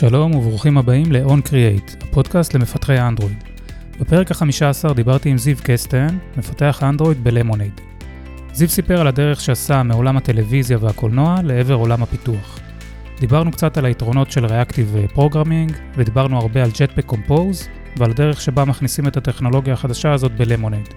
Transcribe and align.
שלום 0.00 0.34
וברוכים 0.34 0.78
הבאים 0.78 1.12
ל-On 1.12 1.48
Create, 1.48 2.04
הפודקאסט 2.04 2.54
למפתחי 2.54 2.98
האנדרואיד. 2.98 3.44
בפרק 4.00 4.30
ה-15 4.30 4.92
דיברתי 4.94 5.28
עם 5.28 5.38
זיו 5.38 5.56
קסטן, 5.62 6.18
מפתח 6.36 6.78
האנדרואיד 6.82 7.24
ב 7.24 7.30
Lemonade. 7.30 7.80
זיו 8.52 8.68
סיפר 8.68 9.00
על 9.00 9.06
הדרך 9.06 9.40
שעשה 9.40 9.82
מעולם 9.82 10.16
הטלוויזיה 10.16 10.78
והקולנוע 10.80 11.36
לעבר 11.44 11.74
עולם 11.74 12.02
הפיתוח. 12.02 12.58
דיברנו 13.18 13.52
קצת 13.52 13.76
על 13.78 13.84
היתרונות 13.84 14.30
של 14.30 14.46
Reactive 14.46 15.16
Programming, 15.16 15.72
ודיברנו 15.96 16.38
הרבה 16.38 16.62
על 16.62 16.70
Jetpack 16.70 17.12
Compose, 17.12 17.68
ועל 17.96 18.10
הדרך 18.10 18.40
שבה 18.40 18.64
מכניסים 18.64 19.06
את 19.06 19.16
הטכנולוגיה 19.16 19.74
החדשה 19.74 20.12
הזאת 20.12 20.32
ב 20.32 20.38
Lemonade. 20.38 20.88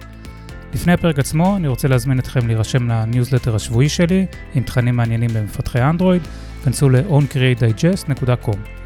לפני 0.74 0.92
הפרק 0.92 1.18
עצמו, 1.18 1.56
אני 1.56 1.68
רוצה 1.68 1.88
להזמין 1.88 2.18
אתכם 2.18 2.46
להירשם 2.46 2.88
לניוזלטר 2.88 3.54
השבועי 3.54 3.88
שלי, 3.88 4.26
עם 4.54 4.62
תכנים 4.62 4.96
מעניינים 4.96 5.30
במפתחי 5.34 5.82
אנדרואיד, 5.82 6.22
כנסו 6.64 6.88
ל-oncreatedigest.com. 6.88 8.83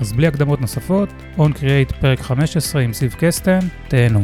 אז 0.00 0.12
בלי 0.12 0.26
הקדמות 0.26 0.60
נוספות, 0.60 1.08
On 1.36 1.52
Create 1.54 2.00
פרק 2.00 2.18
15 2.18 2.82
עם 2.82 2.92
זיו 2.92 3.10
קסטן, 3.18 3.58
תהנו. 3.88 4.20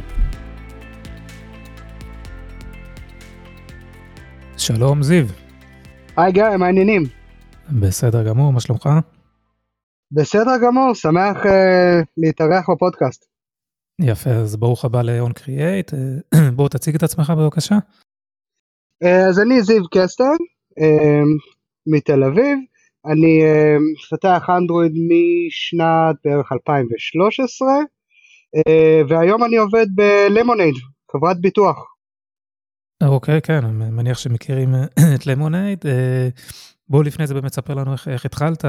שלום 4.56 5.02
זיו. 5.02 5.26
היי 6.16 6.32
גיא, 6.32 6.56
מה 6.58 6.66
העניינים? 6.66 7.02
בסדר 7.80 8.28
גמור, 8.28 8.52
מה 8.52 8.60
שלומך? 8.60 8.88
בסדר 10.12 10.58
גמור, 10.62 10.94
שמח 10.94 11.36
uh, 11.36 11.48
להתארח 12.16 12.70
בפודקאסט. 12.70 13.24
יפה, 14.00 14.30
אז 14.30 14.56
ברוך 14.56 14.84
הבא 14.84 15.02
ל-On 15.02 15.32
Create, 15.32 15.90
uh, 16.34 16.38
בואו 16.56 16.68
תציג 16.68 16.94
את 16.94 17.02
עצמך 17.02 17.32
בבקשה. 17.38 17.74
Uh, 19.04 19.28
אז 19.28 19.40
אני 19.40 19.62
זיו 19.62 19.82
קסטן, 19.90 20.36
uh, 20.80 21.26
מתל 21.86 22.24
אביב, 22.24 22.58
אני 23.06 23.42
uh, 23.42 23.78
מפתח 23.92 24.50
אנדרואיד 24.58 24.92
משנת 24.92 26.16
בערך 26.24 26.52
2013, 26.52 27.68
uh, 27.68 28.70
והיום 29.08 29.44
אני 29.44 29.56
עובד 29.56 29.86
בלמונייד, 29.94 30.74
חברת 31.12 31.40
ביטוח. 31.40 31.76
אוקיי, 33.02 33.38
okay, 33.38 33.40
כן, 33.40 33.64
אני 33.64 33.90
מניח 33.90 34.18
שמכירים 34.18 34.74
את 35.14 35.26
למונייד. 35.26 35.84
בואו 36.88 37.02
לפני 37.02 37.26
זה 37.26 37.34
באמת 37.34 37.52
ספר 37.52 37.74
לנו 37.74 37.92
איך, 37.92 38.08
איך 38.08 38.24
התחלת, 38.24 38.64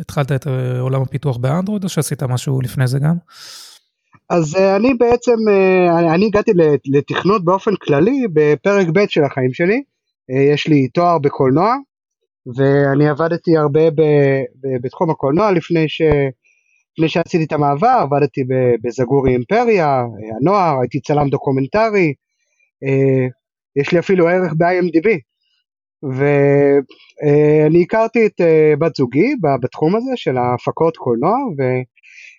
התחלת 0.00 0.32
את 0.32 0.46
עולם 0.80 1.02
הפיתוח 1.02 1.36
באנדרואיד 1.36 1.84
או 1.84 1.88
שעשית 1.88 2.22
משהו 2.22 2.60
לפני 2.60 2.86
זה 2.86 2.98
גם? 2.98 3.14
אז 4.30 4.56
אני 4.76 4.94
בעצם, 4.94 5.36
אני, 5.98 6.14
אני 6.14 6.26
הגעתי 6.26 6.50
לתכנות 6.86 7.44
באופן 7.44 7.70
כללי 7.76 8.26
בפרק 8.32 8.86
ב' 8.92 9.06
של 9.08 9.24
החיים 9.24 9.52
שלי, 9.52 9.82
יש 10.52 10.66
לי 10.66 10.88
תואר 10.88 11.18
בקולנוע, 11.18 11.76
ואני 12.56 13.08
עבדתי 13.08 13.56
הרבה 13.56 13.90
ב, 13.90 14.00
ב, 14.60 14.82
בתחום 14.82 15.10
הקולנוע 15.10 15.52
לפני, 15.52 15.88
ש, 15.88 16.02
לפני 16.92 17.08
שעשיתי 17.08 17.44
את 17.44 17.52
המעבר, 17.52 17.98
עבדתי 18.02 18.40
בזגורי 18.84 19.32
אימפריה, 19.32 20.04
הנוער, 20.40 20.80
הייתי 20.80 21.00
צלם 21.00 21.28
דוקומנטרי, 21.28 22.14
יש 23.76 23.92
לי 23.92 23.98
אפילו 23.98 24.28
ערך 24.28 24.52
ב-IMDb, 24.58 25.08
ואני 26.02 27.82
הכרתי 27.82 28.26
את 28.26 28.40
בת 28.78 28.96
זוגי 28.96 29.34
בתחום 29.62 29.96
הזה 29.96 30.10
של 30.16 30.36
ההפקות 30.36 30.96
קולנוע, 30.96 31.36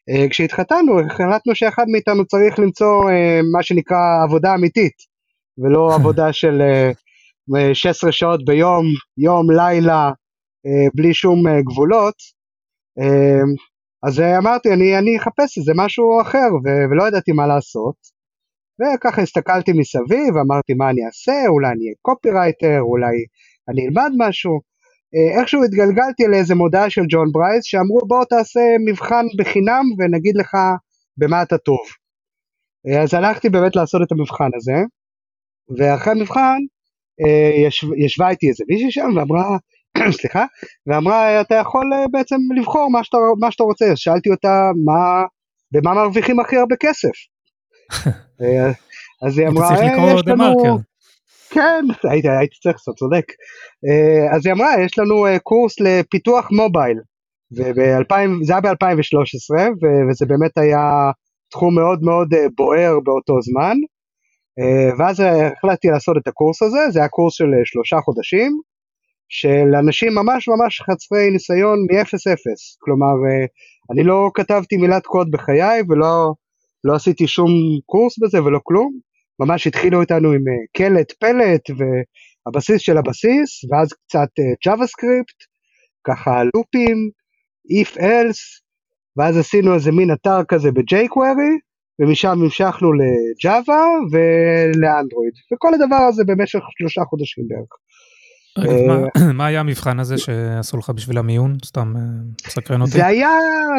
וכשהתחתנו 0.10 1.00
החלטנו 1.00 1.56
שאחד 1.56 1.86
מאיתנו 1.92 2.26
צריך 2.26 2.60
למצוא 2.60 3.04
מה 3.52 3.64
שנקרא 3.64 4.24
עבודה 4.24 4.56
אמיתית, 4.56 4.96
ולא 5.58 5.94
עבודה 5.96 6.34
של 6.34 6.62
16 7.73 8.11
שעות 8.11 8.45
ביום, 8.45 8.86
יום, 9.17 9.52
לילה, 9.52 10.11
בלי 10.95 11.14
שום 11.14 11.44
גבולות. 11.59 12.16
אז 14.08 14.19
אמרתי, 14.19 14.73
אני, 14.73 14.97
אני 14.97 15.17
אחפש 15.17 15.58
איזה 15.58 15.72
משהו 15.75 16.22
אחר, 16.22 16.50
ולא 16.91 17.08
ידעתי 17.08 17.31
מה 17.31 17.47
לעשות. 17.47 17.95
וככה 18.79 19.22
הסתכלתי 19.22 19.72
מסביב, 19.74 20.38
אמרתי 20.46 20.74
מה 20.74 20.90
אני 20.90 21.06
אעשה, 21.06 21.47
אולי 21.47 21.68
אני 21.68 21.84
אהיה 21.84 21.96
קופירייטר, 22.01 22.79
אולי 22.81 23.16
אני 23.69 23.81
אלמד 23.88 24.12
משהו. 24.18 24.59
איכשהו 25.40 25.63
התגלגלתי 25.63 26.24
לאיזה 26.31 26.56
מודעה 26.56 26.90
של 26.90 27.01
ג'ון 27.09 27.28
ברייס, 27.31 27.63
שאמרו 27.63 28.00
בוא 28.07 28.25
תעשה 28.25 28.59
מבחן 28.88 29.25
בחינם 29.38 29.84
ונגיד 29.97 30.35
לך 30.38 30.57
במה 31.18 31.41
אתה 31.41 31.57
טוב. 31.57 31.85
אז 33.03 33.13
הלכתי 33.13 33.50
באמת 33.50 33.75
לעשות 33.75 34.01
את 34.07 34.12
המבחן 34.12 34.50
הזה, 34.56 34.78
ואחרי 35.78 36.13
המבחן 36.13 36.57
ישבה 37.97 38.30
איתי 38.30 38.50
איזה 38.50 38.63
מישהי 38.69 38.91
שם 38.91 39.09
ואמרה, 39.16 39.57
סליחה, 40.19 40.46
ואמרה 40.88 41.41
אתה 41.41 41.56
יכול 41.56 41.91
בעצם 42.12 42.35
לבחור 42.57 42.91
מה 42.91 43.03
שאתה, 43.03 43.18
מה 43.40 43.52
שאתה 43.52 43.63
רוצה, 43.63 43.85
אז 43.85 43.97
שאלתי 43.97 44.30
אותה 44.30 44.72
מה, 44.85 45.24
במה 45.72 45.94
מרוויחים 45.94 46.40
הכי 46.40 46.57
הרבה 46.57 46.75
כסף. 46.80 47.12
אז 49.28 49.38
היא 49.38 49.47
אמרה, 49.47 49.74
יש 50.16 50.22
לנו, 50.28 50.80
כן, 51.50 51.85
הייתי, 52.03 52.30
הייתי 52.30 52.56
צריך 52.63 52.75
לעשות, 52.75 52.96
צודק. 52.96 53.25
אז 54.36 54.46
היא 54.46 54.53
אמרה, 54.53 54.81
יש 54.86 55.00
לנו 55.00 55.25
קורס 55.44 55.80
לפיתוח 55.80 56.51
מובייל, 56.51 56.97
וזה 57.51 58.53
היה 58.53 58.62
ב-2013, 58.62 59.69
וזה 60.09 60.25
באמת 60.25 60.57
היה 60.57 61.12
תחום 61.51 61.75
מאוד 61.75 62.00
מאוד 62.03 62.34
בוער 62.57 63.00
באותו 63.03 63.41
זמן. 63.41 63.78
ואז 64.97 65.20
החלטתי 65.20 65.88
לעשות 65.88 66.18
את 66.18 66.28
הקורס 66.28 66.62
הזה, 66.62 66.80
זה 66.92 67.00
היה 67.00 67.08
קורס 67.08 67.34
של 67.34 67.52
שלושה 67.66 67.97
חודשים, 68.02 68.62
של 69.30 69.75
אנשים 69.80 70.16
ממש 70.16 70.47
ממש 70.47 70.81
חסרי 70.81 71.30
ניסיון 71.31 71.80
מ-0-0, 71.80 72.78
כלומר 72.80 73.14
אני 73.92 74.03
לא 74.03 74.31
כתבתי 74.34 74.78
מילת 74.78 75.06
קוד 75.06 75.31
בחיי 75.31 75.81
ולא 75.90 76.34
לא 76.84 76.96
עשיתי 76.96 77.28
שום 77.28 77.50
קורס 77.86 78.19
בזה 78.19 78.44
ולא 78.44 78.59
כלום, 78.64 79.00
ממש 79.40 79.68
התחילו 79.68 80.02
איתנו 80.02 80.31
עם 80.31 80.44
קלט 80.78 81.12
פלט 81.12 81.62
והבסיס 81.78 82.81
של 82.81 82.98
הבסיס, 82.98 83.64
ואז 83.72 83.94
קצת 83.94 84.30
JavaScript, 84.68 85.40
ככה 86.03 86.44
לופים, 86.44 87.09
if 87.81 87.98
else, 87.98 88.62
ואז 89.18 89.38
עשינו 89.38 89.74
איזה 89.74 89.92
מין 89.92 90.12
אתר 90.12 90.44
כזה 90.48 90.72
ב-jQuery, 90.72 91.69
ומשם 92.00 92.30
המשכנו 92.30 92.90
לג'אווה 92.94 93.86
ולאנדרואיד, 94.12 95.34
וכל 95.54 95.74
הדבר 95.74 95.96
הזה 95.96 96.24
במשך 96.28 96.60
שלושה 96.78 97.02
חודשים 97.10 97.44
בערך. 97.48 97.70
מה 99.38 99.46
היה 99.46 99.60
המבחן 99.60 100.00
הזה 100.00 100.18
שעשו 100.18 100.78
לך 100.78 100.90
בשביל 100.90 101.18
המיון? 101.18 101.58
סתם 101.66 101.94
סקרן 102.48 102.82
אותי. 102.82 102.92
זה 102.92 103.06
היה 103.06 103.30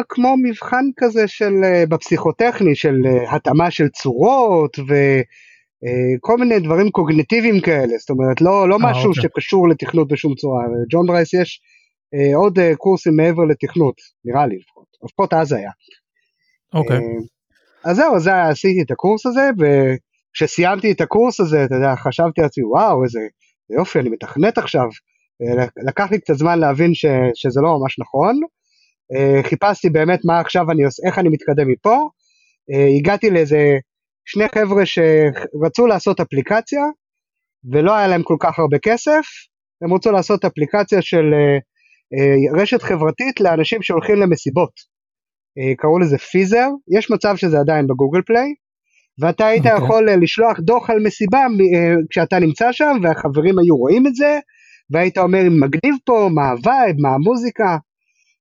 כמו 0.09 0.35
מבחן 0.43 0.85
כזה 0.97 1.27
של 1.27 1.53
בפסיכוטכני 1.89 2.75
של 2.75 2.95
התאמה 3.31 3.71
של 3.71 3.89
צורות 3.89 4.79
וכל 4.79 6.37
מיני 6.37 6.59
דברים 6.59 6.89
קוגנטיביים 6.89 7.61
כאלה, 7.61 7.97
זאת 7.99 8.09
אומרת 8.09 8.41
לא, 8.41 8.69
לא 8.69 8.77
משהו 8.79 9.09
אוקיי. 9.09 9.23
שקשור 9.23 9.69
לתכנות 9.69 10.07
בשום 10.07 10.35
צורה. 10.35 10.63
ג'ון 10.91 11.07
ברייס 11.07 11.33
יש 11.33 11.61
עוד 12.35 12.59
קורסים 12.77 13.15
מעבר 13.15 13.43
לתכנות, 13.43 13.95
נראה 14.25 14.47
לי 14.47 14.57
לפחות, 14.57 14.85
לפחות 15.03 15.33
אז 15.33 15.53
היה. 15.53 15.71
אוקיי. 16.73 16.99
אז 17.83 17.95
זהו, 17.95 18.15
אז 18.15 18.27
עשיתי 18.27 18.81
את 18.81 18.91
הקורס 18.91 19.25
הזה, 19.25 19.49
וכשסיימתי 19.59 20.91
את 20.91 21.01
הקורס 21.01 21.39
הזה, 21.39 21.65
אתה 21.65 21.75
יודע, 21.75 21.95
חשבתי 21.95 22.41
לעצמי, 22.41 22.63
וואו, 22.63 23.03
איזה 23.03 23.19
יופי, 23.69 23.99
אני 23.99 24.09
מתכנת 24.09 24.57
עכשיו. 24.57 24.87
לקח 25.87 26.11
לי 26.11 26.19
קצת 26.19 26.33
זמן 26.33 26.59
להבין 26.59 26.93
ש, 26.93 27.05
שזה 27.35 27.61
לא 27.61 27.79
ממש 27.79 27.99
נכון. 27.99 28.39
חיפשתי 29.43 29.89
באמת 29.89 30.19
מה 30.25 30.39
עכשיו 30.39 30.71
אני 30.71 30.83
עושה, 30.83 31.07
איך 31.07 31.19
אני 31.19 31.29
מתקדם 31.29 31.67
מפה. 31.67 31.97
הגעתי 32.99 33.29
לאיזה 33.29 33.77
שני 34.25 34.45
חבר'ה 34.55 34.85
שרצו 34.85 35.87
לעשות 35.87 36.19
אפליקציה, 36.19 36.81
ולא 37.71 37.95
היה 37.95 38.07
להם 38.07 38.23
כל 38.23 38.35
כך 38.39 38.59
הרבה 38.59 38.77
כסף. 38.81 39.21
הם 39.81 39.93
רצו 39.93 40.11
לעשות 40.11 40.45
אפליקציה 40.45 41.01
של 41.01 41.33
רשת 42.57 42.81
חברתית 42.81 43.39
לאנשים 43.41 43.81
שהולכים 43.81 44.15
למסיבות. 44.15 44.90
קראו 45.77 45.99
לזה 45.99 46.17
פיזר, 46.17 46.67
יש 46.97 47.11
מצב 47.11 47.35
שזה 47.35 47.59
עדיין 47.59 47.87
בגוגל 47.87 48.21
פליי, 48.21 48.53
ואתה 49.19 49.47
היית 49.47 49.65
okay. 49.65 49.71
אוקיי. 49.71 49.85
יכול 49.85 50.09
לשלוח 50.21 50.59
דוח 50.59 50.89
על 50.89 50.99
מסיבה 50.99 51.39
כשאתה 52.09 52.39
נמצא 52.39 52.71
שם, 52.71 52.97
והחברים 53.03 53.59
היו 53.59 53.77
רואים 53.77 54.07
את 54.07 54.15
זה, 54.15 54.39
והיית 54.91 55.17
אומר 55.17 55.41
מגניב 55.49 55.95
פה, 56.05 56.29
מה 56.35 56.49
ה 56.49 56.57
vibe, 56.57 56.95
מה 56.99 57.09
המוזיקה. 57.09 57.77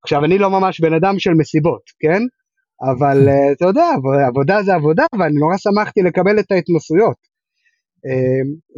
עכשיו 0.04 0.24
אני 0.24 0.38
לא 0.38 0.50
ממש 0.50 0.80
בן 0.80 0.94
אדם 0.94 1.18
של 1.18 1.30
מסיבות, 1.30 1.82
כן? 2.00 2.22
אבל 2.92 3.28
אתה 3.52 3.64
יודע, 3.64 3.90
עבודה 4.28 4.62
זה 4.62 4.74
עבודה, 4.74 5.04
ואני 5.18 5.34
נורא 5.34 5.56
שמחתי 5.56 6.00
לקבל 6.02 6.38
את 6.38 6.52
ההתנסויות. 6.52 7.16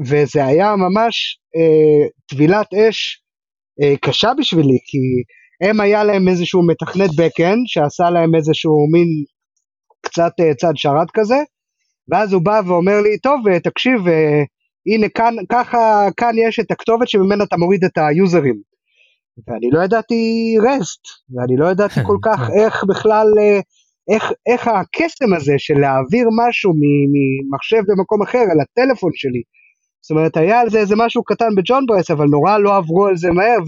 וזה 0.07 0.45
היה 0.45 0.77
ממש 0.77 1.39
טבילת 2.29 2.75
אש 2.75 3.23
קשה 4.01 4.31
בשבילי, 4.39 4.79
כי 4.87 4.99
הם 5.63 5.81
היה 5.81 6.05
להם 6.05 6.29
איזשהו 6.29 6.67
מתכנת 6.67 7.11
backend 7.11 7.63
שעשה 7.67 8.11
להם 8.11 8.35
איזשהו 8.35 8.87
מין 8.93 9.09
קצת 10.03 10.33
צד 10.61 10.73
שרת 10.75 11.11
כזה, 11.15 11.37
ואז 12.09 12.33
הוא 12.33 12.43
בא 12.43 12.61
ואומר 12.67 13.01
לי, 13.01 13.19
טוב, 13.19 13.59
תקשיב, 13.59 14.01
הנה 14.87 15.09
כאן, 15.09 15.35
ככה, 15.49 16.09
כאן 16.17 16.35
יש 16.49 16.61
את 16.61 16.71
הכתובת 16.71 17.09
שממנה 17.09 17.45
אתה 17.45 17.57
מוריד 17.57 17.85
את 17.85 17.99
היוזרים. 17.99 18.73
ואני 19.49 19.69
לא 19.73 19.85
ידעתי 19.85 20.55
REST, 20.67 21.01
ואני 21.35 21.57
לא 21.57 21.67
ידעתי 21.71 22.01
כל 22.07 22.17
כך. 22.27 22.51
איך 22.61 22.85
בכלל, 22.85 23.27
אה, 23.41 23.61
איך, 24.15 24.33
איך 24.47 24.69
הקסם 24.69 25.35
הזה 25.37 25.55
של 25.59 25.75
להעביר 25.81 26.29
משהו 26.47 26.73
ממחשב 27.13 27.83
במקום 27.89 28.23
אחר 28.23 28.39
אל 28.39 28.61
הטלפון 28.63 29.11
שלי. 29.15 29.43
זאת 30.03 30.11
אומרת, 30.11 30.37
היה 30.37 30.61
על 30.61 30.71
זה 30.71 30.79
איזה 30.79 30.95
משהו 30.99 31.25
קטן 31.25 31.55
בג'ון 31.57 31.87
ברייס, 31.87 32.11
אבל 32.11 32.27
נורא 32.27 32.59
לא 32.59 32.77
עברו 32.77 33.07
על 33.07 33.17
זה 33.17 33.31
מהר, 33.31 33.59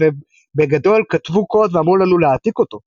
ובגדול 0.55 1.03
כתבו 1.09 1.45
קוד 1.45 1.75
ואמרו 1.75 1.97
לנו 1.97 2.17
להעתיק 2.17 2.59
אותו. 2.59 2.79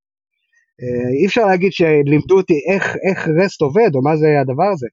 אה, 0.82 1.10
אי 1.20 1.26
אפשר 1.26 1.46
להגיד 1.46 1.72
שלימדו 1.72 2.36
אותי 2.36 2.60
איך, 2.72 2.96
איך 3.10 3.28
REST 3.42 3.60
עובד, 3.60 3.90
או 3.94 4.02
מה 4.02 4.16
זה 4.16 4.26
הדבר 4.40 4.70
הזה. 4.72 4.86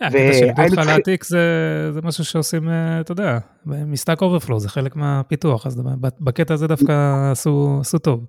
הקטע 0.00 0.32
שלימדו 0.32 0.62
אותך 0.62 0.86
להעתיק 0.86 1.24
זה, 1.24 1.40
זה 1.92 2.00
משהו 2.02 2.24
שעושים, 2.24 2.68
אה, 2.68 3.00
אתה 3.00 3.12
יודע, 3.12 3.38
מ 3.66 3.75
Stack 3.75 4.22
Overflow, 4.22 4.60
זה 4.60 4.68
חלק 4.68 4.96
מהפיתוח, 4.96 5.66
אז 5.66 5.82
בקטע 6.20 6.54
הזה 6.54 6.66
דווקא 6.66 6.92
עשו, 7.30 7.98
טוב. 8.02 8.24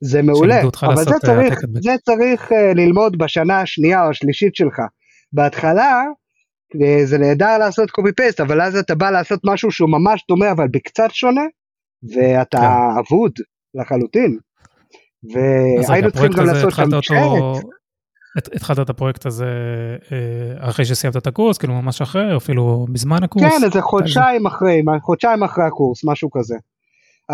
זה 0.00 0.22
מעולה, 0.22 0.62
אבל 0.82 0.96
זה 0.96 1.14
צריך, 1.22 1.54
זה 1.80 1.92
צריך 2.04 2.52
ללמוד 2.74 3.18
בשנה 3.18 3.60
השנייה 3.60 4.04
או 4.04 4.10
השלישית 4.10 4.54
שלך. 4.54 4.78
בהתחלה 5.32 6.02
זה 7.04 7.18
נהדר 7.18 7.58
לעשות 7.58 7.90
copy 7.90 8.12
paste, 8.12 8.40
אבל 8.40 8.62
אז 8.62 8.76
אתה 8.76 8.94
בא 8.94 9.10
לעשות 9.10 9.40
משהו 9.44 9.70
שהוא 9.70 9.90
ממש 9.90 10.24
דומה 10.28 10.50
אבל 10.50 10.66
בקצת 10.70 11.10
שונה, 11.10 11.42
ואתה 12.12 12.58
כן. 12.58 12.98
אבוד 12.98 13.32
לחלוטין. 13.74 14.38
והיינו 15.88 16.10
צריכים 16.10 16.32
גם 16.32 16.46
לעשות 16.46 16.72
שם 16.72 16.90
צ'אט. 16.90 17.64
התחלת 18.54 18.78
את 18.78 18.90
הפרויקט 18.90 19.26
הזה 19.26 19.46
אה, 20.12 20.70
אחרי 20.70 20.84
שסיימת 20.84 21.16
את 21.16 21.26
הקורס, 21.26 21.58
כאילו 21.58 21.74
ממש 21.74 22.02
אחרי, 22.02 22.32
או 22.32 22.36
אפילו 22.36 22.86
בזמן 22.92 23.22
הקורס? 23.22 23.44
כן, 23.44 23.64
איזה 23.64 23.80
חודשיים 23.80 24.46
אחרי, 24.46 24.82
חודשיים 25.02 25.42
אחרי 25.42 25.64
הקורס, 25.64 26.04
משהו 26.04 26.30
כזה. 26.30 26.54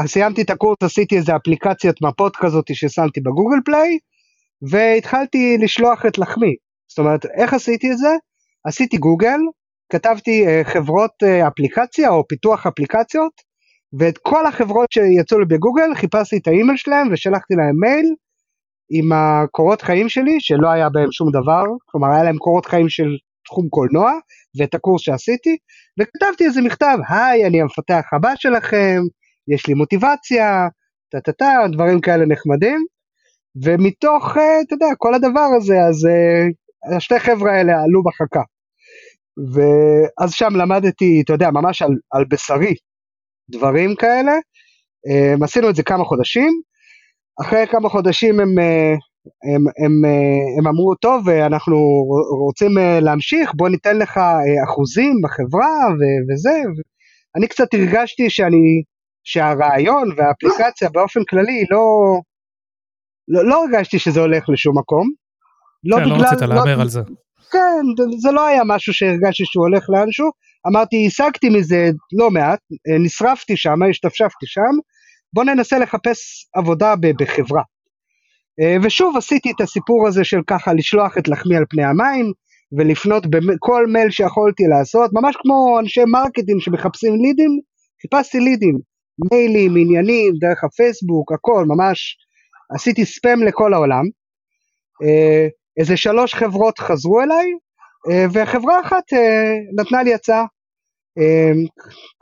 סיימתי 0.06 0.42
את 0.42 0.50
הקורס, 0.50 0.76
עשיתי 0.82 1.16
איזה 1.16 1.36
אפליקציית 1.36 2.02
מפות 2.02 2.36
כזאת 2.36 2.64
ששמתי 2.72 3.20
בגוגל 3.20 3.58
פליי, 3.64 3.98
והתחלתי 4.70 5.56
לשלוח 5.60 6.06
את 6.06 6.18
לחמי. 6.18 6.54
זאת 6.88 6.98
אומרת, 6.98 7.26
איך 7.26 7.54
עשיתי 7.54 7.92
את 7.92 7.98
זה? 7.98 8.16
עשיתי 8.64 8.96
גוגל, 8.96 9.38
כתבתי 9.92 10.44
uh, 10.46 10.68
חברות 10.68 11.10
uh, 11.24 11.48
אפליקציה 11.48 12.10
או 12.10 12.28
פיתוח 12.28 12.66
אפליקציות, 12.66 13.32
ואת 13.98 14.18
כל 14.18 14.46
החברות 14.46 14.92
שיצאו 14.92 15.38
לי 15.38 15.44
בגוגל, 15.44 15.94
חיפשתי 15.94 16.36
את 16.36 16.46
האימייל 16.48 16.76
שלהם 16.76 17.08
ושלחתי 17.12 17.54
להם 17.54 17.76
מייל 17.80 18.14
עם 18.90 19.12
הקורות 19.12 19.82
חיים 19.82 20.08
שלי, 20.08 20.36
שלא 20.40 20.68
היה 20.68 20.88
בהם 20.88 21.12
שום 21.12 21.28
דבר, 21.30 21.64
כלומר 21.84 22.08
היה 22.12 22.22
להם 22.22 22.36
קורות 22.36 22.66
חיים 22.66 22.88
של 22.88 23.16
תחום 23.44 23.68
קולנוע, 23.68 24.12
ואת 24.58 24.74
הקורס 24.74 25.02
שעשיתי, 25.02 25.56
וכתבתי 26.00 26.44
איזה 26.44 26.62
מכתב, 26.62 26.98
היי, 27.08 27.46
אני 27.46 27.60
המפתח 27.60 28.02
הבא 28.12 28.32
שלכם, 28.36 29.00
יש 29.54 29.66
לי 29.66 29.74
מוטיבציה, 29.74 30.68
טה 31.10 31.20
טה 31.20 31.32
טה, 31.32 31.54
דברים 31.72 32.00
כאלה 32.00 32.26
נחמדים, 32.26 32.84
ומתוך, 33.64 34.36
אה, 34.36 34.60
אתה 34.60 34.74
יודע, 34.74 34.86
כל 34.98 35.14
הדבר 35.14 35.48
הזה, 35.56 35.74
אז 35.88 36.06
uh, 36.06 36.96
השתי 36.96 37.18
חבר'ה 37.18 37.52
האלה 37.52 37.72
עלו 37.72 38.02
בחכה. 38.02 38.42
ואז 39.54 40.32
שם 40.32 40.56
למדתי, 40.56 41.22
אתה 41.24 41.32
יודע, 41.32 41.50
ממש 41.50 41.82
על, 41.82 41.90
על 42.12 42.24
בשרי, 42.30 42.74
דברים 43.50 43.94
כאלה. 43.94 44.32
Um, 45.08 45.44
עשינו 45.44 45.70
את 45.70 45.76
זה 45.76 45.82
כמה 45.82 46.04
חודשים, 46.04 46.52
אחרי 47.40 47.66
כמה 47.70 47.88
חודשים 47.88 48.40
הם, 48.40 48.58
אה, 48.58 48.94
הם, 49.54 49.64
הם, 49.84 49.92
הם 50.58 50.66
אמרו, 50.66 50.94
טוב, 50.94 51.28
אנחנו 51.28 51.76
רוצים 52.46 52.70
להמשיך, 53.00 53.52
בוא 53.54 53.68
ניתן 53.68 53.98
לך 53.98 54.20
אחוזים 54.64 55.14
בחברה 55.24 55.76
ו- 55.98 56.32
וזה. 56.32 56.62
אני 57.36 57.48
קצת 57.48 57.74
הרגשתי 57.74 58.30
שאני 58.30 58.82
שהרעיון 59.24 60.08
והאפליקציה 60.16 60.88
באופן 60.88 61.20
כללי 61.24 61.64
לא, 61.70 61.80
לא, 63.28 63.48
לא 63.48 63.64
הרגשתי 63.64 63.98
שזה 63.98 64.20
הולך 64.20 64.48
לשום 64.48 64.78
מקום. 64.78 65.10
לא 65.84 65.96
כן, 65.96 66.02
לא 66.02 66.14
בגלל, 66.14 66.26
לא 66.26 66.26
רצית 66.26 66.48
להמר 66.48 66.76
לא, 66.76 66.82
על 66.82 66.88
זה. 66.88 67.00
כן, 67.52 68.04
זה 68.20 68.30
לא 68.32 68.46
היה 68.46 68.62
משהו 68.66 68.94
שהרגשתי 68.94 69.44
שהוא 69.46 69.66
הולך 69.66 69.84
לאנשהו. 69.88 70.30
אמרתי, 70.66 71.06
השגתי 71.06 71.48
מזה 71.48 71.90
לא 72.18 72.30
מעט, 72.30 72.58
נשרפתי 73.04 73.56
שם, 73.56 73.82
השתפשפתי 73.90 74.46
שם, 74.46 74.78
בוא 75.32 75.44
ננסה 75.44 75.78
לחפש 75.78 76.48
עבודה 76.54 76.94
בחברה. 77.18 77.62
ושוב 78.82 79.16
עשיתי 79.16 79.50
את 79.50 79.60
הסיפור 79.60 80.08
הזה 80.08 80.24
של 80.24 80.40
ככה 80.46 80.72
לשלוח 80.72 81.18
את 81.18 81.28
לחמי 81.28 81.56
על 81.56 81.64
פני 81.70 81.84
המים, 81.84 82.32
ולפנות 82.78 83.26
בכל 83.26 83.86
מייל 83.86 84.10
שיכולתי 84.10 84.62
לעשות, 84.62 85.10
ממש 85.12 85.36
כמו 85.42 85.80
אנשי 85.80 86.04
marketing 86.04 86.60
שמחפשים 86.60 87.14
לידים, 87.14 87.60
חיפשתי 88.02 88.40
לידים. 88.40 88.78
מיילים, 89.32 89.76
עניינים, 89.76 90.34
דרך 90.40 90.64
הפייסבוק, 90.64 91.32
הכל, 91.32 91.64
ממש 91.68 92.16
עשיתי 92.74 93.04
ספאם 93.04 93.42
לכל 93.42 93.74
העולם. 93.74 94.04
אה, 95.02 95.48
איזה 95.78 95.96
שלוש 95.96 96.34
חברות 96.34 96.78
חזרו 96.78 97.20
אליי, 97.20 97.46
אה, 97.46 97.58
וחברה 98.32 98.80
אחת 98.80 99.12
אה, 99.12 99.54
נתנה 99.78 100.02
לי 100.02 100.14
הצעה. 100.14 100.44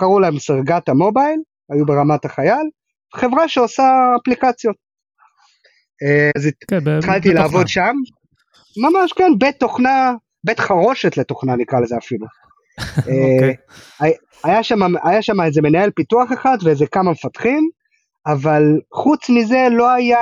קראו 0.01 0.21
להם 0.21 0.39
סרגת 0.39 0.89
המובייל, 0.89 1.41
היו 1.71 1.87
ברמת 1.87 2.25
החייל, 2.25 2.69
חברה 3.15 3.49
שעושה 3.49 3.85
אפליקציות. 4.23 4.77
אז 6.37 6.49
כן, 6.69 6.89
התחלתי 6.99 7.29
לעבוד 7.29 7.69
שם, 7.69 7.95
ממש 8.77 9.13
כן, 9.13 9.33
בית 9.39 9.61
תוכנה, 9.61 10.13
בית 10.45 10.61
חרושת 10.61 11.17
לתוכנה 11.17 11.57
נקרא 11.57 11.81
לזה 11.81 11.97
אפילו. 11.97 12.27
אוקיי. 12.99 13.55
היה 14.45 14.63
שם, 14.63 14.79
היה 15.05 15.23
שם 15.23 15.41
איזה 15.41 15.63
מנהל 15.63 15.91
פיתוח 15.91 16.33
אחד 16.33 16.57
ואיזה 16.65 16.87
כמה 16.87 17.11
מפתחים, 17.11 17.71
אבל 18.27 18.63
חוץ 18.95 19.31
מזה 19.31 19.67
לא 19.71 19.91
היה, 19.91 20.19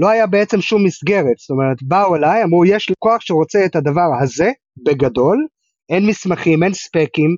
לא 0.00 0.08
היה 0.08 0.26
בעצם 0.26 0.60
שום 0.60 0.84
מסגרת, 0.84 1.38
זאת 1.38 1.50
אומרת 1.50 1.82
באו 1.82 2.16
אליי, 2.16 2.44
אמרו 2.44 2.64
יש 2.64 2.90
לקוח 2.90 3.20
שרוצה 3.20 3.64
את 3.64 3.76
הדבר 3.76 4.08
הזה, 4.22 4.50
בגדול, 4.86 5.46
אין 5.88 6.06
מסמכים, 6.06 6.62
אין 6.62 6.74
ספקים, 6.74 7.36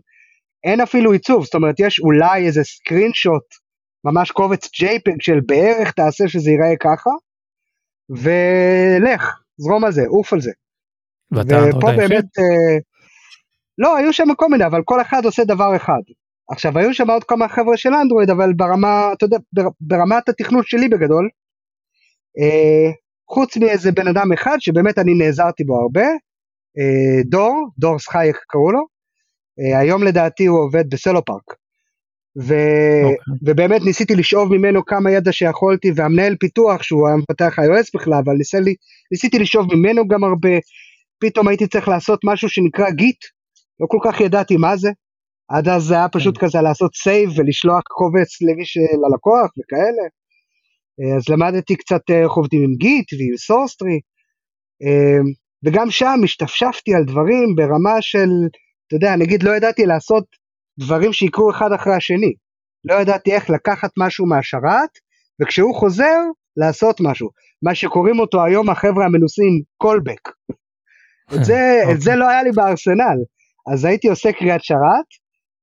אין 0.64 0.80
אפילו 0.80 1.12
עיצוב, 1.12 1.44
זאת 1.44 1.54
אומרת 1.54 1.74
יש 1.80 2.00
אולי 2.00 2.46
איזה 2.46 2.64
סקרין 2.64 3.12
שוט, 3.14 3.44
ממש 4.04 4.30
קובץ 4.30 4.66
JPEG 4.66 5.16
של 5.20 5.40
בערך 5.46 5.92
תעשה 5.92 6.28
שזה 6.28 6.50
ייראה 6.50 6.76
ככה, 6.80 7.10
ולך, 8.10 9.40
זרום 9.56 9.84
על 9.84 9.92
זה, 9.92 10.02
עוף 10.08 10.32
על 10.32 10.40
זה. 10.40 10.50
ואתה 11.32 11.56
ופה 11.70 11.92
באמת, 11.96 12.24
לא, 13.78 13.96
היו 13.96 14.12
שם 14.12 14.34
כל 14.36 14.48
מיני, 14.48 14.66
אבל 14.66 14.82
כל 14.84 15.00
אחד 15.00 15.24
עושה 15.24 15.44
דבר 15.44 15.76
אחד. 15.76 16.00
עכשיו, 16.50 16.78
היו 16.78 16.94
שם 16.94 17.10
עוד 17.10 17.24
כמה 17.24 17.48
חבר'ה 17.48 17.76
של 17.76 17.94
אנדרואיד, 17.94 18.30
אבל 18.30 18.52
ברמה, 18.52 19.12
אתה 19.12 19.24
יודע, 19.24 19.38
ברמת 19.80 20.28
התכנות 20.28 20.66
שלי 20.66 20.88
בגדול, 20.88 21.24
אה, 21.24 21.39
חוץ 23.30 23.56
מאיזה 23.56 23.92
בן 23.92 24.08
אדם 24.08 24.32
אחד 24.32 24.56
שבאמת 24.60 24.98
אני 24.98 25.14
נעזרתי 25.14 25.64
בו 25.64 25.80
הרבה, 25.80 26.06
אה, 26.78 27.22
דור, 27.24 27.68
דור 27.78 27.98
סחייק 27.98 28.36
קראו 28.48 28.72
לו, 28.72 28.86
אה, 29.60 29.78
היום 29.78 30.02
לדעתי 30.02 30.46
הוא 30.46 30.60
עובד 30.60 30.90
בסלו 30.90 31.24
פארק. 31.24 31.54
ו... 32.38 32.54
Okay. 32.54 33.04
אוקיי. 33.04 33.50
ובאמת 33.50 33.82
ניסיתי 33.82 34.14
לשאוב 34.14 34.52
ממנו 34.56 34.84
כמה 34.84 35.10
ידע 35.10 35.32
שיכולתי, 35.32 35.90
והמנהל 35.94 36.36
פיתוח, 36.40 36.82
שהוא 36.82 37.08
היה 37.08 37.16
מפתח 37.16 37.58
iOS 37.58 37.90
בכלל, 37.94 38.20
אבל 38.24 38.32
ניסיתי, 38.32 38.74
ניסיתי 39.12 39.38
לשאוב 39.38 39.74
ממנו 39.74 40.08
גם 40.08 40.24
הרבה, 40.24 40.48
פתאום 41.18 41.48
הייתי 41.48 41.66
צריך 41.66 41.88
לעשות 41.88 42.20
משהו 42.24 42.48
שנקרא 42.48 42.90
גיט, 42.90 43.24
לא 43.80 43.86
כל 43.88 43.98
כך 44.04 44.20
ידעתי 44.20 44.56
מה 44.56 44.76
זה. 44.76 44.90
עד 45.48 45.68
אז 45.68 45.82
זה 45.82 45.94
היה 45.94 46.08
פשוט 46.08 46.38
כן. 46.38 46.46
כזה 46.46 46.60
לעשות 46.60 46.94
save 46.94 47.30
ולשלוח 47.36 47.82
קובץ 47.88 48.42
למיש, 48.42 48.76
ללקוח 48.76 49.50
וכאלה. 49.58 50.19
אה, 51.00 51.16
אז 51.16 51.28
למדתי 51.28 51.76
קצת 51.76 52.00
אה, 52.10 52.22
איך 52.22 52.32
עובדים 52.32 52.62
עם 52.62 52.74
Git 52.76 53.12
ועם 53.12 53.36
Sourcetree. 53.36 54.00
אה, 54.82 55.20
וגם 55.64 55.90
שם 55.90 56.20
השתפשפתי 56.24 56.94
על 56.94 57.04
דברים 57.04 57.54
ברמה 57.56 57.96
של, 58.00 58.28
אתה 58.86 58.96
יודע, 58.96 59.16
נגיד 59.16 59.42
לא 59.42 59.56
ידעתי 59.56 59.86
לעשות 59.86 60.24
דברים 60.78 61.12
שיקרו 61.12 61.50
אחד 61.50 61.72
אחרי 61.72 61.94
השני. 61.94 62.32
לא 62.84 62.94
ידעתי 62.94 63.32
איך 63.32 63.50
לקחת 63.50 63.90
משהו 63.98 64.26
מהשרת, 64.26 64.90
וכשהוא 65.42 65.74
חוזר, 65.74 66.18
לעשות 66.56 67.00
משהו. 67.00 67.28
מה 67.62 67.74
שקוראים 67.74 68.20
אותו 68.20 68.44
היום 68.44 68.70
החבר'ה 68.70 69.04
המנוסים 69.06 69.62
callback. 69.76 70.28
את 71.34 71.44
זה, 71.44 71.82
את 71.92 72.00
זה 72.00 72.14
לא 72.14 72.28
היה 72.28 72.42
לי 72.42 72.50
בארסנל. 72.52 73.18
אז 73.72 73.84
הייתי 73.84 74.08
עושה 74.08 74.32
קריאת 74.32 74.64
שרת, 74.64 75.06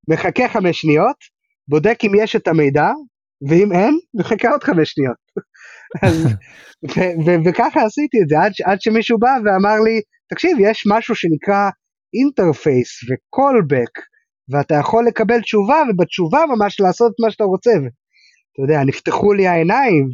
מחכה 0.10 0.50
חמש 0.50 0.82
שניות, 0.82 1.16
בודק 1.68 1.98
אם 2.04 2.12
יש 2.24 2.36
את 2.36 2.48
המידע, 2.48 2.92
ואם 3.50 3.72
אין, 3.72 4.00
מחכה 4.20 4.50
עוד 4.50 4.64
חמש 4.64 4.92
שניות. 4.92 5.18
וככה 7.46 7.84
עשיתי 7.84 8.18
את 8.24 8.30
זה, 8.30 8.40
עד, 8.40 8.52
עד 8.66 8.82
שמישהו 8.82 9.20
בא 9.20 9.30
ואמר 9.46 9.80
לי, 9.86 10.02
תקשיב, 10.30 10.58
יש 10.60 10.84
משהו 10.88 11.16
שנקרא 11.16 11.70
אינטרפייס 12.14 12.90
וקולבק, 13.10 13.92
ואתה 14.50 14.76
יכול 14.76 15.06
לקבל 15.08 15.42
תשובה, 15.42 15.78
ובתשובה 15.90 16.40
ממש 16.56 16.80
לעשות 16.80 17.14
מה 17.24 17.32
שאתה 17.32 17.44
רוצה. 17.44 17.72
אתה 17.72 18.62
יודע, 18.62 18.84
נפתחו 18.84 19.34
לי 19.34 19.48
העיניים, 19.48 20.08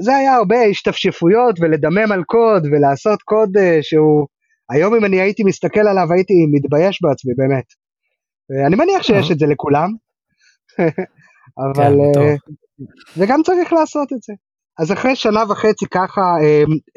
וזה 0.00 0.16
היה 0.16 0.34
הרבה 0.34 0.62
השתפשפויות, 0.62 1.60
ולדמם 1.60 2.12
על 2.12 2.24
קוד, 2.24 2.66
ולעשות 2.66 3.22
קוד 3.22 3.56
uh, 3.56 3.60
שהוא 3.82 4.26
היום 4.70 4.94
אם 4.94 5.04
אני 5.04 5.20
הייתי 5.20 5.44
מסתכל 5.44 5.80
עליו 5.80 6.12
הייתי 6.12 6.34
מתבייש 6.52 6.98
בעצמי 7.02 7.32
באמת. 7.36 7.64
אני 8.66 8.76
מניח 8.76 9.02
שיש 9.02 9.30
את 9.30 9.38
זה 9.38 9.46
לכולם, 9.46 9.88
אבל 11.64 11.96
כן, 12.14 12.36
וגם 13.16 13.42
צריך 13.42 13.72
לעשות 13.72 14.12
את 14.12 14.22
זה. 14.22 14.32
אז 14.78 14.92
אחרי 14.92 15.16
שנה 15.16 15.42
וחצי 15.48 15.86
ככה, 15.90 16.36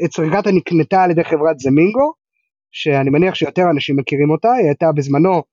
אצרגתה 0.05 0.51
נקנתה 0.51 1.03
על 1.03 1.12
ידי 1.12 1.24
חברת 1.24 1.60
זמינגו, 1.60 2.13
שאני 2.72 3.10
מניח 3.10 3.36
שיותר 3.36 3.63
אנשים 3.74 3.96
מכירים 3.98 4.29
אותה, 4.29 4.51
היא 4.53 4.65
הייתה 4.65 4.91
בזמנו 4.96 5.43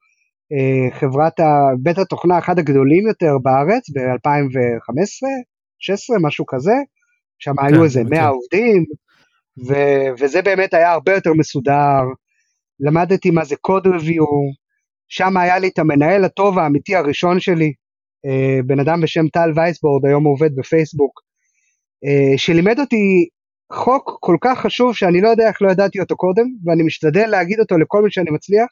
חברת 1.00 1.40
בית 1.82 1.98
התוכנה 1.98 2.38
אחד 2.38 2.58
הגדולים 2.58 3.06
יותר 3.06 3.38
בארץ 3.42 3.90
ב-2015, 3.90 5.26
16, 5.78 6.16
משהו 6.22 6.44
כזה, 6.46 6.74
שם 7.38 7.56
כן, 7.56 7.74
היו 7.74 7.84
איזה 7.84 8.04
100 8.04 8.28
עובדים, 8.28 8.84
ו- 9.68 10.10
וזה 10.18 10.42
באמת 10.42 10.74
היה 10.74 10.92
הרבה 10.92 11.14
יותר 11.14 11.32
מסודר, 11.32 12.02
למדתי 12.80 13.30
מה 13.30 13.44
זה 13.44 13.56
קוד 13.56 13.86
ריוויו, 13.86 14.24
שם 15.08 15.36
היה 15.36 15.58
לי 15.58 15.68
את 15.68 15.78
המנהל 15.78 16.24
הטוב 16.24 16.58
האמיתי 16.58 16.96
הראשון 16.96 17.40
שלי, 17.40 17.64
אה, 17.64 17.72
בן 18.66 18.80
אדם 18.80 19.00
בשם 19.00 19.28
טל 19.28 19.52
וייסבורד, 19.56 20.06
היום 20.06 20.24
הוא 20.24 20.32
עובד 20.32 20.56
בפייסבוק, 20.56 21.20
אה, 22.04 22.38
שלימד 22.38 22.78
אותי 22.80 23.28
חוק 23.72 24.18
כל 24.20 24.36
כך 24.40 24.58
חשוב 24.58 24.96
שאני 24.96 25.20
לא 25.20 25.28
יודע 25.28 25.48
איך 25.48 25.62
לא 25.62 25.70
ידעתי 25.70 26.00
אותו 26.00 26.16
קודם, 26.16 26.46
ואני 26.64 26.82
משתדל 26.82 27.26
להגיד 27.26 27.60
אותו 27.60 27.78
לכל 27.78 28.02
מי 28.02 28.10
שאני 28.10 28.30
מצליח. 28.30 28.68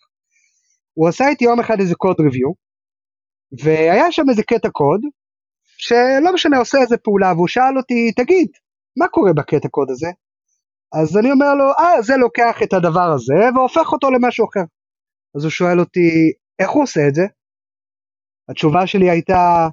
הוא 0.94 1.08
עשה 1.08 1.28
איתי 1.28 1.44
יום 1.44 1.60
אחד 1.60 1.80
איזה 1.80 1.94
קוד 1.94 2.16
ריוויו, 2.20 2.50
והיה 3.64 4.12
שם 4.12 4.22
איזה 4.30 4.42
קטע 4.42 4.68
קוד, 4.68 5.00
שלא 5.78 6.34
משנה 6.34 6.58
עושה 6.58 6.78
איזה 6.78 6.96
פעולה, 6.96 7.32
והוא 7.32 7.48
שאל 7.48 7.76
אותי, 7.76 8.12
תגיד, 8.16 8.48
מה 8.98 9.08
קורה 9.08 9.32
בקטע 9.32 9.68
קוד 9.68 9.90
הזה? 9.90 10.08
אז 10.92 11.16
אני 11.16 11.32
אומר 11.32 11.54
לו, 11.54 11.64
אה, 11.64 12.02
זה 12.02 12.16
לוקח 12.16 12.62
את 12.62 12.72
הדבר 12.72 13.12
הזה 13.14 13.34
והופך 13.54 13.92
אותו 13.92 14.10
למשהו 14.10 14.46
אחר. 14.48 14.64
אז 15.36 15.44
הוא 15.44 15.50
שואל 15.50 15.80
אותי, 15.80 16.32
איך 16.58 16.70
הוא 16.70 16.82
עושה 16.82 17.08
את 17.08 17.14
זה? 17.14 17.26
התשובה 18.48 18.86
שלי 18.86 19.10
הייתה, 19.10 19.68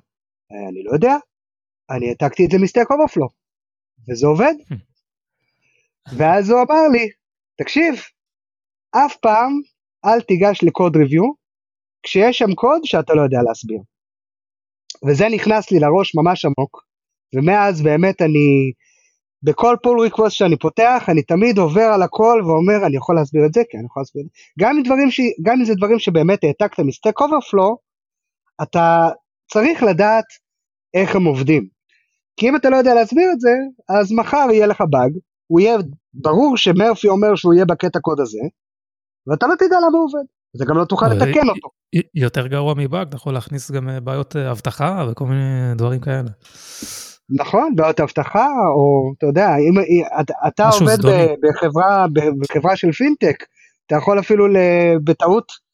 אני 0.69 0.83
לא 0.83 0.91
יודע, 0.93 1.15
אני 1.89 2.09
העתקתי 2.09 2.45
את 2.45 2.51
זה 2.51 2.57
מסטייק 2.57 2.91
אוברפלו, 2.91 3.27
וזה 4.09 4.27
עובד. 4.27 4.53
ואז 6.17 6.49
הוא 6.49 6.59
אמר 6.59 6.87
לי, 6.91 7.09
תקשיב, 7.57 7.95
אף 8.91 9.15
פעם 9.15 9.51
אל 10.05 10.21
תיגש 10.21 10.63
ל 10.63 10.70
code 10.70 10.95
review 10.95 11.23
כשיש 12.03 12.37
שם 12.37 12.53
קוד 12.55 12.81
שאתה 12.83 13.13
לא 13.13 13.21
יודע 13.21 13.37
להסביר. 13.47 13.79
וזה 15.07 15.25
נכנס 15.35 15.71
לי 15.71 15.79
לראש 15.79 16.15
ממש 16.15 16.45
עמוק, 16.45 16.85
ומאז 17.35 17.81
באמת 17.81 18.21
אני, 18.21 18.71
בכל 19.43 19.75
pull 19.83 19.99
request 20.01 20.35
שאני 20.35 20.57
פותח, 20.57 21.05
אני 21.09 21.23
תמיד 21.23 21.57
עובר 21.57 21.89
על 21.93 22.01
הכל 22.01 22.41
ואומר, 22.45 22.85
אני 22.85 22.97
יכול 22.97 23.15
להסביר 23.15 23.45
את 23.45 23.53
זה? 23.53 23.61
כן, 23.69 23.77
אני 23.77 23.85
יכול 23.85 24.01
להסביר 24.01 24.23
את 24.23 24.29
זה. 24.29 24.33
גם 24.59 24.77
אם, 24.77 24.83
דברים 24.83 25.11
ש... 25.11 25.19
גם 25.41 25.55
אם 25.59 25.65
זה 25.65 25.73
דברים 25.75 25.99
שבאמת 25.99 26.43
העתקת 26.43 26.79
מ 26.79 26.86
Stack 26.86 27.21
Overflow, 27.21 27.77
אתה 28.61 29.09
צריך 29.51 29.83
לדעת 29.83 30.25
איך 30.93 31.15
הם 31.15 31.25
עובדים. 31.25 31.67
כי 32.37 32.49
אם 32.49 32.55
אתה 32.55 32.69
לא 32.69 32.75
יודע 32.75 32.93
להסביר 32.93 33.29
את 33.33 33.39
זה, 33.39 33.51
אז 33.89 34.11
מחר 34.11 34.47
יהיה 34.51 34.67
לך 34.67 34.83
באג, 34.89 35.11
הוא 35.47 35.59
יהיה, 35.59 35.77
ברור 36.13 36.57
שמרפי 36.57 37.07
אומר 37.07 37.35
שהוא 37.35 37.53
יהיה 37.53 37.65
בקטע 37.65 37.99
קוד 37.99 38.19
הזה, 38.19 38.39
ואתה 39.27 39.47
לא 39.47 39.55
תדע 39.55 39.77
למה 39.77 39.97
הוא 39.97 40.05
עובד. 40.05 40.25
זה 40.53 40.65
גם 40.65 40.77
לא 40.77 40.85
תוכל 40.85 41.07
לתקן 41.07 41.49
אותו. 41.49 41.69
יותר 42.15 42.47
גרוע 42.47 42.73
מבאג, 42.77 43.07
אתה 43.07 43.15
יכול 43.15 43.33
להכניס 43.33 43.71
גם 43.71 43.89
אה, 43.89 43.99
בעיות 43.99 44.35
אה, 44.35 44.51
אבטחה 44.51 45.05
וכל 45.11 45.25
מיני 45.25 45.75
דברים 45.75 45.99
כאלה. 45.99 46.29
נכון, 47.29 47.75
בעיות 47.75 47.99
אבטחה, 47.99 48.47
או 48.75 49.13
אתה 49.17 49.25
יודע, 49.25 49.55
אם 49.55 49.73
אתה 50.47 50.69
עובד 50.69 50.97
בחברה, 51.41 52.05
בחברה 52.39 52.75
של 52.75 52.91
פינטק, 52.91 53.43
אתה 53.85 53.95
יכול 53.95 54.19
אפילו 54.19 54.45
בטעות 55.03 55.51
אה, 55.51 55.64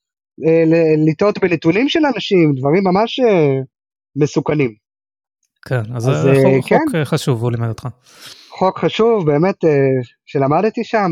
לטעות 1.07 1.37
בנתונים 1.39 1.89
של 1.89 1.99
אנשים, 2.15 2.53
דברים 2.55 2.83
ממש 2.83 3.19
מסוכנים. 4.15 4.73
כן, 5.65 5.81
אז 5.95 6.03
זה 6.03 6.33
חוק, 6.41 6.69
כן. 6.69 6.75
חוק 6.75 7.07
חשוב, 7.07 7.41
הוא 7.41 7.51
לימד 7.51 7.67
אותך. 7.67 7.87
חוק 8.49 8.79
חשוב, 8.79 9.25
באמת, 9.25 9.55
שלמדתי 10.25 10.83
שם. 10.83 11.09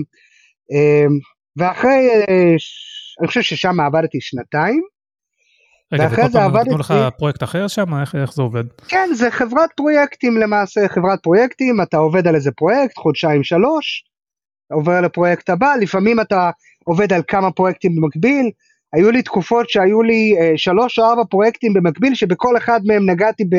ואחרי 1.57 2.09
אני 3.19 3.27
חושב 3.27 3.41
ששם 3.41 3.79
עבדתי 3.79 4.17
שנתיים. 4.21 4.81
רגע, 5.93 6.07
וכל 6.11 6.21
פעם 6.33 6.57
נתנו 6.57 6.77
לך 6.77 6.93
פרויקט 7.17 7.43
אחר 7.43 7.67
שם? 7.67 7.99
איך, 8.01 8.15
איך 8.15 8.33
זה 8.33 8.41
עובד? 8.41 8.63
כן, 8.88 9.09
זה 9.13 9.31
חברת 9.31 9.69
פרויקטים 9.75 10.38
למעשה, 10.38 10.88
חברת 10.88 11.23
פרויקטים, 11.23 11.81
אתה 11.81 11.97
עובד 11.97 12.27
על 12.27 12.35
איזה 12.35 12.51
פרויקט, 12.51 12.97
חודשיים 12.97 13.43
שלוש, 13.43 14.03
עובר 14.73 15.01
לפרויקט 15.01 15.49
הבא, 15.49 15.73
לפעמים 15.81 16.19
אתה 16.19 16.49
עובד 16.85 17.13
על 17.13 17.21
כמה 17.27 17.51
פרויקטים 17.51 17.95
במקביל, 17.95 18.51
היו 18.93 19.12
לי 19.12 19.22
תקופות 19.22 19.69
שהיו 19.69 20.03
לי 20.03 20.36
אה, 20.39 20.51
שלוש 20.55 21.00
או 21.00 21.05
ארבע 21.05 21.24
פרויקטים 21.29 21.74
במקביל, 21.74 22.15
שבכל 22.15 22.58
אחד 22.58 22.79
מהם 22.86 23.10
נגעתי 23.10 23.43
ב, 23.43 23.55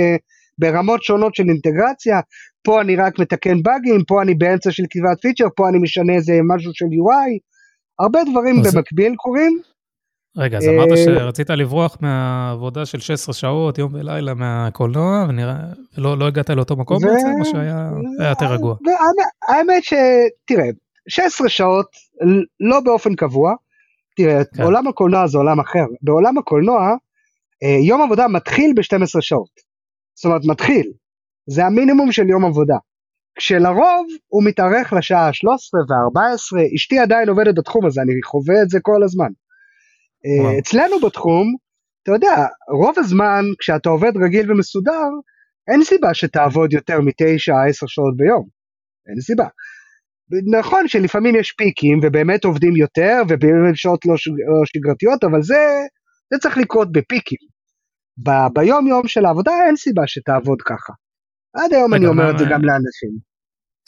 ברמות 0.59 1.03
שונות 1.03 1.35
של 1.35 1.45
אינטגרציה, 1.49 2.21
פה 2.63 2.81
אני 2.81 2.97
רק 2.97 3.19
מתקן 3.19 3.63
באגים, 3.63 4.05
פה 4.05 4.23
אני 4.23 4.35
באמצע 4.35 4.71
של 4.71 4.83
כתיבת 4.91 5.21
פיצ'ר, 5.23 5.47
פה 5.57 5.69
אני 5.69 5.79
משנה 5.79 6.13
איזה 6.13 6.33
משהו 6.55 6.71
של 6.75 6.85
UI, 6.85 7.39
הרבה 7.99 8.21
דברים 8.31 8.61
אז... 8.61 8.75
במקביל 8.75 9.15
קורים. 9.17 9.61
רגע, 10.37 10.59
אז 10.59 10.69
אמרת 10.69 10.91
אה, 10.91 10.97
שרצית 10.97 11.51
לברוח 11.51 11.97
מהעבודה 12.01 12.87
של 12.87 13.01
16 13.01 13.35
שעות, 13.35 13.79
יום 13.79 13.95
ולילה 13.95 14.35
מהקולנוע, 14.35 15.27
ולא 15.97 16.19
לא 16.19 16.27
הגעת 16.27 16.51
לאותו 16.51 16.77
מקום 16.77 16.97
ו... 16.97 17.01
בעצם, 17.01 17.29
או 17.41 17.45
שהיה 17.45 17.91
יותר 18.29 18.47
רגוע? 18.47 18.77
האמת 19.49 19.85
שתראה, 19.85 20.69
16 21.09 21.49
שעות, 21.49 21.87
לא 22.61 22.81
באופן 22.81 23.15
קבוע, 23.15 23.55
תראה, 24.25 24.45
כן. 24.45 24.63
עולם 24.63 24.87
הקולנוע 24.87 25.27
זה 25.27 25.39
עולם 25.39 25.61
אחר. 25.61 25.85
בעולם 26.03 26.39
הקולנוע, 26.39 26.95
אה, 27.63 27.79
יום 27.89 28.03
עבודה 28.03 28.29
מתחיל 28.29 28.73
ב-12 28.77 29.21
שעות. 29.21 29.51
זאת 30.15 30.25
אומרת, 30.25 30.43
מתחיל. 30.45 30.93
זה 31.51 31.67
המינימום 31.67 32.13
של 32.13 32.29
יום 32.29 32.45
עבודה. 32.45 32.77
כשלרוב 33.39 34.07
הוא 34.29 34.45
מתארך 34.45 34.93
לשעה 34.93 35.33
13 35.33 35.81
ו-14, 35.81 36.75
אשתי 36.77 36.99
עדיין 36.99 37.29
עובדת 37.29 37.55
בתחום 37.59 37.87
הזה, 37.87 38.01
אני 38.03 38.13
חווה 38.25 38.63
את 38.63 38.71
זה 38.71 38.79
כל 38.83 39.03
הזמן. 39.05 39.29
אה, 40.27 40.45
וואו. 40.45 40.59
אצלנו 40.59 41.01
בתחום, 41.01 41.55
אתה 42.03 42.13
יודע, 42.13 42.47
רוב 42.69 42.95
הזמן 42.99 43.45
כשאתה 43.59 43.89
עובד 43.89 44.13
רגיל 44.25 44.53
ומסודר, 44.53 45.11
אין 45.69 45.85
סיבה 45.85 46.15
שתעבוד 46.15 46.73
יותר 46.73 47.01
מ-9-10 47.01 47.87
שעות 47.87 48.17
ביום. 48.17 48.49
אין 49.09 49.21
סיבה. 49.21 49.47
נכון 50.51 50.89
שלפעמים 50.89 51.37
יש 51.37 51.53
פיקים 51.53 52.01
ובאמת 52.03 52.45
עובדים 52.45 52.77
יותר 52.77 53.23
ובשעות 53.29 54.07
לא, 54.07 54.13
לא 54.13 54.65
שגרתיות, 54.65 55.25
אבל 55.25 55.43
זה, 55.43 55.65
זה 56.33 56.39
צריך 56.39 56.59
לקרות 56.59 56.93
בפיקים. 56.93 57.39
ב- 58.27 58.53
ביום 58.55 58.87
יום 58.87 59.09
של 59.09 59.25
העבודה 59.25 59.53
אין 59.67 59.77
סיבה 59.77 60.03
שתעבוד 60.07 60.63
ככה. 60.63 60.93
עד 61.57 61.73
היום 61.73 61.95
אני 61.95 62.07
אומר 62.07 62.31
את 62.31 62.39
זה 62.39 62.45
גם 62.45 62.65
לאנשים. 62.65 63.31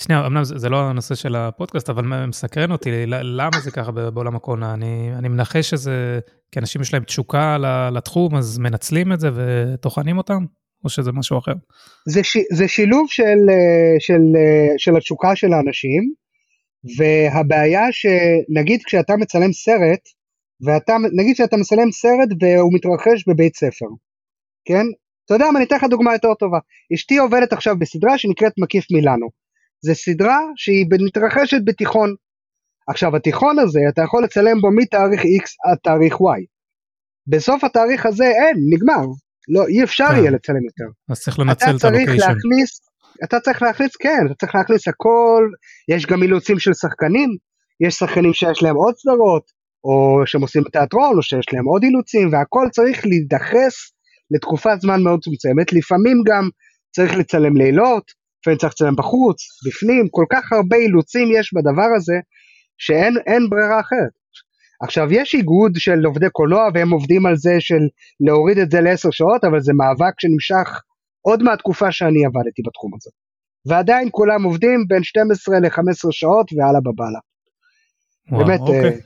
שנייה, 0.03 0.27
אמנם 0.27 0.45
זה, 0.45 0.59
זה 0.59 0.69
לא 0.69 0.83
הנושא 0.91 1.15
של 1.15 1.37
הפודקאסט, 1.37 1.91
אבל 1.91 2.27
מסקרן 2.27 2.73
אותי, 2.73 2.91
למה 3.07 3.61
זה 3.63 3.71
ככה 3.71 3.93
בעולם 3.93 4.37
הקורונה? 4.37 4.75
אני, 4.75 5.11
אני 5.19 5.29
מנחש 5.29 5.71
שזה, 5.71 6.21
כי 6.53 6.61
אנשים 6.61 6.83
יש 6.83 6.95
להם 6.95 7.05
תשוקה 7.05 7.59
לתחום, 7.93 8.37
אז 8.37 8.59
מנצלים 8.59 9.13
את 9.13 9.21
זה 9.21 9.31
וטוחנים 9.35 10.19
אותם? 10.19 10.45
או 10.85 10.89
שזה 10.89 11.13
משהו 11.13 11.39
אחר? 11.39 11.53
זה, 12.09 12.25
ש, 12.25 12.37
זה 12.53 12.69
שילוב 12.69 13.07
של, 13.09 13.39
של, 13.99 14.21
של 14.79 14.97
התשוקה 14.97 15.37
של 15.37 15.53
האנשים, 15.53 16.13
והבעיה 16.97 17.87
שנגיד 17.93 18.83
כשאתה 18.85 19.17
מצלם 19.17 19.53
סרט, 19.53 20.01
ואתה, 20.67 20.97
נגיד 21.17 21.37
שאתה 21.37 21.57
מצלם 21.57 21.93
סרט 21.93 22.29
והוא 22.41 22.73
מתרחש 22.75 23.29
בבית 23.29 23.57
ספר, 23.57 23.87
כן? 24.65 24.85
אתה 25.25 25.35
יודע 25.35 25.51
מה, 25.51 25.59
אני 25.59 25.67
אתן 25.67 25.77
לך 25.77 25.85
דוגמה 25.85 26.13
יותר 26.13 26.35
טובה. 26.35 26.59
אשתי 26.95 27.19
עובדת 27.19 27.53
עכשיו 27.53 27.79
בסדרה 27.79 28.19
שנקראת 28.19 28.53
מקיף 28.59 28.91
מילאנו. 28.91 29.29
זה 29.85 29.95
סדרה 29.95 30.41
שהיא 30.57 30.87
מתרחשת 31.07 31.61
בתיכון. 31.65 32.15
עכשיו 32.89 33.17
התיכון 33.17 33.59
הזה 33.59 33.81
אתה 33.89 34.03
יכול 34.03 34.25
לצלם 34.25 34.61
בו 34.61 34.69
מתאריך 34.77 35.21
X 35.21 35.71
עד 35.71 35.79
תאריך 35.83 36.15
Y. 36.15 36.45
בסוף 37.27 37.65
התאריך 37.65 38.07
הזה 38.07 38.25
אין, 38.25 38.57
נגמר. 38.71 39.07
לא, 39.49 39.67
אי 39.67 39.85
אפשר 39.85 40.09
כן. 40.09 40.17
יהיה 40.17 40.31
לצלם 40.31 40.65
יותר. 40.65 40.85
אז 41.11 41.21
צריך 41.21 41.39
לנצל 41.39 41.77
את 41.77 41.85
הלוקיישן. 41.85 42.13
להכניס, 42.13 42.81
אתה 43.25 43.41
צריך 43.41 43.63
להכניס, 43.63 43.97
כן, 43.97 44.27
אתה 44.27 44.35
צריך 44.35 44.55
להכניס 44.55 44.89
הכל, 44.89 45.49
יש 45.89 46.07
גם 46.07 46.23
אילוצים 46.23 46.59
של 46.59 46.75
שחקנים, 46.75 47.29
יש 47.87 47.95
שחקנים 47.95 48.33
שיש 48.33 48.63
להם 48.63 48.77
עוד 48.77 48.95
סדרות, 48.97 49.43
או 49.85 50.23
שהם 50.27 50.43
עושים 50.43 50.63
תיאטרון, 50.73 51.17
או 51.17 51.23
שיש 51.23 51.47
להם 51.53 51.65
עוד 51.65 51.83
אילוצים, 51.83 52.29
והכל 52.33 52.67
צריך 52.73 53.07
להידחס 53.07 53.75
לתקופת 54.31 54.81
זמן 54.81 55.03
מאוד 55.03 55.21
צומצמת, 55.21 55.73
לפעמים 55.73 56.23
גם 56.27 56.49
צריך 56.95 57.17
לצלם 57.17 57.57
לילות, 57.57 58.05
לפעמים 58.41 58.59
צריך 58.59 58.73
לצלם 58.73 58.97
בחוץ, 58.97 59.37
בפנים, 59.67 60.09
כל 60.11 60.25
כך 60.33 60.53
הרבה 60.53 60.77
אילוצים 60.77 61.29
יש 61.39 61.55
בדבר 61.55 61.89
הזה, 61.97 62.15
שאין 62.79 63.51
ברירה 63.51 63.81
אחרת. 63.81 64.13
עכשיו 64.83 65.13
יש 65.13 65.35
איגוד 65.35 65.73
של 65.77 66.05
עובדי 66.05 66.27
קולנוע 66.33 66.69
והם 66.75 66.91
עובדים 66.91 67.27
על 67.27 67.37
זה 67.37 67.57
של 67.61 67.83
להוריד 68.21 68.59
את 68.59 68.71
זה 68.71 68.81
לעשר 68.81 69.11
שעות, 69.11 69.45
אבל 69.45 69.61
זה 69.61 69.73
מאבק 69.73 70.15
שנמשך 70.21 70.81
עוד 71.23 71.43
מהתקופה 71.43 71.93
שאני 71.93 72.25
עבדתי 72.27 72.63
בתחום 72.67 72.91
הזה. 72.95 73.11
ועדיין 73.67 74.09
כולם 74.11 74.43
עובדים 74.43 74.85
בין 74.89 75.03
12 75.03 75.59
ל-15 75.59 76.09
שעות 76.11 76.51
והלאה 76.53 76.81
בבאללה. 76.81 77.19
באמת, 78.31 78.61
אוקיי. 78.61 78.99
uh, 78.99 79.03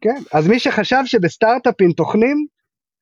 כן, 0.00 0.22
אז 0.32 0.48
מי 0.48 0.58
שחשב 0.58 1.02
שבסטארט-אפים 1.04 1.92
טוחנים, 1.92 2.46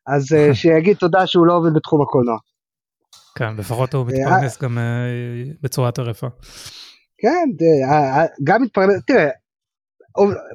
אז 0.06 0.22
uh, 0.32 0.54
שיגיד 0.60 0.96
תודה 0.96 1.26
שהוא 1.26 1.46
לא 1.46 1.56
עובד 1.56 1.74
בתחום 1.74 2.02
הקולנוע. 2.02 2.38
כן, 3.38 3.56
לפחות 3.56 3.94
הוא 3.94 4.06
מתפרנס 4.06 4.62
גם 4.62 4.78
בצורה 5.62 5.88
יותר 5.88 6.10
יפה. 6.10 6.26
כן, 7.18 7.48
גם 8.44 8.62
מתפרנס, 8.62 9.02
תראה, 9.06 9.28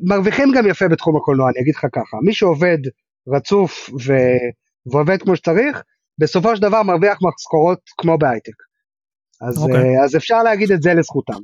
מרוויחים 0.01 0.51
גם 0.55 0.67
יפה 0.67 0.87
בתחום 0.87 1.17
הקולנוע, 1.17 1.49
אני 1.49 1.59
אגיד 1.61 1.75
לך 1.75 1.85
ככה, 1.93 2.17
מי 2.25 2.33
שעובד 2.33 2.77
רצוף 3.27 3.89
ו... 3.89 4.13
ועובד 4.91 5.21
כמו 5.21 5.35
שצריך, 5.35 5.83
בסופו 6.19 6.55
של 6.55 6.61
דבר 6.61 6.83
מרוויח 6.83 7.17
משכורות 7.21 7.79
כמו 7.97 8.17
בהייטק. 8.17 8.53
אז, 9.41 9.57
okay. 9.57 9.61
אוקיי. 9.61 9.99
uh, 9.99 10.03
אז 10.03 10.15
אפשר 10.15 10.43
להגיד 10.43 10.71
את 10.71 10.81
זה 10.81 10.93
לזכותם. 10.93 11.41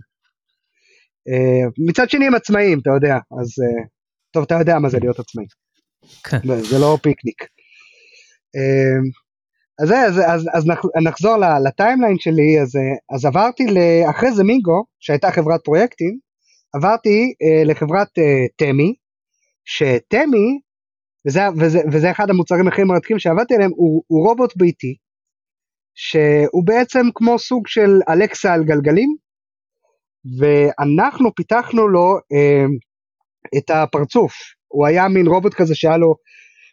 Uh, 1.29 1.71
מצד 1.87 2.09
שני 2.09 2.27
הם 2.27 2.35
עצמאים, 2.35 2.79
אתה 2.79 2.89
יודע, 2.89 3.15
אז 3.15 3.47
uh, 3.47 3.87
טוב, 4.31 4.43
אתה 4.43 4.55
יודע 4.55 4.79
מה 4.79 4.89
זה 4.89 4.99
להיות 4.99 5.19
עצמאי. 5.19 5.45
כן. 6.23 6.37
זה 6.69 6.79
לא 6.79 6.97
פיקניק. 7.01 7.43
אז, 9.83 9.91
אז, 9.91 10.19
אז, 10.27 10.47
אז 10.53 10.63
נחזור 11.03 11.35
ל 11.65 11.71
timeline 11.71 12.17
שלי, 12.19 12.61
אז, 12.61 12.71
אז 13.15 13.25
עברתי 13.25 13.63
אחרי 14.09 14.31
זה 14.31 14.43
מינגו, 14.43 14.83
שהייתה 14.99 15.31
חברת 15.31 15.61
פרויקטים, 15.63 16.17
עברתי 16.73 17.33
לחברת 17.65 18.07
תמי, 18.57 18.93
שתמי, 19.65 20.59
וזה, 21.27 21.41
וזה, 21.59 21.79
וזה 21.91 22.11
אחד 22.11 22.29
המוצרים 22.29 22.67
הכי 22.67 22.83
מרתקים 22.83 23.19
שעבדתי 23.19 23.55
עליהם, 23.55 23.71
הוא, 23.75 24.03
הוא 24.07 24.27
רובוט 24.27 24.57
ביתי, 24.57 24.95
שהוא 25.95 26.63
בעצם 26.65 27.05
כמו 27.15 27.39
סוג 27.39 27.67
של 27.67 27.89
אלקסה 28.09 28.53
על 28.53 28.63
גלגלים, 28.63 29.15
ואנחנו 30.39 31.35
פיתחנו 31.35 31.87
לו 31.87 32.15
uh, 32.17 33.57
את 33.57 33.69
הפרצוף, 33.69 34.33
הוא 34.67 34.87
היה 34.87 35.07
מין 35.07 35.27
רובוט 35.27 35.53
כזה 35.53 35.75
שהיה 35.75 35.97
לו 35.97 36.15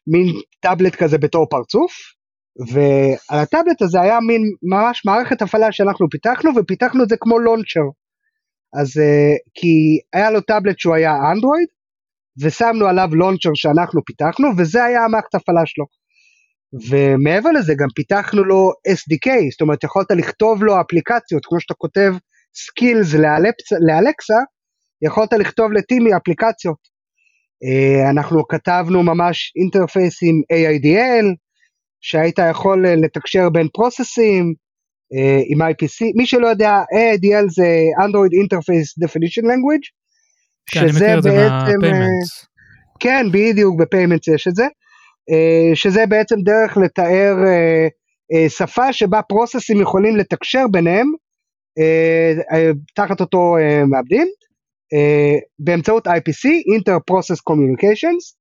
מין 0.07 0.26
טאבלט 0.61 0.95
כזה 0.95 1.19
בתור 1.19 1.47
פרצוף, 1.50 1.92
ועל 2.73 3.38
הטאבלט 3.42 3.83
הזה 3.83 4.00
היה 4.00 4.21
מין 4.21 4.42
ממש 4.62 5.02
מערכת 5.04 5.42
הפעלה 5.42 5.73
שאנחנו 5.73 6.09
פיתחנו, 6.11 6.50
ופיתחנו 6.57 7.02
את 7.02 7.09
זה 7.09 7.16
כמו 7.21 7.38
לונצ'ר. 7.38 7.88
אז 8.80 8.88
uh, 8.97 9.38
כי 9.54 9.99
היה 10.12 10.30
לו 10.30 10.40
טאבלט 10.40 10.78
שהוא 10.78 10.95
היה 10.95 11.12
אנדרואיד, 11.33 11.69
ושמנו 12.43 12.87
עליו 12.87 13.09
launcher 13.12 13.50
שאנחנו 13.55 14.05
פיתחנו, 14.05 14.49
וזה 14.59 14.85
היה 14.85 15.05
המערכת 15.05 15.35
הפעלה 15.35 15.63
שלו. 15.67 15.85
ומעבר 16.91 17.51
לזה 17.51 17.75
גם 17.79 17.89
פיתחנו 17.95 18.45
לו 18.45 18.71
SDK, 18.89 19.31
זאת 19.51 19.61
אומרת 19.61 19.85
יכולת 19.85 20.11
לכתוב 20.11 20.65
לו 20.65 20.81
אפליקציות, 20.81 21.47
כמו 21.47 21.61
שאתה 21.61 21.75
כותב 21.75 22.13
skills 22.55 23.15
לאלקסה, 23.89 24.35
יכולת 25.03 25.33
לכתוב 25.33 25.73
לטימי 25.73 26.17
אפליקציות. 26.17 26.91
Uh, 27.65 28.11
אנחנו 28.11 28.49
כתבנו 28.49 29.03
ממש 29.03 29.53
interface 29.57 30.19
עם 30.23 30.41
AIDL, 30.53 31.27
שהיית 32.01 32.39
יכול 32.51 32.87
אה, 32.87 32.97
לתקשר 32.97 33.49
בין 33.51 33.69
פרוססים 33.73 34.55
uh, 35.15 35.45
עם 35.47 35.63
IPC, 35.63 36.13
מי 36.17 36.27
שלא 36.27 36.47
יודע, 36.47 36.73
AIDL 36.95 37.47
זה 37.49 37.67
Android 38.05 38.33
Interface 38.45 39.05
Definition 39.05 39.45
Language, 39.45 40.00
כן, 40.73 40.89
שזה 40.89 41.15
בעצם, 41.15 41.31
מה-payments. 41.31 42.47
כן, 43.00 43.27
בדיוק, 43.33 43.81
בפיימנטס 43.81 44.29
יש 44.29 44.49
את 44.49 44.55
זה, 44.55 44.65
uh, 44.65 45.75
שזה 45.75 46.07
בעצם 46.07 46.37
דרך 46.41 46.77
לתאר 46.77 47.35
uh, 47.37 48.49
שפה 48.49 48.93
שבה 48.93 49.23
פרוססים 49.23 49.81
יכולים 49.81 50.17
לתקשר 50.17 50.65
ביניהם, 50.71 51.07
תחת 52.95 53.21
אותו 53.21 53.57
מעבדים, 53.87 54.27
באמצעות 55.59 56.07
IPC, 56.07 56.49
Inter-Process 56.77 57.41
Communications, 57.50 58.37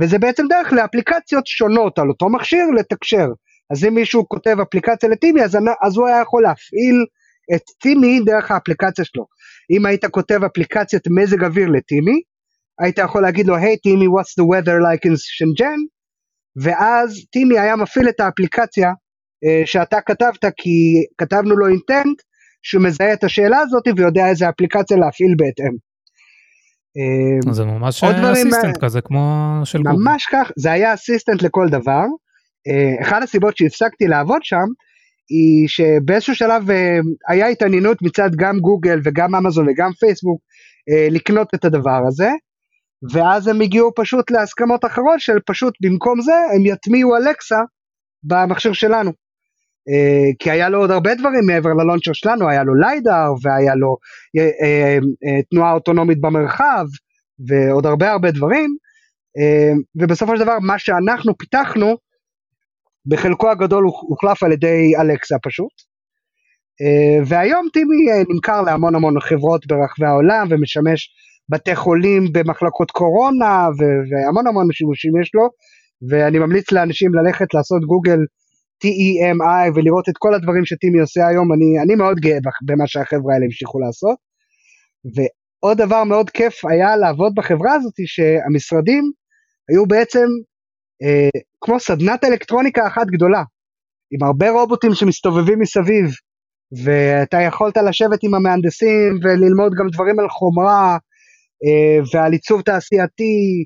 וזה 0.00 0.18
בעצם 0.18 0.46
דרך 0.48 0.72
לאפליקציות 0.72 1.46
שונות 1.46 1.98
על 1.98 2.08
אותו 2.08 2.28
מכשיר 2.28 2.66
לתקשר. 2.78 3.26
אז 3.70 3.84
אם 3.84 3.94
מישהו 3.94 4.28
כותב 4.28 4.56
אפליקציה 4.62 5.08
לטימי, 5.08 5.42
אז, 5.42 5.58
אז 5.82 5.96
הוא 5.96 6.08
היה 6.08 6.20
יכול 6.20 6.42
להפעיל 6.42 7.06
את 7.54 7.62
טימי 7.82 8.20
דרך 8.26 8.50
האפליקציה 8.50 9.04
שלו. 9.04 9.26
אם 9.72 9.86
היית 9.86 10.04
כותב 10.04 10.40
אפליקציית 10.44 11.02
מזג 11.10 11.44
אוויר 11.44 11.68
לטימי, 11.68 12.20
היית 12.80 12.98
יכול 12.98 13.22
להגיד 13.22 13.46
לו, 13.46 13.56
היי 13.56 13.76
טימי, 13.76 14.06
what's 14.06 14.34
the 14.40 14.44
weather 14.44 14.76
like 14.86 15.10
in 15.10 15.14
שנג'ן? 15.16 15.78
ואז 16.62 17.24
טימי 17.32 17.58
היה 17.58 17.76
מפעיל 17.76 18.08
את 18.08 18.20
האפליקציה 18.20 18.90
uh, 18.90 19.66
שאתה 19.66 20.00
כתבת, 20.00 20.44
כי 20.56 21.04
כתבנו 21.18 21.56
לו 21.56 21.68
אינטנט, 21.68 22.22
שהוא 22.62 22.82
מזהה 22.82 23.12
את 23.12 23.24
השאלה 23.24 23.58
הזאת 23.58 23.82
ויודע 23.96 24.28
איזה 24.28 24.48
אפליקציה 24.48 24.96
להפעיל 24.96 25.34
בהתאם. 25.38 25.76
אמ, 26.96 27.52
זה 27.52 27.64
ממש 27.64 28.04
אסיסטנט 28.04 28.76
כזה 28.84 29.00
כמו 29.00 29.60
של 29.64 29.78
גוגל. 29.78 29.96
ממש 29.96 30.26
כך, 30.32 30.52
זה 30.56 30.72
היה 30.72 30.94
אסיסטנט 30.94 31.42
לכל 31.42 31.68
דבר. 31.68 32.04
אה, 32.68 33.02
אחת 33.02 33.22
הסיבות 33.22 33.56
שהפסקתי 33.56 34.04
לעבוד 34.04 34.42
שם, 34.42 34.66
היא 35.32 35.68
שבאיזשהו 35.68 36.34
שלב 36.34 36.70
אה, 36.70 36.98
היה 37.28 37.46
התעניינות 37.46 38.02
מצד 38.02 38.30
גם 38.36 38.58
גוגל 38.58 39.00
וגם 39.04 39.34
אמזון 39.34 39.68
וגם 39.68 39.90
פייסבוק 40.00 40.40
אה, 40.90 41.08
לקנות 41.10 41.48
את 41.54 41.64
הדבר 41.64 42.00
הזה, 42.08 42.30
ואז 43.12 43.48
הם 43.48 43.60
הגיעו 43.60 43.90
פשוט 43.96 44.30
להסכמות 44.30 44.84
אחרות 44.84 45.20
של 45.20 45.38
פשוט 45.46 45.74
במקום 45.80 46.20
זה 46.20 46.32
הם 46.54 46.66
יטמיעו 46.66 47.16
אלקסה 47.16 47.58
במכשיר 48.22 48.72
שלנו. 48.72 49.10
Uh, 49.90 50.36
כי 50.38 50.50
היה 50.50 50.68
לו 50.68 50.78
עוד 50.78 50.90
הרבה 50.90 51.14
דברים 51.14 51.46
מעבר 51.46 51.70
ללונצ'ר 51.70 52.12
שלנו, 52.12 52.48
היה 52.48 52.64
לו 52.64 52.74
ליידר 52.74 53.28
והיה 53.42 53.74
לו 53.74 53.96
תנועה 55.50 55.72
אוטונומית 55.72 56.20
במרחב 56.20 56.84
ועוד 57.48 57.86
הרבה 57.86 58.10
הרבה 58.10 58.30
דברים, 58.30 58.76
ובסופו 60.00 60.36
של 60.36 60.44
דבר 60.44 60.58
מה 60.60 60.78
שאנחנו 60.78 61.38
פיתחנו, 61.38 61.96
בחלקו 63.06 63.50
הגדול 63.50 63.84
הוחלף 63.84 64.42
על 64.42 64.52
ידי 64.52 64.92
אלקסה 65.00 65.36
פשוט. 65.42 65.72
Uh, 66.82 67.26
והיום 67.26 67.68
טימי 67.72 68.12
uh, 68.12 68.34
נמכר 68.34 68.62
להמון 68.62 68.94
המון 68.94 69.20
חברות 69.20 69.66
ברחבי 69.66 70.06
העולם 70.06 70.46
ומשמש 70.50 71.10
בתי 71.48 71.76
חולים 71.76 72.24
במחלקות 72.32 72.90
קורונה 72.90 73.68
והמון 73.78 74.46
המון 74.46 74.72
שימושים 74.72 75.20
יש 75.22 75.30
לו, 75.34 75.48
ואני 76.08 76.38
ממליץ 76.38 76.72
לאנשים 76.72 77.14
ללכת 77.14 77.54
לעשות 77.54 77.82
גוגל 77.82 78.18
TEMI 78.84 79.70
ולראות 79.74 80.08
את 80.08 80.14
כל 80.18 80.34
הדברים 80.34 80.64
שטימי 80.64 81.00
עושה 81.00 81.26
היום, 81.26 81.52
אני, 81.52 81.82
אני 81.84 81.94
מאוד 81.94 82.18
גאה 82.20 82.38
במה 82.66 82.86
שהחבר'ה 82.86 83.34
האלה 83.34 83.44
המשיכו 83.44 83.80
לעשות. 83.80 84.18
ועוד 85.14 85.78
דבר 85.78 86.04
מאוד 86.04 86.30
כיף 86.30 86.64
היה 86.64 86.96
לעבוד 86.96 87.32
בחברה 87.36 87.74
הזאת, 87.74 87.94
שהמשרדים 88.06 89.04
היו 89.68 89.86
בעצם 89.86 90.26
אה, 91.02 91.40
כמו 91.60 91.80
סדנת 91.80 92.24
אלקטרוניקה 92.24 92.86
אחת 92.86 93.06
גדולה, 93.06 93.42
עם 94.10 94.22
הרבה 94.22 94.50
רובוטים 94.50 94.94
שמסתובבים 94.94 95.58
מסביב, 95.58 96.10
ואתה 96.84 97.40
יכולת 97.40 97.76
לשבת 97.76 98.18
עם 98.22 98.34
המהנדסים 98.34 99.18
וללמוד 99.22 99.72
גם 99.78 99.86
דברים 99.92 100.20
על 100.20 100.28
חומרה, 100.28 100.98
אה, 101.64 101.98
ועל 102.12 102.32
עיצוב 102.32 102.62
תעשייתי, 102.62 103.64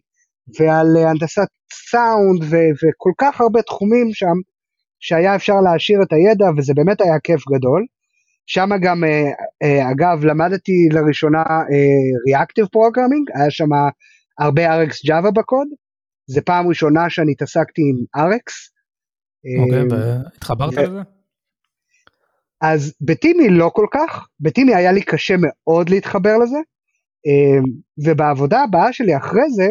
ועל 0.59 0.87
הנדסת 0.96 1.49
סאונד, 1.72 2.42
ו- 2.42 2.72
וכל 2.81 3.12
כך 3.18 3.40
הרבה 3.40 3.62
תחומים 3.62 4.09
שם, 4.12 4.37
שהיה 5.01 5.37
אפשר 5.37 5.61
להעשיר 5.64 6.03
את 6.03 6.12
הידע 6.12 6.46
וזה 6.57 6.72
באמת 6.77 7.01
היה 7.01 7.18
כיף 7.25 7.40
גדול. 7.55 7.87
שם 8.46 8.68
גם, 8.83 9.05
אה, 9.05 9.31
אה, 9.62 9.90
אגב, 9.90 10.25
למדתי 10.25 10.88
לראשונה 10.92 11.42
אה, 11.42 12.11
Reactive 12.29 12.68
Programming, 12.77 13.40
היה 13.40 13.51
שם 13.51 13.68
הרבה 14.38 14.83
RX 14.83 14.90
Java 15.09 15.31
בקוד, 15.31 15.68
זה 16.26 16.40
פעם 16.40 16.68
ראשונה 16.68 17.10
שאני 17.10 17.32
התעסקתי 17.32 17.82
עם 17.82 18.22
RX. 18.22 18.52
אוקיי, 19.60 19.82
והתחברת 19.90 20.74
לזה? 20.74 21.00
אז 22.60 22.94
בטימי 23.00 23.48
לא 23.48 23.70
כל 23.74 23.86
כך, 23.92 24.28
בטימי 24.40 24.74
היה 24.74 24.92
לי 24.92 25.02
קשה 25.02 25.34
מאוד 25.38 25.88
להתחבר 25.88 26.38
לזה, 26.38 26.58
ובעבודה 28.04 28.62
הבאה 28.62 28.92
שלי 28.92 29.16
אחרי 29.16 29.50
זה, 29.50 29.68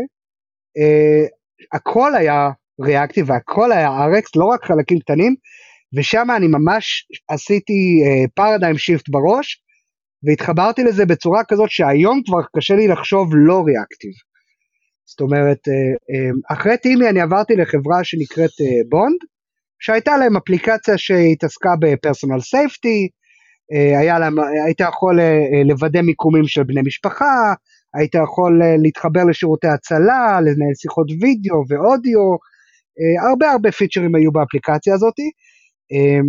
הכל 1.74 2.16
היה 2.16 2.50
reactive 2.82 3.30
והכל 3.30 3.72
היה 3.72 3.90
RX, 3.90 4.30
לא 4.36 4.46
רק 4.46 4.66
חלקים 4.66 5.00
קטנים, 5.00 5.36
ושם 5.98 6.28
אני 6.38 6.48
ממש 6.48 7.08
עשיתי 7.30 8.02
paradigm 8.34 8.78
shift 8.78 9.10
בראש, 9.10 9.62
והתחברתי 10.24 10.84
לזה 10.84 11.06
בצורה 11.06 11.44
כזאת 11.48 11.70
שהיום 11.70 12.22
כבר 12.26 12.40
קשה 12.56 12.76
לי 12.76 12.88
לחשוב 12.88 13.30
לא 13.34 13.64
reactive. 13.66 14.12
זאת 15.06 15.22
אומרת, 15.22 15.58
uh, 15.58 15.72
uh, 15.72 16.54
אחרי 16.54 16.78
טימי 16.78 17.10
אני 17.10 17.22
עברתי 17.22 17.56
לחברה 17.56 18.04
שנקראת 18.04 18.50
uh, 18.50 18.90
בונד, 18.90 19.18
שהייתה 19.80 20.18
להם 20.18 20.38
אפליקציה 20.38 20.98
שהתעסקה 20.98 21.70
ב 21.80 21.86
personal 21.86 22.40
safety, 22.40 23.10
היית 24.66 24.80
יכול 24.80 25.20
לוודא 25.66 26.02
מיקומים 26.02 26.48
של 26.48 26.64
בני 26.64 26.82
משפחה, 26.86 27.54
היית 27.94 28.16
יכול 28.16 28.62
להתחבר 28.84 29.24
לשירותי 29.24 29.68
הצלה, 29.68 30.40
לנהל 30.42 30.74
שיחות 30.82 31.08
וידאו 31.22 31.64
ואודיו, 31.70 32.20
אה, 33.00 33.30
הרבה 33.30 33.52
הרבה 33.52 33.72
פיצ'רים 33.72 34.16
היו 34.16 34.32
באפליקציה 34.32 34.94
הזאת, 34.94 35.20
אה, 35.92 36.20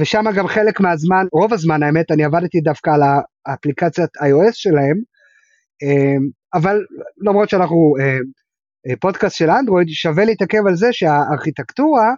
ושם 0.00 0.24
גם 0.36 0.46
חלק 0.46 0.80
מהזמן, 0.80 1.26
רוב 1.32 1.52
הזמן 1.52 1.82
האמת, 1.82 2.10
אני 2.10 2.24
עבדתי 2.24 2.60
דווקא 2.60 2.90
על 2.90 3.00
האפליקציית 3.46 4.10
iOS 4.16 4.52
שלהם, 4.52 4.96
אה, 5.82 6.16
אבל 6.54 6.84
למרות 7.18 7.48
שאנחנו 7.48 7.94
פודקאסט 9.00 9.36
של 9.36 9.50
אנדרואיד, 9.50 9.88
שווה 9.88 10.24
להתעכב 10.24 10.66
על 10.66 10.76
זה 10.76 10.86
שהארכיטקטורה 10.92 12.14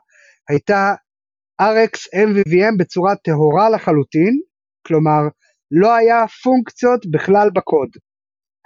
הייתה 0.48 0.94
RX 1.62 1.96
MVVM 2.14 2.76
בצורה 2.78 3.16
טהורה 3.16 3.70
לחלוטין, 3.70 4.40
כלומר 4.86 5.20
לא 5.70 5.94
היה 5.94 6.24
פונקציות 6.42 7.06
בכלל 7.10 7.50
בקוד. 7.54 7.88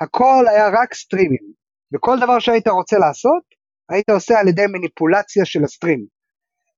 הכל 0.00 0.44
היה 0.48 0.68
רק 0.68 0.94
סטרימים, 0.94 1.52
וכל 1.94 2.20
דבר 2.20 2.38
שהיית 2.38 2.68
רוצה 2.68 2.98
לעשות, 2.98 3.42
היית 3.88 4.10
עושה 4.10 4.40
על 4.40 4.48
ידי 4.48 4.66
מניפולציה 4.66 5.44
של 5.44 5.64
הסטרים. 5.64 6.06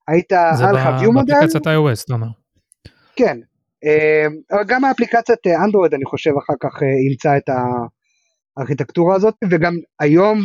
היית, 0.08 0.32
היה 0.32 0.72
לך 0.72 1.02
view 1.02 1.10
מודל. 1.10 1.26
זה 1.26 1.32
באפליקציית 1.32 1.66
iOS, 1.66 2.04
אתה 2.04 2.14
אומר. 2.14 2.26
כן, 3.16 3.38
אה, 3.84 4.26
אבל 4.52 4.64
גם 4.66 4.84
האפליקציית 4.84 5.46
אנדרואיד 5.64 5.94
אני 5.94 6.04
חושב 6.04 6.30
אחר 6.38 6.54
כך 6.60 6.82
אה, 6.82 6.88
אימצה 7.08 7.36
את 7.36 7.48
הארכיטקטורה 8.56 9.16
הזאת, 9.16 9.34
וגם 9.50 9.74
היום 10.00 10.38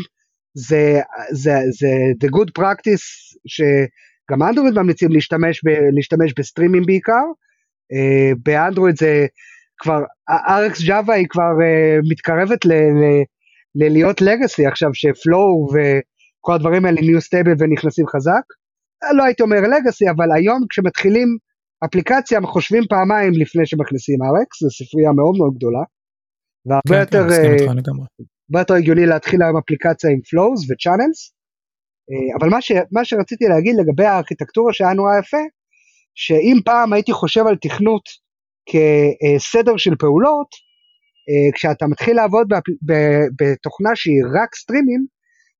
זה, 0.54 1.00
זה, 1.32 1.54
זה 1.80 1.88
the 2.24 2.28
good 2.28 2.62
practice 2.62 3.06
שגם 3.48 4.44
אנדרואיד 4.44 4.80
ממליצים 4.80 5.12
להשתמש, 5.12 5.62
ב, 5.66 5.70
להשתמש 5.96 6.34
בסטרימים 6.38 6.84
בעיקר, 6.86 7.24
אה, 7.94 8.32
באנדרואיד 8.46 8.98
זה 8.98 9.26
כבר, 9.78 10.04
RX 10.30 10.88
Java 10.88 11.12
היא 11.12 11.28
כבר 11.30 11.52
מתקרבת 12.10 12.66
ל, 12.66 12.74
ל, 12.74 13.24
ללהיות 13.76 14.22
legacy 14.22 14.66
עכשיו 14.66 14.90
ש 14.94 15.18
Flow 15.18 15.68
וכל 15.74 16.54
הדברים 16.54 16.86
האלה 16.86 17.02
נהיו 17.02 17.22
stable 17.22 17.54
ונכנסים 17.60 18.08
חזק. 18.08 18.44
לא 19.18 19.24
הייתי 19.24 19.44
אומר 19.44 19.62
legacy, 19.62 20.10
אבל 20.10 20.32
היום 20.36 20.62
כשמתחילים 20.70 21.28
אפליקציה 21.86 22.40
חושבים 22.42 22.84
פעמיים 22.90 23.32
לפני 23.42 23.66
שמכניסים 23.66 24.20
RX, 24.22 24.50
זו 24.62 24.70
ספרייה 24.70 25.12
מאוד 25.12 25.36
מאוד 25.38 25.54
גדולה. 25.56 25.84
והרבה 26.66 27.06
כן, 27.06 27.18
יותר, 27.18 27.30
כן, 27.30 27.66
הרבה 28.50 28.60
יותר 28.62 28.74
הגיוני 28.74 29.06
להתחיל 29.06 29.44
היום 29.44 29.58
אפליקציה 29.58 30.10
עם 30.10 30.18
flows 30.18 30.62
ו-channels. 30.70 31.20
אבל 32.40 32.50
מה, 32.50 32.62
ש, 32.62 32.72
מה 32.92 33.06
שרציתי 33.06 33.46
להגיד 33.46 33.76
לגבי 33.76 34.06
הארכיטקטורה 34.06 34.74
שהיה 34.74 34.94
נורא 34.94 35.20
יפה, 35.20 35.44
שאם 36.16 36.58
פעם 36.66 36.94
הייתי 36.94 37.14
חושב 37.14 37.48
על 37.48 37.56
תכנות 37.62 38.04
כסדר 38.70 39.78
של 39.78 39.96
פעולות, 40.00 40.48
כשאתה 41.56 41.86
מתחיל 41.88 42.16
לעבוד 42.16 42.48
בתוכנה 43.40 43.90
שהיא 43.96 44.24
רק 44.42 44.56
סטרימים, 44.56 45.06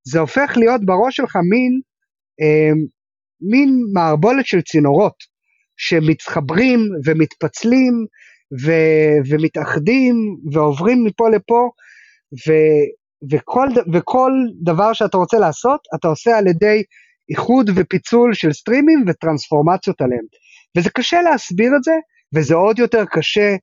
זה 0.08 0.20
הופך 0.20 0.54
להיות 0.56 0.86
בראש 0.86 1.16
שלך 1.16 1.36
מין, 1.36 1.82
מין 3.42 3.70
מערבולת 3.94 4.46
של 4.46 4.62
צינורות. 4.62 5.32
שמתחברים 5.78 6.80
ומתפצלים 7.06 7.94
ו, 8.66 8.72
ומתאחדים 9.30 10.16
ועוברים 10.52 11.04
מפה 11.06 11.30
לפה, 11.30 11.70
ו, 12.48 12.52
וכל, 13.32 13.68
וכל 13.94 14.32
דבר 14.64 14.94
שאתה 14.94 15.18
רוצה 15.18 15.38
לעשות, 15.40 15.80
אתה 15.96 16.08
עושה 16.08 16.38
על 16.38 16.48
ידי 16.48 16.84
איחוד 17.30 17.70
ופיצול 17.76 18.34
של 18.34 18.54
סטרימים 18.54 19.04
וטרנספורמציות 19.08 20.02
עליהם. 20.02 20.26
וזה 20.78 20.90
קשה 20.90 21.22
להסביר 21.22 21.72
את 21.78 21.84
זה, 21.84 21.96
וזה 22.36 22.56
עוד 22.56 22.80
יותר 22.80 23.06
קשה 23.06 23.56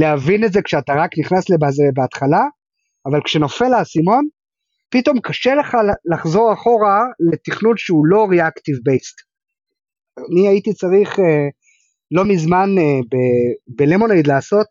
להבין 0.00 0.44
את 0.44 0.52
זה 0.52 0.62
כשאתה 0.62 0.92
רק 0.94 1.10
נכנס 1.18 1.50
לזה 1.50 1.82
בהתחלה, 1.94 2.42
אבל 3.06 3.20
כשנופל 3.24 3.74
האסימון, 3.74 4.24
פתאום 4.90 5.20
קשה 5.20 5.54
לך 5.54 5.76
לחזור 6.12 6.52
אחורה 6.52 7.02
לתכנות 7.32 7.78
שהוא 7.78 8.06
לא 8.06 8.26
Reactive 8.30 8.80
Based. 8.88 9.18
אני 10.30 10.48
הייתי 10.48 10.72
צריך 10.72 11.18
uh, 11.18 11.22
לא 12.10 12.24
מזמן 12.24 12.68
uh, 12.78 13.16
בלמונייד 13.68 14.26
לעשות, 14.26 14.66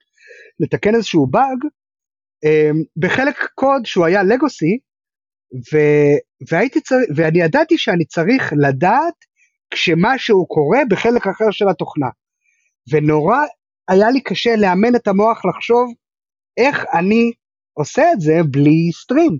לתקן 0.59 0.95
איזשהו 0.95 1.27
באג, 1.27 1.57
um, 2.45 2.77
בחלק 2.97 3.47
קוד 3.55 3.85
שהוא 3.85 4.05
היה 4.05 4.23
legacy, 4.23 4.77
ואני 7.15 7.39
ידעתי 7.39 7.77
שאני 7.77 8.05
צריך 8.05 8.53
לדעת 8.67 9.13
כשמשהו 9.71 10.47
קורה 10.47 10.79
בחלק 10.89 11.27
אחר 11.27 11.51
של 11.51 11.69
התוכנה. 11.69 12.07
ונורא 12.91 13.37
היה 13.87 14.09
לי 14.09 14.21
קשה 14.21 14.55
לאמן 14.55 14.95
את 14.95 15.07
המוח 15.07 15.45
לחשוב 15.45 15.93
איך 16.57 16.85
אני 16.93 17.31
עושה 17.73 18.11
את 18.13 18.21
זה 18.21 18.39
בלי 18.51 18.91
stream. 19.01 19.37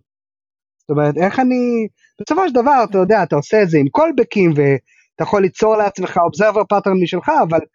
זאת 0.79 0.89
אומרת, 0.89 1.17
איך 1.17 1.39
אני, 1.39 1.87
בסופו 2.21 2.47
של 2.47 2.53
דבר, 2.53 2.83
אתה 2.89 2.97
יודע, 2.97 3.23
אתה 3.23 3.35
עושה 3.35 3.63
את 3.63 3.69
זה 3.69 3.77
עם 3.77 3.89
קולבקים, 3.89 4.49
ואתה 4.49 5.23
יכול 5.23 5.41
ליצור 5.41 5.75
לעצמך 5.75 6.17
observer 6.17 6.63
pattern 6.69 7.01
משלך, 7.03 7.29
אבל 7.43 7.59
אה, 7.59 7.65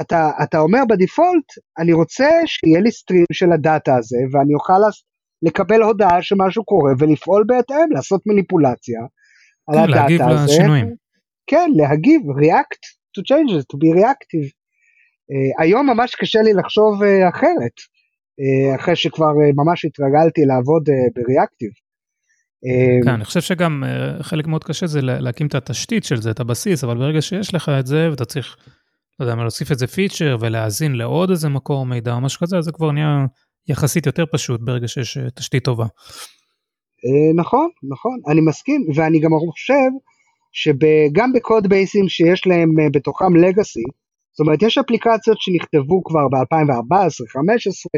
אתה, 0.00 0.30
אתה 0.42 0.58
אומר 0.58 0.78
בדיפולט, 0.88 1.44
אני 1.78 1.92
רוצה 1.92 2.28
שיהיה 2.46 2.80
לי 2.80 2.90
סטרים 2.90 3.24
של 3.32 3.52
הדאטה 3.52 3.96
הזה, 3.96 4.18
ואני 4.32 4.54
אוכל 4.54 4.80
לקבל 5.42 5.82
הודעה 5.82 6.22
שמשהו 6.22 6.64
קורה 6.64 6.92
ולפעול 6.98 7.44
בהתאם, 7.46 7.92
לעשות 7.94 8.20
מניפולציה 8.26 9.00
על 9.68 9.76
כן, 9.76 9.82
הדאטה 9.82 10.00
להגיב 10.00 10.22
הזה. 10.22 10.30
להגיב 10.30 10.44
לשינויים. 10.44 10.94
כן, 11.46 11.70
להגיב, 11.76 12.20
react 12.22 12.82
to 13.18 13.20
changes, 13.30 13.62
to 13.72 13.76
be 13.76 14.00
reactive. 14.00 14.48
Uh, 15.32 15.62
היום 15.62 15.86
ממש 15.86 16.14
קשה 16.14 16.42
לי 16.42 16.52
לחשוב 16.52 17.02
uh, 17.02 17.28
אחרת, 17.28 17.76
uh, 18.40 18.80
אחרי 18.80 18.96
שכבר 18.96 19.26
uh, 19.26 19.52
ממש 19.54 19.84
התרגלתי 19.84 20.40
לעבוד 20.44 20.88
uh, 20.88 20.92
בריאקטיב. 21.14 21.70
כן, 23.04 23.10
אני 23.10 23.24
חושב 23.24 23.40
שגם 23.40 23.84
uh, 23.84 24.22
חלק 24.22 24.46
מאוד 24.46 24.64
קשה 24.64 24.86
זה 24.86 25.00
להקים 25.02 25.46
את 25.46 25.54
התשתית 25.54 26.04
של 26.04 26.16
זה, 26.16 26.30
את 26.30 26.40
הבסיס, 26.40 26.84
אבל 26.84 26.96
ברגע 26.96 27.22
שיש 27.22 27.54
לך 27.54 27.68
את 27.80 27.86
זה 27.86 28.10
ואתה 28.10 28.24
צריך 28.24 28.56
לא 29.20 29.24
יודע 29.24 29.34
מה, 29.34 29.42
להוסיף 29.42 29.70
איזה 29.70 29.86
פיצ'ר 29.86 30.36
ולהאזין 30.40 30.94
לעוד 30.94 31.30
איזה 31.30 31.48
מקור 31.48 31.86
מידע 31.86 32.12
או 32.12 32.20
משהו 32.20 32.40
כזה, 32.40 32.60
זה 32.60 32.72
כבר 32.72 32.92
נהיה 32.92 33.26
יחסית 33.68 34.06
יותר 34.06 34.24
פשוט 34.32 34.60
ברגע 34.60 34.88
שיש 34.88 35.16
אה, 35.16 35.30
תשתית 35.30 35.64
טובה. 35.64 35.84
אה, 37.04 37.34
נכון, 37.42 37.68
נכון, 37.90 38.18
אני 38.28 38.40
מסכים, 38.40 38.86
ואני 38.94 39.20
גם 39.20 39.30
חושב 39.50 39.90
שגם 40.52 41.32
בקוד 41.32 41.68
בייסים 41.68 42.08
שיש 42.08 42.46
להם 42.46 42.80
אה, 42.80 42.86
בתוכם 42.92 43.36
לגאסי, 43.36 43.84
זאת 44.38 44.46
אומרת, 44.46 44.62
יש 44.62 44.78
אפליקציות 44.78 45.36
שנכתבו 45.40 46.04
כבר 46.04 46.28
ב-2014, 46.28 46.94
2015, 46.94 47.90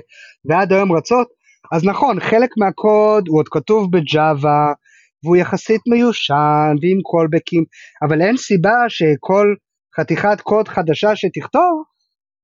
ועד 0.44 0.72
היום 0.72 0.92
רצות, 0.92 1.28
אז 1.72 1.84
נכון, 1.84 2.20
חלק 2.20 2.50
מהקוד 2.58 3.28
הוא 3.28 3.38
עוד 3.38 3.48
כתוב 3.48 3.92
בג'אווה, 3.92 4.72
והוא 5.24 5.36
יחסית 5.36 5.80
מיושן, 5.86 6.74
ועם 6.82 7.00
קולבקים, 7.02 7.64
אבל 8.02 8.22
אין 8.22 8.36
סיבה 8.36 8.76
שכל 8.88 9.54
חתיכת 9.96 10.40
קוד 10.40 10.68
חדשה 10.68 11.16
שתכתוב, 11.16 11.84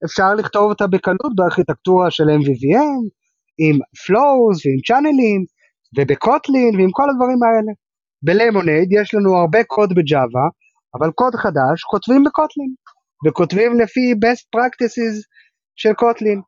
אפשר 0.04 0.34
לכתוב 0.38 0.70
אותה 0.70 0.86
בקלות 0.86 1.32
בארכיטקטורה 1.36 2.10
של 2.10 2.24
MVVM, 2.24 3.02
עם 3.58 3.76
flows 3.76 4.56
ועם 4.64 4.80
צ'אנלים, 4.86 5.44
ובקוטלין 5.98 6.76
ועם 6.76 6.90
כל 6.92 7.10
הדברים 7.10 7.38
האלה. 7.42 7.72
בלמונייד 8.22 8.88
יש 8.92 9.14
לנו 9.14 9.36
הרבה 9.36 9.64
קוד 9.64 9.94
בג'אווה, 9.94 10.46
אבל 10.94 11.10
קוד 11.10 11.34
חדש 11.34 11.82
כותבים 11.90 12.24
בקוטלין, 12.24 12.74
וכותבים 13.26 13.80
לפי 13.80 14.12
best 14.12 14.44
practices 14.56 15.16
של 15.76 15.92
קוטלין. 15.92 16.40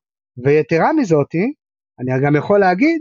ויתרה 0.45 0.93
מזאתי, 0.93 1.53
אני 2.01 2.27
גם 2.27 2.37
יכול 2.37 2.61
להגיד 2.61 3.01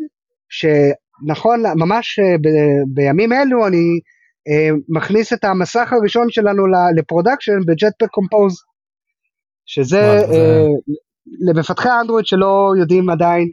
שנכון, 0.49 1.63
ממש 1.75 2.19
אה, 2.19 2.37
ב- 2.37 2.93
בימים 2.93 3.33
אלו 3.33 3.67
אני 3.67 3.99
מכניס 4.89 5.33
את 5.33 5.43
המסך 5.43 5.93
הראשון 5.93 6.27
שלנו 6.29 6.63
ל 6.95 7.01
production 7.01 7.59
ב 7.67 7.72
Jetpack 7.72 8.09
Compose, 8.11 8.63
שזה 9.65 10.01
אה, 10.01 10.65
למפתחי 11.47 11.89
אנדרואיד 12.01 12.25
שלא 12.25 12.73
יודעים 12.79 13.09
עדיין 13.09 13.51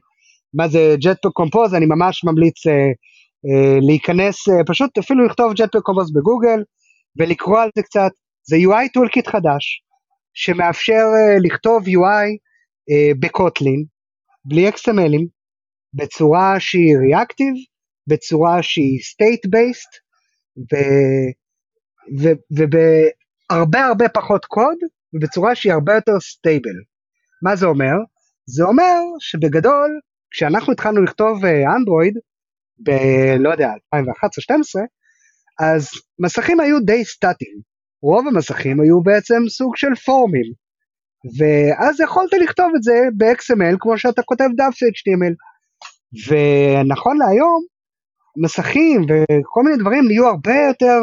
מה 0.55 0.69
זה 0.69 0.95
Jetpack 1.01 1.33
Compose, 1.33 1.75
אני 1.75 1.87
ממש 1.87 2.25
ממליץ 2.25 2.67
אה, 2.67 3.79
להיכנס, 3.81 4.37
פשוט 4.67 4.99
אפילו 4.99 5.27
לכתוב 5.27 5.53
Jetpack 5.53 5.81
Compose 5.83 6.13
בגוגל 6.13 6.63
ולקרוא 7.19 7.59
על 7.61 7.71
זה 7.77 7.83
קצת, 7.83 8.11
זה 8.43 8.57
UI 8.57 8.93
toolkit 8.95 9.27
חדש, 9.29 9.83
שמאפשר 10.35 11.05
לכתוב 11.45 11.85
UI 11.85 12.29
ב 13.21 13.29
Kotlin, 13.29 13.85
בלי 14.45 14.69
XML 14.69 14.98
ים, 14.98 15.27
בצורה 15.95 16.61
שהיא 16.61 16.97
ריאקטיב, 16.99 17.55
בצורה 18.07 18.63
שהיא 18.63 18.99
state 20.59 21.35
based, 22.11 22.39
ובהרבה 22.51 23.85
הרבה 23.85 24.09
פחות 24.09 24.45
קוד 24.45 24.77
ובצורה 25.15 25.55
שהיא 25.55 25.73
הרבה 25.73 25.95
יותר 25.95 26.21
stable. 26.21 26.75
מה 27.43 27.57
זה 27.57 27.67
אומר? 27.67 27.95
זה 28.47 28.65
אומר 28.65 29.01
שבגדול 29.19 30.01
כשאנחנו 30.31 30.73
התחלנו 30.73 31.03
לכתוב 31.03 31.45
אנדרואיד 31.45 32.19
ב... 32.79 32.91
לא 33.39 33.51
יודע, 33.51 33.69
2011-2012, 33.95 33.99
אז 35.61 35.89
מסכים 36.19 36.61
היו 36.61 36.81
די 36.81 37.05
סטטיים. 37.05 37.75
רוב 38.03 38.29
המסכים 38.29 38.81
היו 38.81 39.03
בעצם 39.03 39.49
סוג 39.49 39.77
של 39.77 39.95
פורמים. 39.95 40.53
ואז 41.39 42.01
יכולת 42.01 42.31
לכתוב 42.43 42.73
את 42.77 42.83
זה 42.83 42.93
ב-XML 43.17 43.77
כמו 43.81 43.99
שאתה 43.99 44.23
כותב 44.23 44.49
דף 44.57 44.75
של 44.75 44.87
HTML. 44.87 45.35
ונכון 46.29 47.19
להיום, 47.19 47.65
מסכים 48.37 49.03
וכל 49.03 49.63
מיני 49.65 49.77
דברים 49.77 50.05
נהיו 50.07 50.27
הרבה 50.27 50.55
יותר 50.69 51.01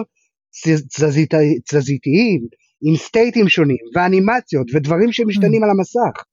תזזית, 0.66 1.34
תזזיתיים, 1.70 2.42
עם 2.84 2.96
סטייטים 2.96 3.50
שונים, 3.50 3.84
ואנימציות, 3.96 4.68
ודברים 4.74 5.12
שמשתנים 5.12 5.62
mm. 5.62 5.66
על 5.66 5.72
המסך. 5.72 6.24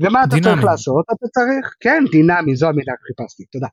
ומה 0.00 0.24
אתה 0.24 0.36
דינמי. 0.36 0.42
צריך 0.44 0.64
לעשות? 0.64 1.04
אתה 1.14 1.26
צריך, 1.28 1.74
כן, 1.80 2.04
דינמי, 2.12 2.56
זו 2.56 2.68
המילה 2.68 2.92
שחיפשתי, 3.00 3.44
תודה. 3.52 3.66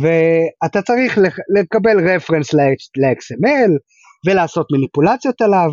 ואתה 0.00 0.82
צריך 0.82 1.18
לקבל 1.58 2.08
רפרנס 2.08 2.54
ל-XML, 2.54 3.70
ולעשות 4.26 4.66
מניפולציות 4.72 5.40
עליו, 5.40 5.70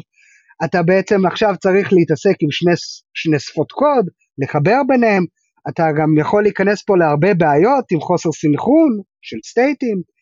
אתה 0.66 0.84
בעצם 0.84 1.26
עכשיו 1.26 1.56
צריך 1.62 1.94
להתעסק 1.94 2.36
עם 2.42 2.52
שני, 2.52 2.74
שני 3.14 3.40
שפות 3.40 3.72
קוד, 3.72 4.06
לחבר 4.38 4.82
ביניהם, 4.88 5.26
אתה 5.70 5.84
גם 5.98 6.18
יכול 6.18 6.44
להיכנס 6.44 6.84
פה 6.84 6.98
להרבה 6.98 7.34
בעיות 7.34 7.86
עם 7.92 8.00
חוסר 8.00 8.32
סינכרון 8.32 8.92
של 9.22 9.38
סטייטים. 9.46 10.15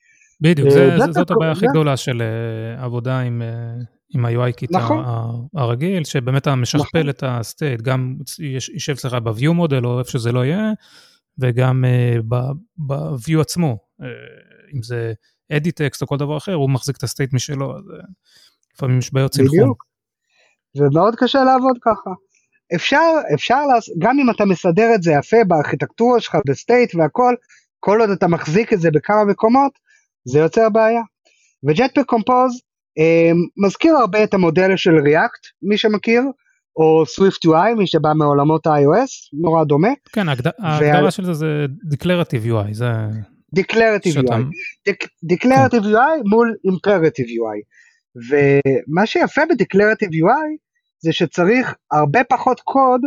בדיוק, 0.44 0.70
זה, 0.70 0.98
זה, 1.06 1.12
זאת 1.12 1.32
הבעיה 1.32 1.52
הכי 1.52 1.66
גדולה 1.68 1.98
של 1.98 2.22
uh, 2.22 2.84
עבודה 2.84 3.20
עם, 3.20 3.42
uh, 3.42 3.86
עם 4.16 4.26
ה-UI 4.26 4.52
Kit 4.52 4.72
נכון. 4.72 5.06
הרגיל, 5.56 6.04
שבאמת 6.04 6.42
אתה 6.42 6.56
משכפל 6.56 7.00
נכון. 7.00 7.10
את 7.10 7.24
ה 7.28 7.36
state, 7.36 7.82
גם 7.82 8.16
יישב 8.74 8.94
אצלך 8.94 9.14
ב- 9.14 9.27
view 9.27 9.52
model 9.52 9.86
או 9.86 10.00
איפה 10.00 10.12
שזה 10.12 10.32
לא 10.32 10.46
יהיה, 10.46 10.72
וגם 11.40 11.86
uh, 11.86 12.24
ב-view 12.78 13.42
עצמו, 13.42 13.78
uh, 14.02 14.04
אם 14.76 14.84
זה 14.84 15.14
edit 15.52 15.77
text 15.77 16.02
או 16.02 16.08
כל 16.08 16.18
דבר 16.18 16.38
אחר, 16.38 16.54
הוא 16.54 16.70
מחזיק 16.70 16.98
את 16.98 17.04
ה 17.04 17.09
state 17.09 17.34
משלו, 17.34 17.78
אז 17.78 17.84
uh, 17.84 18.04
לפעמים 18.76 19.00
יש 19.00 19.14
בעיות 19.14 19.34
סינכרון. 19.34 19.60
בדיוק, 19.60 19.84
ומאוד 20.76 21.16
קשה 21.16 21.44
לעבוד 21.44 21.78
ככה. 21.82 22.10
אפשר, 22.76 23.12
אפשר, 23.34 23.66
לעש... 23.66 23.90
גם 24.00 24.20
אם 24.20 24.30
אתה 24.30 24.46
מסדר 24.46 24.96
את 24.96 25.04
זה 25.04 25.12
יפה 25.12 25.38
בארכיטקטורה 25.48 26.22
שלך, 26.22 26.38
ב 26.48 26.56
state 26.56 26.96
והכל, 26.96 27.36
כל 27.80 28.02
עוד 28.02 28.10
אתה 28.10 28.28
מחזיק 28.28 28.74
את 28.74 28.80
זה 28.80 28.92
בכמה 28.92 29.24
מקומות, 29.24 29.83
זה 30.26 30.40
יוצר 30.40 30.70
בעיה. 30.70 31.02
ו 31.68 31.73
Jetpack 31.73 32.06
Compose 32.06 32.62
אה, 33.00 33.32
מזכיר 33.66 33.96
הרבה 33.96 34.24
את 34.24 34.34
המודל 34.34 34.76
של 34.76 34.96
React, 35.00 35.42
מי 35.62 35.78
שמכיר, 35.78 36.22
או 36.76 37.06
SwiftUI, 37.06 37.76
מי 37.78 37.88
שבא 37.88 38.10
מעולמות 38.16 38.68
ה-iOS, 38.68 39.42
נורא 39.42 39.64
דומה. 39.64 39.90
כן, 40.14 40.30
ההגדרה 40.30 40.52
ועל... 40.82 41.10
של 41.12 41.26
זה 41.26 41.34
זה 41.34 41.66
Declarative 41.94 42.46
UI, 42.46 42.74
זה... 42.74 42.86
Declarative 43.60 44.18
UI. 44.18 44.44
Declarative 45.34 45.84
UI 45.84 46.30
מול 46.30 46.56
Imperative 46.68 47.30
UI. 47.30 47.60
ומה 48.30 49.06
שיפה 49.06 49.42
ב-Declarative 49.46 50.14
UI 50.14 50.58
זה 51.00 51.14
שצריך 51.14 51.74
הרבה 51.92 52.24
פחות 52.24 52.60
קוד 52.60 53.02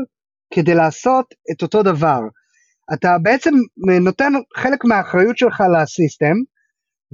כדי 0.55 0.75
לעשות 0.75 1.35
את 1.53 1.63
אותו 1.63 1.83
דבר. 1.83 2.21
אתה 2.95 3.17
בעצם 3.23 3.55
נותן 4.01 4.33
חלק 4.57 4.85
מהאחריות 4.85 5.39
שלך 5.39 5.63
לסיסטם, 5.73 6.37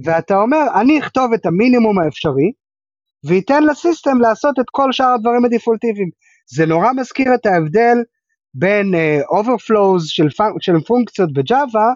ואתה 0.05 0.35
אומר, 0.35 0.65
אני 0.81 0.99
אכתוב 0.99 1.33
את 1.33 1.45
המינימום 1.45 1.99
האפשרי, 1.99 2.51
וייתן 3.25 3.63
לסיסטם 3.63 4.21
לעשות 4.21 4.59
את 4.59 4.65
כל 4.71 4.91
שאר 4.91 5.13
הדברים 5.15 5.45
הדפולטיביים. 5.45 6.09
זה 6.55 6.65
נורא 6.65 6.91
מזכיר 6.93 7.35
את 7.35 7.45
ההבדל 7.45 7.97
בין 8.53 8.93
uh, 8.93 9.39
overflows 9.39 10.03
של, 10.05 10.27
של 10.59 10.79
פונקציות 10.87 11.33
בג'אווה 11.33 11.93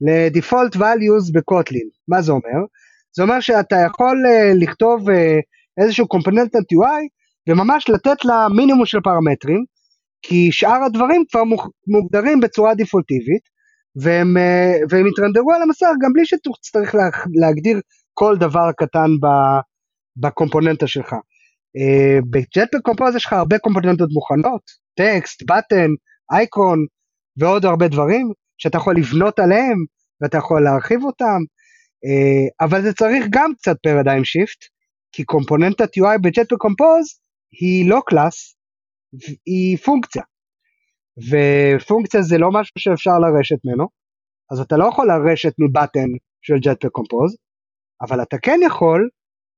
ל-default 0.00 0.76
values 0.76 1.32
בקוטלין. 1.34 1.88
מה 2.08 2.22
זה 2.22 2.32
אומר? 2.32 2.66
זה 3.16 3.22
אומר 3.22 3.40
שאתה 3.40 3.76
יכול 3.86 4.22
uh, 4.26 4.64
לכתוב 4.64 5.10
uh, 5.10 5.12
איזשהו 5.80 6.06
component 6.14 6.50
UI 6.74 7.02
וממש 7.48 7.88
לתת 7.88 8.24
לה 8.24 8.46
מינימום 8.56 8.86
של 8.86 9.00
פרמטרים, 9.00 9.64
כי 10.22 10.52
שאר 10.52 10.82
הדברים 10.86 11.24
כבר 11.30 11.42
מוגדרים 11.86 12.40
בצורה 12.40 12.74
דפולטיבית, 12.74 13.55
והם, 14.02 14.36
אה, 14.36 14.72
והם 14.88 15.06
יתרנדרו 15.06 15.52
על 15.52 15.62
המסך 15.62 15.86
גם 16.02 16.12
בלי 16.12 16.26
שתצטרך 16.26 16.94
להגדיר 17.34 17.80
כל 18.14 18.36
דבר 18.36 18.72
קטן 18.76 19.10
בקומפוננטה 20.16 20.86
שלך. 20.86 21.12
אה, 21.76 22.18
בג'טפק 22.30 22.80
קומפוז 22.82 23.16
יש 23.16 23.26
לך 23.26 23.32
הרבה 23.32 23.58
קומפוננטות 23.58 24.08
מוכנות, 24.12 24.62
טקסט, 24.94 25.42
בטן, 25.42 25.90
אייקון 26.32 26.86
ועוד 27.36 27.64
הרבה 27.64 27.88
דברים 27.88 28.32
שאתה 28.58 28.76
יכול 28.78 28.96
לבנות 28.96 29.38
עליהם 29.38 29.76
ואתה 30.20 30.38
יכול 30.38 30.64
להרחיב 30.64 31.04
אותם, 31.04 31.38
אה, 32.04 32.66
אבל 32.66 32.82
זה 32.82 32.92
צריך 32.92 33.26
גם 33.30 33.52
קצת 33.58 33.76
paradigm 33.82 34.24
shift, 34.24 34.64
כי 35.12 35.24
קומפוננטת 35.24 35.88
UI 35.98 36.18
ב 36.22 36.26
Jetpack 36.26 36.56
Compose 36.58 37.06
היא 37.60 37.90
לא 37.90 38.00
class, 38.06 38.56
היא 39.46 39.78
פונקציה. 39.78 40.22
ופונקציה 41.18 42.22
זה 42.22 42.38
לא 42.38 42.50
משהו 42.52 42.74
שאפשר 42.78 43.18
לרשת 43.18 43.56
ממנו, 43.64 43.86
אז 44.52 44.60
אתה 44.60 44.76
לא 44.76 44.84
יכול 44.84 45.06
לרשת 45.06 45.52
מ 45.58 45.65
button 45.65 46.08
של 46.42 46.54
Jetpack 46.54 46.90
Compose, 46.98 47.36
אבל 48.02 48.22
אתה 48.22 48.36
כן 48.38 48.60
יכול 48.66 49.08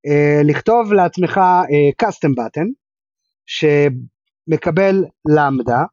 אה, 0.07 0.41
לכתוב 0.43 0.93
לעצמך 0.93 1.37
אה, 1.37 2.07
custom 2.07 2.33
button, 2.39 2.67
שמקבל 3.45 4.95
למדה 5.35 5.83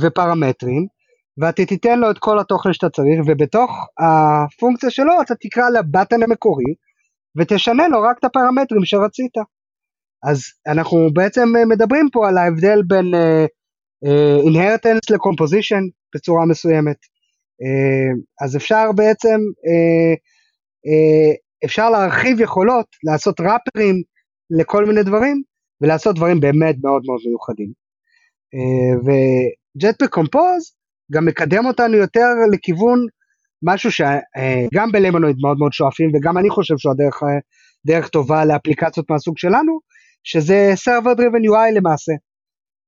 ופרמטרים, 0.00 0.86
ואתה 1.38 1.64
תיתן 1.64 1.98
לו 1.98 2.10
את 2.10 2.18
כל 2.18 2.38
התוכן 2.38 2.72
שאתה 2.72 2.90
צריך, 2.90 3.20
ובתוך 3.26 3.70
הפונקציה 3.98 4.90
שלו 4.90 5.12
אתה 5.22 5.34
תקרא 5.40 5.70
לבטן 5.70 6.22
המקורי, 6.22 6.74
ותשנה 7.38 7.88
לו 7.88 8.02
רק 8.02 8.18
את 8.18 8.24
הפרמטרים 8.24 8.84
שרצית. 8.84 9.32
אז 10.22 10.40
אנחנו 10.66 11.08
בעצם 11.12 11.56
אה, 11.56 11.64
מדברים 11.64 12.08
פה 12.12 12.28
על 12.28 12.38
ההבדל 12.38 12.82
בין 12.86 13.14
uh, 13.14 13.48
uh, 14.04 14.48
inheritance 14.48 15.14
לקומפוזישן 15.14 15.82
בצורה 16.14 16.46
מסוימת. 16.46 16.96
Uh, 16.96 18.44
אז 18.44 18.56
אפשר 18.56 18.92
בעצם, 18.94 19.38
uh, 19.38 20.16
uh, 20.86 21.36
אפשר 21.64 21.90
להרחיב 21.90 22.40
יכולות, 22.40 22.86
לעשות 23.04 23.40
ראפרים 23.40 24.02
לכל 24.50 24.86
מיני 24.86 25.02
דברים, 25.02 25.42
ולעשות 25.80 26.16
דברים 26.16 26.40
באמת 26.40 26.76
מאוד 26.82 27.02
מאוד 27.06 27.20
מיוחדים. 27.26 27.72
Uh, 28.54 28.98
וג'טפק 29.04 30.10
קומפוז 30.10 30.74
גם 31.12 31.24
מקדם 31.24 31.66
אותנו 31.66 31.96
יותר 31.96 32.26
לכיוון 32.52 33.06
משהו 33.62 33.92
שגם 33.92 34.88
uh, 34.88 34.92
בלמונויד 34.92 35.36
מאוד 35.42 35.58
מאוד 35.58 35.72
שואפים, 35.72 36.10
וגם 36.14 36.38
אני 36.38 36.50
חושב 36.50 36.74
שהוא 36.78 36.92
הדרך 36.92 37.22
דרך 37.86 38.08
טובה 38.08 38.44
לאפליקציות 38.44 39.10
מהסוג 39.10 39.38
שלנו, 39.38 39.78
שזה 40.24 40.72
Server 40.84 41.16
Driven 41.18 41.44
UI 41.50 41.76
למעשה. 41.76 42.12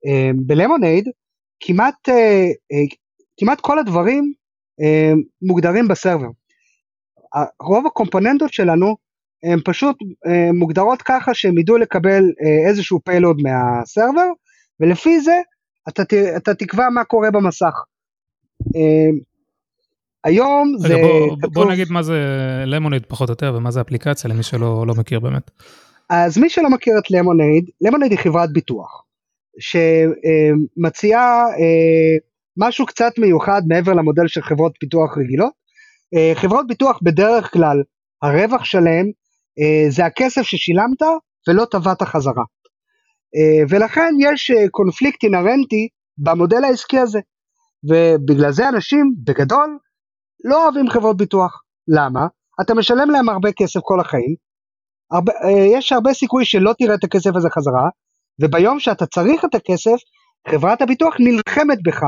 אמ, 0.07 0.37
בלמונייד 0.47 1.09
כמעט, 1.61 2.09
אה, 2.09 2.47
אה, 2.73 2.85
כמעט 3.37 3.61
כל 3.61 3.79
הדברים 3.79 4.33
אה, 4.81 5.12
מוגדרים 5.43 5.88
בסרבר. 5.88 6.29
רוב 7.61 7.87
הקומפוננטות 7.87 8.53
שלנו 8.53 8.97
הן 9.43 9.59
פשוט 9.65 9.97
מוגדרות 10.55 11.03
ככה 11.03 11.35
שהם 11.35 11.59
ידעו 11.59 11.77
לקבל 11.77 12.23
איזשהו 12.67 13.01
פיילוד 13.05 13.37
מהסרבר, 13.43 14.29
ולפי 14.81 15.21
זה 15.21 15.41
אתה, 15.88 16.03
אתה 16.37 16.55
תקבע 16.55 16.88
מה 16.88 17.05
קורה 17.05 17.31
במסך. 17.31 17.75
אמ, 18.77 19.19
היום 20.25 20.75
זה... 20.79 20.97
בוא, 21.03 21.37
כתוב... 21.37 21.55
בוא 21.55 21.73
נגיד 21.73 21.91
מה 21.91 22.03
זה 22.03 22.17
למונייד 22.67 23.07
פחות 23.09 23.29
או 23.29 23.33
יותר 23.33 23.55
ומה 23.57 23.71
זה 23.71 23.81
אפליקציה 23.81 24.31
למי 24.31 24.43
שלא 24.43 24.87
לא 24.87 24.95
מכיר 24.95 25.21
באמת. 25.21 25.51
אז 26.11 26.38
מי 26.38 26.49
שלא 26.51 26.71
מכיר 26.71 26.95
את 26.99 27.11
למונייד, 27.11 27.71
למונייד 27.81 28.12
היא 28.12 28.19
חברת 28.19 28.53
ביטוח, 28.53 29.03
שמציעה 29.61 31.45
אה, 31.45 32.17
משהו 32.57 32.87
קצת 32.87 33.12
מיוחד 33.19 33.62
מעבר 33.69 33.93
למודל 33.93 34.29
של 34.29 34.43
חברות 34.43 34.73
ביטוח 34.81 35.19
רגילות. 35.19 35.53
אה, 36.15 36.33
חברות 36.35 36.67
ביטוח 36.67 36.99
בדרך 37.03 37.53
כלל, 37.53 37.83
הרווח 38.23 38.65
שלהם 38.65 39.07
אה, 39.59 39.91
זה 39.91 40.05
הכסף 40.05 40.43
ששילמת 40.43 41.03
ולא 41.49 41.65
טבעת 41.65 42.03
חזרה. 42.03 42.45
ולכן 43.71 44.15
יש 44.21 44.51
קונפליקט 44.71 45.25
אינהרנטי 45.25 45.88
במודל 46.19 46.65
העסקי 46.65 46.99
הזה. 46.99 47.21
ובגלל 47.85 48.53
זה 48.53 48.69
אנשים, 48.69 49.15
בגדול, 49.25 49.79
לא 50.45 50.65
אוהבים 50.65 50.91
חברות 50.91 51.17
ביטוח. 51.17 51.62
למה? 51.88 52.27
אתה 52.61 52.75
משלם 52.75 53.11
להם 53.11 53.29
הרבה 53.29 53.53
כסף 53.53 53.81
כל 53.83 54.01
החיים, 54.01 54.35
הרבה, 55.12 55.33
יש 55.77 55.93
הרבה 55.93 56.15
סיכוי 56.15 56.45
שלא 56.45 56.73
תראה 56.79 56.95
את 56.95 57.05
הכסף 57.05 57.31
הזה 57.37 57.49
חזרה, 57.51 57.88
וביום 58.40 58.81
שאתה 58.81 59.07
צריך 59.07 59.45
את 59.45 59.55
הכסף, 59.55 59.97
חברת 60.49 60.83
הביטוח 60.83 61.14
נלחמת 61.18 61.79
בך, 61.85 62.03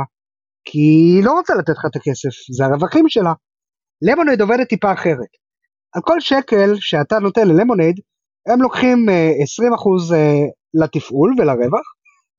כי 0.64 0.78
היא 0.78 1.24
לא 1.24 1.32
רוצה 1.32 1.54
לתת 1.54 1.72
לך 1.78 1.84
את 1.90 1.96
הכסף, 1.96 2.54
זה 2.56 2.64
הרווחים 2.64 3.08
שלה. 3.08 3.32
למונייד 4.02 4.40
עובדת 4.40 4.68
טיפה 4.68 4.92
אחרת. 4.92 5.32
על 5.94 6.02
כל 6.02 6.20
שקל 6.20 6.74
שאתה 6.80 7.18
נותן 7.18 7.48
ללמונייד, 7.48 8.00
הם 8.46 8.62
לוקחים 8.62 9.06
20% 9.08 9.12
אה, 10.12 10.18
אה, 10.18 10.34
לתפעול 10.84 11.34
ולרווח, 11.38 11.86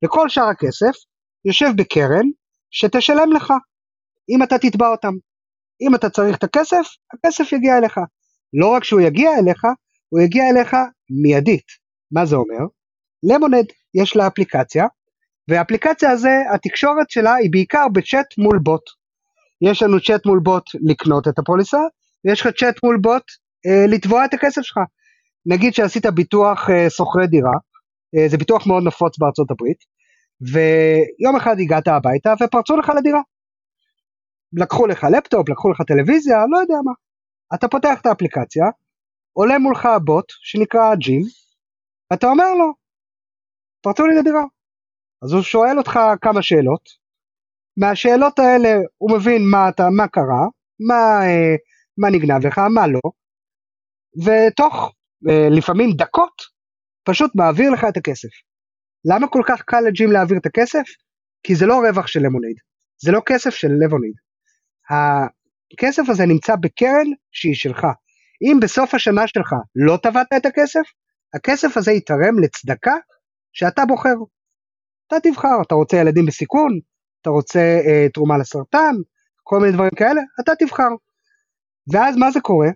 וכל 0.04 0.28
שאר 0.28 0.48
הכסף 0.48 0.94
יושב 1.44 1.68
בקרן 1.76 2.26
שתשלם 2.70 3.32
לך, 3.36 3.52
אם 4.30 4.42
אתה 4.42 4.58
תתבע 4.58 4.88
אותם. 4.88 5.12
אם 5.80 5.94
אתה 5.94 6.10
צריך 6.10 6.36
את 6.36 6.44
הכסף, 6.44 6.86
הכסף 7.14 7.52
יגיע 7.52 7.78
אליך. 7.78 8.00
לא 8.60 8.66
רק 8.66 8.84
שהוא 8.84 9.00
יגיע 9.00 9.30
אליך, 9.38 9.64
הוא 10.08 10.20
יגיע 10.20 10.44
אליך 10.50 10.76
מיידית. 11.22 11.66
מה 12.12 12.26
זה 12.26 12.36
אומר? 12.36 12.64
למונד 13.22 13.66
יש 13.94 14.16
לה 14.16 14.26
אפליקציה, 14.26 14.86
והאפליקציה 15.48 16.10
הזה, 16.10 16.32
התקשורת 16.54 17.10
שלה 17.10 17.34
היא 17.34 17.50
בעיקר 17.52 17.86
בצ'אט 17.92 18.26
מול 18.38 18.58
בוט. 18.58 18.82
יש 19.62 19.82
לנו 19.82 20.00
צ'אט 20.00 20.26
מול 20.26 20.40
בוט 20.42 20.64
לקנות 20.90 21.28
את 21.28 21.38
הפוליסה, 21.38 21.80
ויש 22.24 22.40
לך 22.40 22.46
צ'אט 22.58 22.84
מול 22.84 22.98
בוט 23.00 23.22
אה, 23.66 23.86
לתבוע 23.88 24.24
את 24.24 24.34
הכסף 24.34 24.62
שלך. 24.62 24.78
נגיד 25.46 25.74
שעשית 25.74 26.06
ביטוח 26.06 26.70
אה, 26.70 26.90
שוכרי 26.90 27.26
דירה, 27.26 27.56
אה, 28.16 28.28
זה 28.28 28.36
ביטוח 28.36 28.66
מאוד 28.66 28.82
נפוץ 28.86 29.18
בארצות 29.18 29.50
הברית, 29.50 29.78
ויום 30.52 31.36
אחד 31.36 31.56
הגעת 31.60 31.88
הביתה 31.88 32.34
ופרצו 32.42 32.76
לך 32.76 32.92
לדירה. 32.96 33.20
לקחו 34.52 34.86
לך 34.86 35.06
לפטופ, 35.16 35.48
לקחו 35.48 35.70
לך 35.70 35.82
טלוויזיה, 35.82 36.36
לא 36.50 36.58
יודע 36.58 36.74
מה. 36.84 36.92
אתה 37.54 37.68
פותח 37.68 38.00
את 38.00 38.06
האפליקציה, 38.06 38.64
עולה 39.32 39.58
מולך 39.58 39.86
הבוט 39.86 40.24
שנקרא 40.28 40.94
ג'ים, 40.94 41.22
אתה 42.12 42.26
אומר 42.26 42.54
לו, 42.54 42.72
פרצו 43.86 44.06
לי 44.06 44.14
לדירה. 44.14 44.44
אז 45.24 45.32
הוא 45.32 45.42
שואל 45.42 45.78
אותך 45.78 45.98
כמה 46.20 46.42
שאלות, 46.42 46.88
מהשאלות 47.76 48.38
האלה 48.38 48.68
הוא 48.96 49.10
מבין 49.16 49.42
מה, 49.50 49.68
אתה, 49.68 49.90
מה 49.96 50.08
קרה, 50.08 50.44
מה, 50.88 51.26
אה, 51.26 51.54
מה 51.98 52.10
נגנב 52.10 52.46
לך, 52.46 52.58
מה 52.58 52.86
לא, 52.86 53.00
ותוך 54.24 54.94
אה, 55.28 55.48
לפעמים 55.50 55.90
דקות 55.92 56.42
פשוט 57.04 57.30
מעביר 57.34 57.70
לך 57.70 57.84
את 57.88 57.96
הכסף. 57.96 58.28
למה 59.04 59.28
כל 59.28 59.42
כך 59.48 59.62
קל 59.62 59.80
לג'ים 59.80 60.12
להעביר 60.12 60.38
את 60.38 60.46
הכסף? 60.46 60.84
כי 61.42 61.54
זה 61.54 61.66
לא 61.66 61.80
רווח 61.88 62.06
של 62.06 62.20
למונייד, 62.20 62.56
זה 63.02 63.12
לא 63.12 63.20
כסף 63.26 63.50
של 63.50 63.68
לבונייד. 63.84 64.14
הכסף 64.90 66.02
הזה 66.08 66.26
נמצא 66.26 66.56
בקרן 66.60 67.06
שהיא 67.32 67.54
שלך. 67.54 67.86
אם 68.42 68.60
בסוף 68.62 68.94
השנה 68.94 69.26
שלך 69.26 69.54
לא 69.76 69.98
טבעת 70.02 70.32
את 70.36 70.46
הכסף, 70.46 70.84
הכסף 71.34 71.76
הזה 71.76 71.92
ייתרם 71.92 72.38
לצדקה 72.42 72.94
שאתה 73.56 73.84
בוחר. 73.84 74.14
אתה 75.06 75.16
תבחר, 75.22 75.62
אתה 75.66 75.74
רוצה 75.74 75.96
ילדים 75.96 76.26
בסיכון, 76.26 76.78
אתה 77.22 77.30
רוצה 77.30 77.80
אה, 77.86 78.06
תרומה 78.14 78.38
לסרטן, 78.38 78.94
כל 79.42 79.60
מיני 79.60 79.72
דברים 79.72 79.90
כאלה, 79.90 80.20
אתה 80.40 80.52
תבחר. 80.58 80.88
ואז 81.92 82.16
מה 82.16 82.30
זה 82.30 82.40
קורה? 82.40 82.68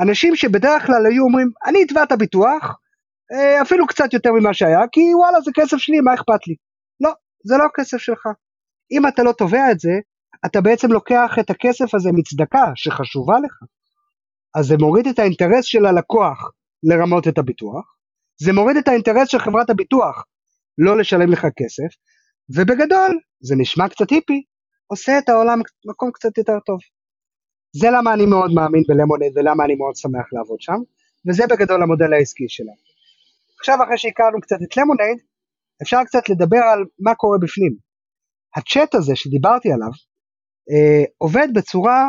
אנשים 0.00 0.36
שבדרך 0.36 0.86
כלל 0.86 1.06
היו 1.06 1.24
אומרים, 1.24 1.50
אני 1.66 1.82
אתבע 1.82 2.02
את 2.02 2.12
הביטוח, 2.12 2.78
אה, 3.32 3.62
אפילו 3.62 3.86
קצת 3.86 4.12
יותר 4.12 4.32
ממה 4.32 4.54
שהיה, 4.54 4.80
כי 4.92 5.00
וואלה 5.14 5.40
זה 5.40 5.50
כסף 5.54 5.76
שלי, 5.76 6.00
מה 6.00 6.14
אכפת 6.14 6.46
לי? 6.46 6.54
לא, 7.00 7.10
זה 7.44 7.56
לא 7.56 7.64
כסף 7.74 7.98
שלך. 7.98 8.28
אם 8.90 9.06
אתה 9.06 9.22
לא 9.22 9.32
תובע 9.32 9.70
את 9.70 9.80
זה, 9.80 9.92
אתה 10.46 10.60
בעצם 10.60 10.92
לוקח 10.92 11.36
את 11.40 11.50
הכסף 11.50 11.94
הזה 11.94 12.10
מצדקה 12.12 12.72
שחשובה 12.74 13.34
לך. 13.44 13.62
אז 14.56 14.66
זה 14.66 14.76
מוריד 14.80 15.06
את 15.06 15.18
האינטרס 15.18 15.64
של 15.64 15.86
הלקוח 15.86 16.52
לרמות 16.82 17.28
את 17.28 17.38
הביטוח, 17.38 17.97
זה 18.42 18.52
מוריד 18.52 18.76
את 18.76 18.88
האינטרס 18.88 19.28
של 19.28 19.38
חברת 19.38 19.70
הביטוח 19.70 20.24
לא 20.78 20.98
לשלם 20.98 21.32
לך 21.32 21.46
כסף, 21.56 21.96
ובגדול, 22.56 23.18
זה 23.40 23.54
נשמע 23.58 23.88
קצת 23.88 24.10
היפי, 24.10 24.42
עושה 24.86 25.18
את 25.18 25.28
העולם 25.28 25.60
מקום 25.84 26.10
קצת 26.12 26.38
יותר 26.38 26.58
טוב. 26.66 26.78
זה 27.72 27.88
למה 27.90 28.14
אני 28.14 28.26
מאוד 28.26 28.50
מאמין 28.54 28.82
בלמונד 28.88 29.32
ולמה 29.36 29.64
אני 29.64 29.74
מאוד 29.74 29.96
שמח 29.96 30.26
לעבוד 30.32 30.60
שם, 30.60 30.78
וזה 31.28 31.44
בגדול 31.50 31.82
המודל 31.82 32.12
העסקי 32.12 32.48
שלנו. 32.48 32.82
עכשיו 33.58 33.78
אחרי 33.84 33.98
שהכרנו 33.98 34.40
קצת 34.40 34.56
את 34.62 34.76
למונד, 34.76 35.18
אפשר 35.82 36.04
קצת 36.04 36.28
לדבר 36.28 36.62
על 36.72 36.84
מה 36.98 37.14
קורה 37.14 37.38
בפנים. 37.38 37.76
הצ'אט 38.56 38.94
הזה 38.94 39.16
שדיברתי 39.16 39.68
עליו, 39.72 39.92
אה, 40.70 41.04
עובד 41.18 41.48
בצורה 41.54 42.00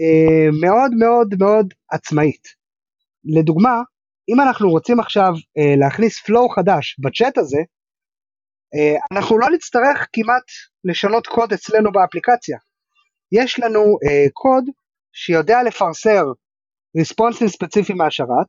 אה, 0.00 0.50
מאוד 0.60 0.90
מאוד 0.98 1.34
מאוד 1.38 1.74
עצמאית. 1.90 2.42
לדוגמה, 3.24 3.82
אם 4.28 4.40
אנחנו 4.40 4.70
רוצים 4.70 5.00
עכשיו 5.00 5.32
אה, 5.58 5.74
להכניס 5.76 6.18
flow 6.18 6.54
חדש 6.54 6.96
בצ'אט 6.98 7.38
הזה, 7.38 7.58
אה, 8.74 8.96
אנחנו 9.12 9.38
לא 9.38 9.50
נצטרך 9.50 10.06
כמעט 10.12 10.42
לשנות 10.84 11.26
קוד 11.26 11.52
אצלנו 11.52 11.92
באפליקציה. 11.92 12.58
יש 13.32 13.60
לנו 13.60 13.80
אה, 13.80 14.26
קוד 14.32 14.64
שיודע 15.12 15.62
לפרסר 15.62 16.24
ריספונסים 16.96 17.48
ספציפיים 17.48 17.98
מהשרת, 17.98 18.46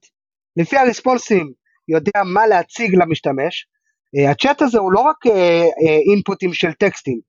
לפי 0.58 0.78
הריספונסים 0.78 1.52
יודע 1.88 2.24
מה 2.34 2.48
להציג 2.48 2.96
למשתמש, 2.96 3.68
אה, 4.18 4.32
הצ'אט 4.32 4.62
הזה 4.62 4.80
הוא 4.80 4.92
לא 4.92 5.00
רק 5.00 5.18
אינפוטים 6.10 6.54
של 6.54 6.74
טקסטים, 6.74 7.20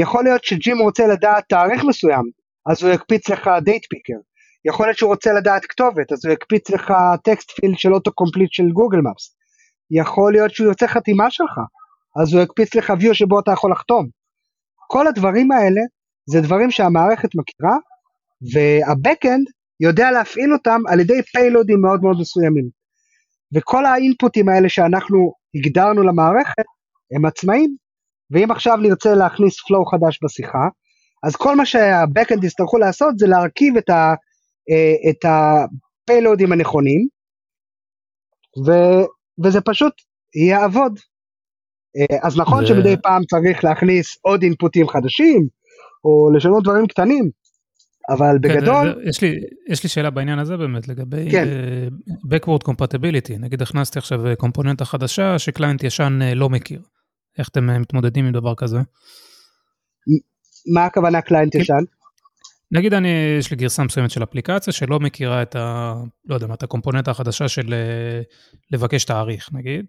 יכול 0.00 0.24
להיות 0.24 0.44
שג'ים 0.44 0.78
רוצה 0.78 1.06
לדעת 1.06 1.44
תאריך 1.48 1.84
מסוים, 1.84 2.30
אז 2.70 2.82
הוא 2.82 2.92
יקפיץ 2.92 3.28
לך 3.28 3.50
date 3.64 3.86
picker, 3.90 4.18
יכול 4.64 4.86
להיות 4.86 4.98
שהוא 4.98 5.10
רוצה 5.10 5.32
לדעת 5.32 5.64
כתובת, 5.64 6.12
אז 6.12 6.24
הוא 6.24 6.32
יקפיץ 6.32 6.70
לך 6.70 6.92
text 7.24 7.50
field 7.50 7.78
של 7.78 7.94
autocomplete 7.94 8.52
של 8.52 8.70
Google 8.72 8.98
Maps, 8.98 9.36
יכול 9.90 10.32
להיות 10.32 10.54
שהוא 10.54 10.68
רוצה 10.68 10.86
חתימה 10.86 11.30
שלך, 11.30 11.60
אז 12.22 12.34
הוא 12.34 12.42
יקפיץ 12.42 12.74
לך 12.74 12.90
view 12.90 13.14
שבו 13.14 13.40
אתה 13.40 13.52
יכול 13.52 13.72
לחתום. 13.72 14.06
כל 14.88 15.06
הדברים 15.06 15.52
האלה 15.52 15.80
זה 16.30 16.40
דברים 16.40 16.70
שהמערכת 16.70 17.28
מכירה, 17.34 17.76
והבקאנד 18.52 19.46
יודע 19.80 20.10
להפעיל 20.10 20.52
אותם 20.52 20.80
על 20.88 21.00
ידי 21.00 21.22
פיילודים 21.22 21.80
מאוד 21.80 22.02
מאוד 22.02 22.16
מסוימים. 22.20 22.68
וכל 23.54 23.86
האינפוטים 23.86 24.48
האלה 24.48 24.68
שאנחנו 24.68 25.32
הגדרנו 25.54 26.02
למערכת 26.02 26.64
הם 27.16 27.24
עצמאים, 27.24 27.76
ואם 28.30 28.50
עכשיו 28.50 28.76
נרצה 28.76 29.14
להכניס 29.14 29.54
flow 29.58 29.90
חדש 29.90 30.18
בשיחה, 30.24 30.68
אז 31.22 31.36
כל 31.36 31.56
מה 31.56 31.66
שהבקאנד 31.66 32.44
יצטרכו 32.44 32.78
לעשות 32.78 33.18
זה 33.18 33.26
להרכיב 33.26 33.76
את, 33.76 33.90
ה, 33.90 34.14
את 35.10 35.24
הפיילודים 35.24 36.52
הנכונים, 36.52 37.08
ו, 38.66 38.70
וזה 39.44 39.60
פשוט 39.60 39.92
יעבוד. 40.48 40.98
אה, 41.96 42.18
אז 42.22 42.38
נכון 42.38 42.64
ו... 42.64 42.66
שמדי 42.66 42.96
פעם 43.02 43.22
צריך 43.24 43.64
להכניס 43.64 44.18
עוד 44.22 44.42
אינפוטים 44.42 44.88
חדשים, 44.88 45.48
או 46.04 46.30
לשנות 46.36 46.62
דברים 46.62 46.86
קטנים, 46.86 47.30
אבל 48.10 48.38
כן, 48.42 48.48
בגדול... 48.48 49.02
יש 49.08 49.22
לי, 49.22 49.34
יש 49.68 49.82
לי 49.82 49.88
שאלה 49.88 50.10
בעניין 50.10 50.38
הזה 50.38 50.56
באמת, 50.56 50.88
לגבי 50.88 51.30
כן. 51.30 51.48
uh, 51.48 52.12
backward 52.34 52.68
compatibility. 52.68 53.38
נגיד 53.38 53.62
הכנסתי 53.62 53.98
עכשיו 53.98 54.20
קומפוננטה 54.38 54.84
חדשה 54.84 55.38
שקליינט 55.38 55.84
ישן 55.84 56.18
uh, 56.22 56.34
לא 56.34 56.48
מכיר. 56.48 56.82
איך 57.38 57.48
אתם 57.48 57.70
uh, 57.70 57.78
מתמודדים 57.78 58.26
עם 58.26 58.32
דבר 58.32 58.54
כזה? 58.54 58.78
מה 60.74 60.84
הכוונה 60.84 61.20
קליינט 61.20 61.52
כן. 61.52 61.60
ישן? 61.60 61.84
נגיד 62.72 62.94
אני, 62.94 63.08
יש 63.38 63.50
לי 63.50 63.56
גרסה 63.56 63.84
מסוימת 63.84 64.10
של 64.10 64.22
אפליקציה 64.22 64.72
שלא 64.72 65.00
מכירה 65.00 65.42
את 65.42 65.56
ה... 65.56 65.94
לא 66.24 66.34
יודע 66.34 66.46
מה, 66.46 66.54
את 66.54 66.62
הקומפוננטה 66.62 67.10
החדשה 67.10 67.48
של 67.48 67.74
לבקש 68.70 69.04
תאריך, 69.04 69.48
נגיד. 69.52 69.86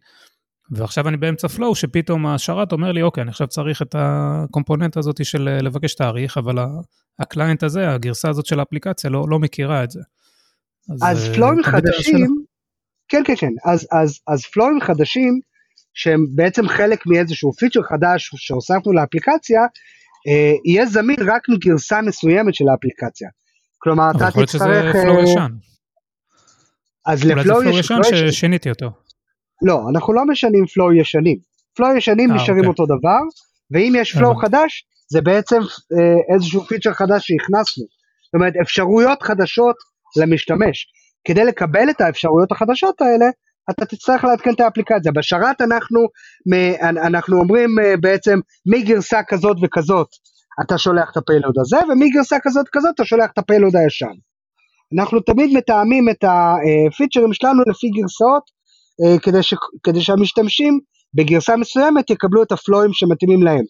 ועכשיו 0.71 1.07
אני 1.07 1.17
באמצע 1.17 1.47
flow, 1.47 1.75
שפתאום 1.75 2.27
השרת 2.27 2.71
אומר 2.71 2.91
לי, 2.91 3.01
אוקיי, 3.01 3.21
אני 3.21 3.29
עכשיו 3.29 3.47
צריך 3.47 3.81
את 3.81 3.95
ה 3.97 4.07
component 4.07 4.97
הזאת 4.97 5.25
של 5.25 5.47
אה, 5.47 5.61
לבקש 5.61 5.95
תאריך, 5.95 6.37
אבל 6.37 6.55
ה 7.19 7.26
client 7.26 7.63
הזה, 7.63 7.89
הגרסה 7.89 8.29
הזאת 8.29 8.45
של 8.45 8.59
האפליקציה, 8.59 9.09
לא, 9.09 9.25
לא 9.29 9.39
מכירה 9.39 9.83
את 9.83 9.91
זה. 9.91 9.99
אז, 10.93 10.99
אז 11.03 11.29
אה, 11.29 11.33
פלואים 11.33 11.63
חדשים, 11.63 12.43
כן, 13.09 13.23
כן, 13.25 13.35
כן, 13.37 13.51
אז, 13.65 13.87
אז, 13.91 14.19
אז 14.27 14.45
פלואים 14.45 14.81
חדשים, 14.81 15.39
שהם 15.93 16.25
בעצם 16.35 16.67
חלק 16.67 17.05
מאיזשהו 17.05 17.53
פיצ'ר 17.53 17.81
חדש 17.83 18.29
שהוספנו 18.35 18.93
לאפליקציה, 18.93 19.61
אה, 19.61 19.67
יהיה 20.65 20.85
זמין 20.85 21.15
רק 21.19 21.49
מגרסה 21.49 22.01
מסוימת 22.01 22.55
של 22.55 22.69
האפליקציה. 22.69 23.29
כלומר, 23.77 24.11
אתה 24.17 24.27
תצטרך... 24.31 24.95
אה. 24.95 25.47
אז 27.05 27.23
ל 27.23 27.31
flow 27.31 27.63
ישן 27.63 27.99
ששיניתי 28.03 28.69
אותו. 28.69 28.91
לא, 29.61 29.81
אנחנו 29.93 30.13
לא 30.13 30.25
משנים 30.25 30.65
flow 30.65 30.93
ישנים. 30.93 31.37
flow 31.75 31.97
ישנים 31.97 32.29
אה, 32.29 32.31
אה, 32.31 32.37
נשארים 32.37 32.57
אוקיי. 32.57 32.69
אותו 32.69 32.85
דבר, 32.85 33.19
ואם 33.71 33.93
יש 33.95 34.15
flow 34.15 34.35
חדש, 34.35 34.85
זה 35.11 35.21
בעצם 35.21 35.59
אה, 35.59 36.35
איזשהו 36.35 36.61
פיצ'ר 36.61 36.93
חדש 36.93 37.27
שהכנסנו. 37.27 37.85
זאת 38.25 38.33
אומרת, 38.33 38.53
אפשרויות 38.61 39.23
חדשות 39.23 39.75
למשתמש. 40.17 40.87
כדי 41.27 41.45
לקבל 41.45 41.89
את 41.89 42.01
האפשרויות 42.01 42.51
החדשות 42.51 43.01
האלה, 43.01 43.25
אתה 43.69 43.85
תצטרך 43.85 44.23
לעדכן 44.23 44.53
את 44.53 44.59
האפליקציה. 44.59 45.11
בשרת 45.11 45.61
אנחנו, 45.61 45.99
אנחנו 47.07 47.39
אומרים 47.39 47.69
אה, 47.79 47.97
בעצם 47.97 48.39
מגרסה 48.65 49.19
כזאת 49.27 49.57
וכזאת 49.63 50.07
אתה 50.65 50.77
שולח 50.77 51.11
את 51.11 51.17
ה 51.17 51.22
payload 51.22 51.55
הזה, 51.59 51.77
ומגרסה 51.89 52.37
כזאת 52.43 52.65
וכזאת 52.67 52.91
אתה 52.95 53.05
שולח 53.05 53.31
את 53.33 53.37
ה 53.37 53.42
payload 53.42 53.75
הישן. 53.75 54.15
אנחנו 54.95 55.19
תמיד 55.19 55.57
מתאמים 55.57 56.09
את 56.09 56.23
הפיצ'רים 56.23 57.33
שלנו 57.33 57.61
לפי 57.67 57.87
גרסאות 57.89 58.43
אה, 59.01 59.19
כדי, 59.19 59.43
ש, 59.43 59.53
כדי 59.83 60.01
שהמשתמשים 60.01 60.79
בגרסה 61.13 61.55
מסוימת 61.55 62.09
יקבלו 62.09 62.43
את 62.43 62.51
הפלואים 62.51 62.93
שמתאימים 62.93 63.43
להם. 63.43 63.63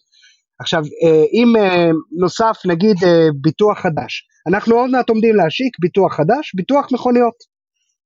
עכשיו, 0.60 0.82
אה, 1.04 1.24
אם 1.32 1.56
אה, 1.56 1.90
נוסף 2.20 2.56
נגיד 2.66 2.96
ביטוח 3.40 3.78
חדש, 3.78 4.26
אנחנו 4.48 4.74
עוד 4.74 4.90
מעט 4.90 5.08
עומדים 5.08 5.36
להשיק 5.36 5.76
ביטוח 5.80 6.16
חדש, 6.16 6.52
ביטוח 6.54 6.92
מכוניות, 6.92 7.34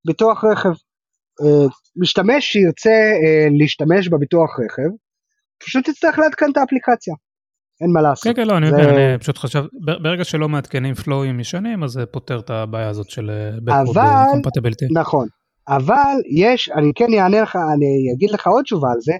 ביטוח 0.06 0.44
רכב. 0.44 0.72
משתמש 1.96 2.52
שירצה 2.52 3.12
להשתמש 3.58 4.08
בביטוח 4.08 4.50
רכב, 4.60 4.90
פשוט 5.58 5.88
יצטרך 5.88 6.18
לעדכן 6.18 6.46
את 6.52 6.56
האפליקציה. 6.56 7.14
אין 7.80 7.92
מה 7.92 8.02
לעשות. 8.02 8.24
כן, 8.24 8.42
כן, 8.42 8.48
לא, 8.48 8.56
אני 8.56 8.66
יודע, 8.66 8.90
אני 8.90 9.18
פשוט 9.18 9.38
חשב, 9.38 9.64
ברגע 10.02 10.24
שלא 10.24 10.48
מעדכנים 10.48 10.94
פלואים 10.94 11.40
ישנים, 11.40 11.84
אז 11.84 11.90
זה 11.90 12.06
פותר 12.06 12.38
את 12.38 12.50
הבעיה 12.50 12.88
הזאת 12.88 13.10
של 13.10 13.30
Backward 13.68 13.96
Compatibility. 13.96 14.86
נכון, 14.92 15.28
אבל 15.68 16.14
יש, 16.30 16.70
אני 16.70 16.92
כן 16.94 17.14
אענה 17.14 17.40
לך, 17.40 17.56
אני 17.56 18.12
אגיד 18.16 18.30
לך 18.30 18.46
עוד 18.46 18.64
תשובה 18.64 18.88
על 18.92 19.00
זה, 19.00 19.12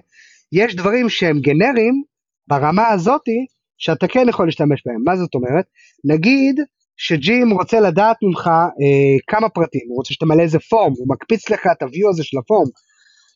יש 0.51 0.75
דברים 0.75 1.09
שהם 1.09 1.39
גנריים 1.39 2.03
ברמה 2.47 2.87
הזאתי, 2.87 3.45
שאתה 3.77 4.07
כן 4.07 4.25
יכול 4.29 4.45
להשתמש 4.45 4.83
בהם. 4.85 5.01
מה 5.05 5.15
זאת 5.15 5.35
אומרת? 5.35 5.65
נגיד 6.05 6.59
שג'ים 6.97 7.51
רוצה 7.51 7.79
לדעת 7.79 8.17
ממך 8.21 8.47
אה, 8.47 9.17
כמה 9.27 9.49
פרטים, 9.49 9.81
הוא 9.89 9.97
רוצה 9.97 10.13
שתמלא 10.13 10.41
איזה 10.41 10.59
פורם, 10.59 10.91
הוא 10.97 11.07
מקפיץ 11.09 11.49
לך 11.49 11.67
את 11.71 11.81
הוויו 11.81 12.09
הזה 12.09 12.23
של 12.23 12.37
הפורם. 12.37 12.69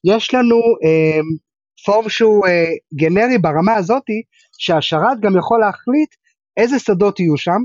יש 0.04 0.34
לנו 0.34 0.56
אה, 0.56 1.20
פורם 1.86 2.10
שהוא 2.10 2.48
אה, 2.48 2.66
גנרי 2.96 3.38
ברמה 3.38 3.76
הזאתי, 3.76 4.22
שהשרת 4.58 5.20
גם 5.22 5.38
יכול 5.38 5.60
להחליט 5.60 6.10
איזה 6.58 6.80
שדות 6.80 7.20
יהיו 7.20 7.38
שם, 7.38 7.60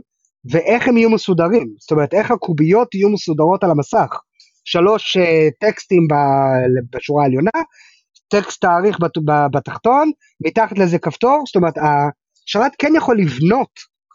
ואיך 0.51 0.89
הם 0.89 0.97
יהיו 0.97 1.11
מסודרים. 1.11 1.75
זאת 1.79 1.91
אומרת, 1.91 2.15
איך 2.15 2.31
הקוביות 2.31 2.95
יהיו 2.95 3.11
מסודרות 3.11 3.65
על 3.65 3.71
המסך. 3.71 4.09
שלוש 4.65 5.17
uh, 5.17 5.21
טקסטים 5.61 6.07
בשורה 6.93 7.23
העליונה, 7.23 7.51
טקסט 8.29 8.61
תאריך 8.61 9.01
בת, 9.01 9.13
בתחתון, 9.53 10.11
מתחת 10.47 10.79
לזה 10.79 10.99
כפתור, 10.99 11.43
זאת 11.47 11.57
אומרת 11.57 11.75
השרת 11.79 12.73
כן 12.79 12.93
יכול 12.97 13.19
לבנות 13.19 13.71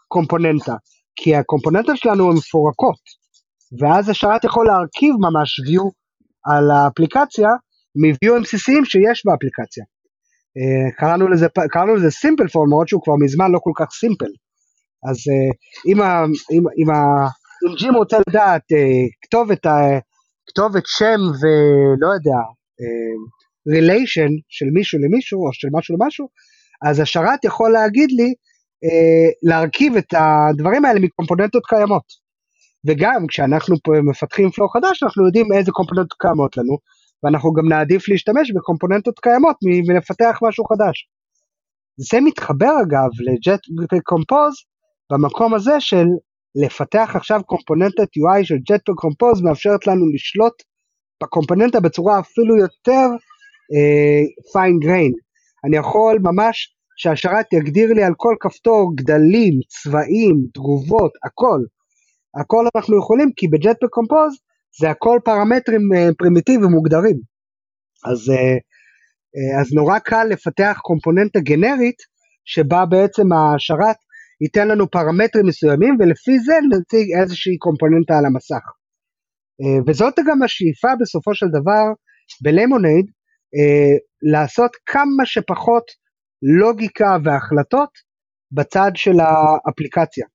קומפוננטה, 0.08 0.74
כי 1.16 1.36
הקומפוננטות 1.36 1.96
שלנו 1.96 2.30
הן 2.30 2.36
מפורקות, 2.36 3.00
ואז 3.80 4.08
השרת 4.08 4.44
יכול 4.44 4.66
להרכיב 4.66 5.14
ממש 5.18 5.60
view 5.60 5.90
על 6.44 6.70
האפליקציה 6.70 7.48
מ-view 7.96 8.42
בסיסיים 8.42 8.84
שיש 8.84 9.22
באפליקציה. 9.26 9.84
Uh, 10.58 10.96
קראנו 10.96 11.28
לזה, 11.28 11.46
קראנו 11.70 11.94
לזה 11.94 12.08
simple 12.08 12.48
form, 12.48 12.66
למרות 12.66 12.88
שהוא 12.88 13.02
כבר 13.02 13.14
מזמן 13.24 13.50
לא 13.50 13.58
כל 13.62 13.70
כך 13.76 13.84
simple. 13.84 14.34
אז 15.10 15.16
uh, 15.16 15.54
אם, 15.92 16.02
אם, 16.52 16.64
אם, 16.78 16.90
אם 17.68 17.74
ג'ים 17.78 17.94
רוצה 17.94 18.16
לדעת 18.28 18.62
uh, 18.62 18.76
כתובת, 19.22 19.66
כתובת 20.46 20.82
שם 20.86 21.20
ולא 21.40 22.08
יודע, 22.14 22.40
relation 23.68 24.32
של 24.48 24.66
מישהו 24.74 24.98
למישהו 24.98 25.46
או 25.46 25.52
של 25.52 25.68
משהו 25.72 25.96
למשהו, 25.96 26.28
אז 26.88 27.00
השרת 27.00 27.44
יכול 27.44 27.72
להגיד 27.72 28.10
לי 28.10 28.28
אה, 28.28 28.34
להרכיב 29.42 29.96
את 29.96 30.14
הדברים 30.14 30.84
האלה 30.84 31.00
מקומפוננטות 31.00 31.66
קיימות. 31.66 32.22
וגם 32.86 33.26
כשאנחנו 33.28 33.76
מפתחים 34.10 34.50
פלואו 34.50 34.70
חדש 34.70 35.02
אנחנו 35.02 35.26
יודעים 35.26 35.46
איזה 35.52 35.72
קומפוננטות 35.72 36.18
קיימות 36.18 36.56
לנו 36.56 36.78
ואנחנו 37.22 37.52
גם 37.52 37.68
נעדיף 37.68 38.08
להשתמש 38.08 38.52
בקומפוננטות 38.52 39.18
קיימות 39.18 39.56
ולפתח 39.88 40.38
משהו 40.42 40.64
חדש. 40.64 41.08
זה 41.96 42.20
מתחבר 42.20 42.72
אגב 42.82 43.10
לג'ט 43.20 43.60
קומפוז 44.04 44.54
במקום 45.12 45.54
הזה 45.54 45.80
של 45.80 46.06
לפתח 46.54 47.12
עכשיו 47.14 47.40
קומפוננטת 47.46 48.08
UI 48.18 48.44
של 48.44 48.56
ג'ט 48.70 48.90
קומפוז 48.96 49.42
מאפשרת 49.42 49.86
לנו 49.86 50.12
לשלוט 50.14 50.62
בקומפוננטה 51.22 51.80
בצורה 51.80 52.20
אפילו 52.20 52.56
יותר 52.56 53.06
פיין 54.52 54.76
uh, 54.76 54.86
גריין. 54.86 55.12
אני 55.64 55.76
יכול 55.76 56.18
ממש 56.22 56.76
שהשרת 56.96 57.52
יגדיר 57.52 57.92
לי 57.92 58.04
על 58.04 58.12
כל 58.16 58.34
כפתור 58.40 58.92
גדלים, 58.96 59.54
צבעים, 59.68 60.36
תגובות, 60.54 61.12
הכל. 61.24 61.60
הכל 62.40 62.66
אנחנו 62.76 62.98
יכולים 62.98 63.30
כי 63.36 63.48
בג'טפק 63.48 63.88
קומפוז 63.90 64.32
זה 64.80 64.90
הכל 64.90 65.18
פרמטרים 65.24 65.80
uh, 65.80 66.14
פרימיטיביים 66.18 66.70
מוגדרים. 66.70 67.16
אז, 68.10 68.18
uh, 68.28 68.58
uh, 69.36 69.60
אז 69.60 69.72
נורא 69.74 69.98
קל 69.98 70.24
לפתח 70.30 70.78
קומפוננטה 70.82 71.40
גנרית 71.40 71.96
שבה 72.44 72.86
בעצם 72.86 73.32
השרת 73.32 73.96
ייתן 74.42 74.68
לנו 74.68 74.90
פרמטרים 74.90 75.46
מסוימים 75.46 75.96
ולפי 76.00 76.38
זה 76.38 76.54
נציג 76.70 77.06
איזושהי 77.20 77.58
קומפוננטה 77.58 78.18
על 78.18 78.26
המסך. 78.26 78.64
וזאת 79.86 80.14
גם 80.26 80.42
השאיפה 80.42 80.88
בסופו 81.00 81.34
של 81.34 81.46
דבר 81.48 81.84
בלמונייד, 82.42 83.06
אה, 83.56 83.96
לעשות 84.32 84.70
כמה 84.86 85.26
שפחות 85.26 85.84
לוגיקה 86.42 87.16
והחלטות 87.24 87.90
בצד 88.52 88.90
של 88.94 89.20
האפליקציה. 89.20 90.26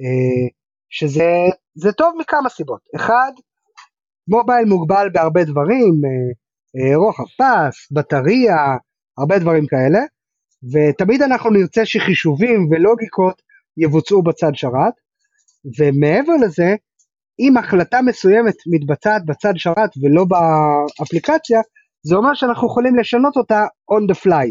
אה, 0.00 0.48
שזה 0.90 1.92
טוב 1.92 2.14
מכמה 2.18 2.48
סיבות. 2.48 2.80
אחד, 2.96 3.32
מובייל 4.28 4.64
מוגבל 4.64 5.08
בהרבה 5.12 5.44
דברים, 5.44 5.92
אה, 6.04 6.30
אה, 6.76 6.96
רוחב 6.96 7.24
פס, 7.38 7.92
בטריה, 7.92 8.56
הרבה 9.18 9.38
דברים 9.38 9.66
כאלה, 9.66 10.00
ותמיד 10.72 11.22
אנחנו 11.22 11.50
נרצה 11.50 11.86
שחישובים 11.86 12.68
ולוגיקות 12.70 13.42
יבוצעו 13.76 14.22
בצד 14.22 14.54
שרת, 14.54 14.94
ומעבר 15.78 16.32
לזה, 16.44 16.74
אם 17.40 17.56
החלטה 17.56 18.02
מסוימת 18.02 18.54
מתבצעת 18.72 19.24
בצד 19.26 19.52
שרת 19.56 19.90
ולא 20.02 20.24
באפליקציה, 20.24 21.60
זה 22.02 22.16
אומר 22.16 22.34
שאנחנו 22.34 22.66
יכולים 22.66 22.96
לשנות 22.96 23.36
אותה 23.36 23.66
on 23.92 24.12
the 24.12 24.16
fly. 24.24 24.48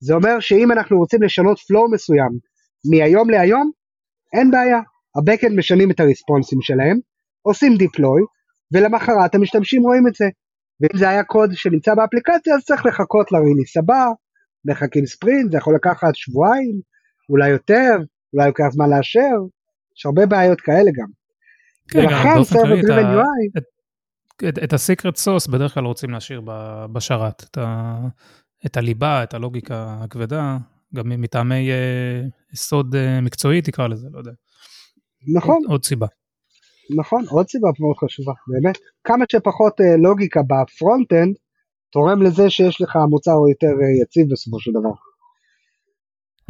זה 0.00 0.14
אומר 0.14 0.40
שאם 0.40 0.72
אנחנו 0.72 0.98
רוצים 0.98 1.22
לשנות 1.22 1.58
flow 1.58 1.94
מסוים 1.94 2.38
מהיום 2.90 3.30
להיום, 3.30 3.70
אין 4.36 4.50
בעיה. 4.50 4.78
ה-Backend 5.16 5.56
משנים 5.56 5.90
את 5.90 6.00
הריספונסים 6.00 6.58
שלהם, 6.62 6.98
עושים 7.42 7.72
deploy, 7.72 8.22
ולמחרת 8.72 9.34
המשתמשים 9.34 9.82
רואים 9.82 10.06
את 10.08 10.14
זה. 10.14 10.24
ואם 10.80 10.98
זה 10.98 11.08
היה 11.08 11.24
קוד 11.24 11.50
שנמצא 11.52 11.94
באפליקציה, 11.94 12.54
אז 12.54 12.64
צריך 12.64 12.86
לחכות 12.86 13.32
לריליס 13.32 13.76
הבא, 13.76 14.06
מחכים 14.64 15.06
ספרינט, 15.06 15.52
זה 15.52 15.58
יכול 15.58 15.74
לקחת 15.74 16.14
שבועיים, 16.14 16.80
אולי 17.28 17.48
יותר, 17.48 17.96
אולי 18.34 18.46
לוקח 18.46 18.64
זמן 18.70 18.90
לאשר, 18.90 19.36
יש 19.96 20.06
הרבה 20.06 20.26
בעיות 20.26 20.60
כאלה 20.60 20.90
גם. 20.94 21.08
כן, 21.90 21.98
ולכן 21.98 22.44
סרבר 22.44 22.80
דריבן 22.82 23.20
UI... 23.20 23.60
את, 24.48 24.58
את 24.64 24.72
ה 24.72 24.78
secret 24.78 25.16
sauce 25.16 25.46
בדרך 25.46 25.74
כלל 25.74 25.84
רוצים 25.84 26.10
להשאיר 26.10 26.40
בשרת, 26.92 27.42
את, 27.42 27.58
את 28.66 28.76
הליבה, 28.76 29.22
את 29.22 29.34
הלוגיקה 29.34 29.98
הכבדה, 30.00 30.58
גם 30.94 31.08
מטעמי 31.08 31.70
אה, 31.70 32.22
סוד 32.52 32.94
אה, 32.94 33.20
מקצועי 33.20 33.62
תקרא 33.62 33.88
לזה, 33.88 34.08
לא 34.12 34.18
יודע. 34.18 34.32
נכון. 35.34 35.56
עוד, 35.56 35.70
עוד 35.70 35.84
סיבה. 35.84 36.06
נכון, 36.96 37.24
עוד 37.28 37.48
סיבה 37.48 37.68
מאוד 37.80 37.96
חשובה, 37.96 38.32
באמת. 38.46 38.78
כמה 39.04 39.24
שפחות 39.32 39.80
אה, 39.80 39.96
לוגיקה 39.96 40.40
ב 40.42 40.51
front-end, 40.51 41.36
תורם 41.90 42.22
לזה 42.22 42.50
שיש 42.50 42.80
לך 42.80 42.98
מוצר 43.10 43.36
יותר 43.50 43.66
אה, 43.66 44.02
יציב 44.02 44.32
בסופו 44.32 44.60
של 44.60 44.70
דבר. 44.70 44.92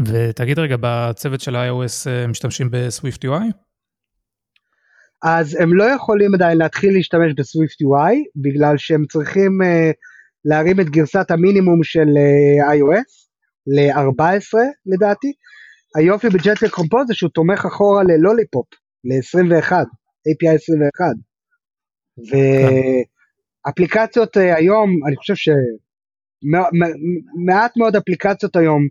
ותגיד 0.06 0.58
רגע, 0.58 0.76
בצוות 0.80 1.40
של 1.40 1.56
iOS 1.56 2.10
אה, 2.10 2.26
משתמשים 2.26 2.68
ב 2.70 3.24
SwiftUI? 3.24 3.52
אז 5.22 5.56
הם 5.60 5.74
לא 5.74 5.84
יכולים 5.84 6.34
עדיין 6.34 6.58
להתחיל 6.58 6.92
להשתמש 6.92 7.32
ב 7.36 7.82
SwiftUI, 7.82 8.14
בגלל 8.36 8.76
שהם 8.76 9.04
צריכים 9.06 9.58
uh, 9.62 9.94
להרים 10.48 10.80
את 10.80 10.86
גרסת 10.90 11.30
המינימום 11.30 11.82
של 11.82 12.08
uh, 12.08 12.74
iOS 12.74 13.10
ל-14 13.66 14.58
לדעתי. 14.86 15.32
היופי 15.96 16.28
ב 16.28 16.34
Jetpack 16.34 16.70
Compose 16.70 17.06
זה 17.06 17.14
שהוא 17.14 17.30
תומך 17.30 17.66
אחורה 17.66 18.02
ל 18.02 18.09
Lollipop, 18.09 18.66
ל-21, 19.04 19.72
API 20.28 20.54
21. 20.54 21.06
ואפליקציות 23.66 24.36
uh, 24.36 24.40
היום, 24.40 24.90
אני 25.06 25.16
חושב 25.16 25.34
שמעט 25.34 25.56
מאוד 27.76 27.96
אפליקציות 27.96 28.56
היום 28.56 28.82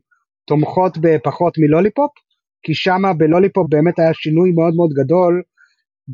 תומכות 0.47 0.97
בפחות 1.01 1.53
מ 1.57 1.63
Lollipop, 1.63 2.11
כי 2.63 2.73
שמה 2.73 3.13
ב 3.13 3.19
Lollipop 3.19 3.67
באמת 3.69 3.99
היה 3.99 4.13
שינוי 4.13 4.51
מאוד 4.51 4.73
מאוד 4.75 4.89
גדול. 4.93 5.41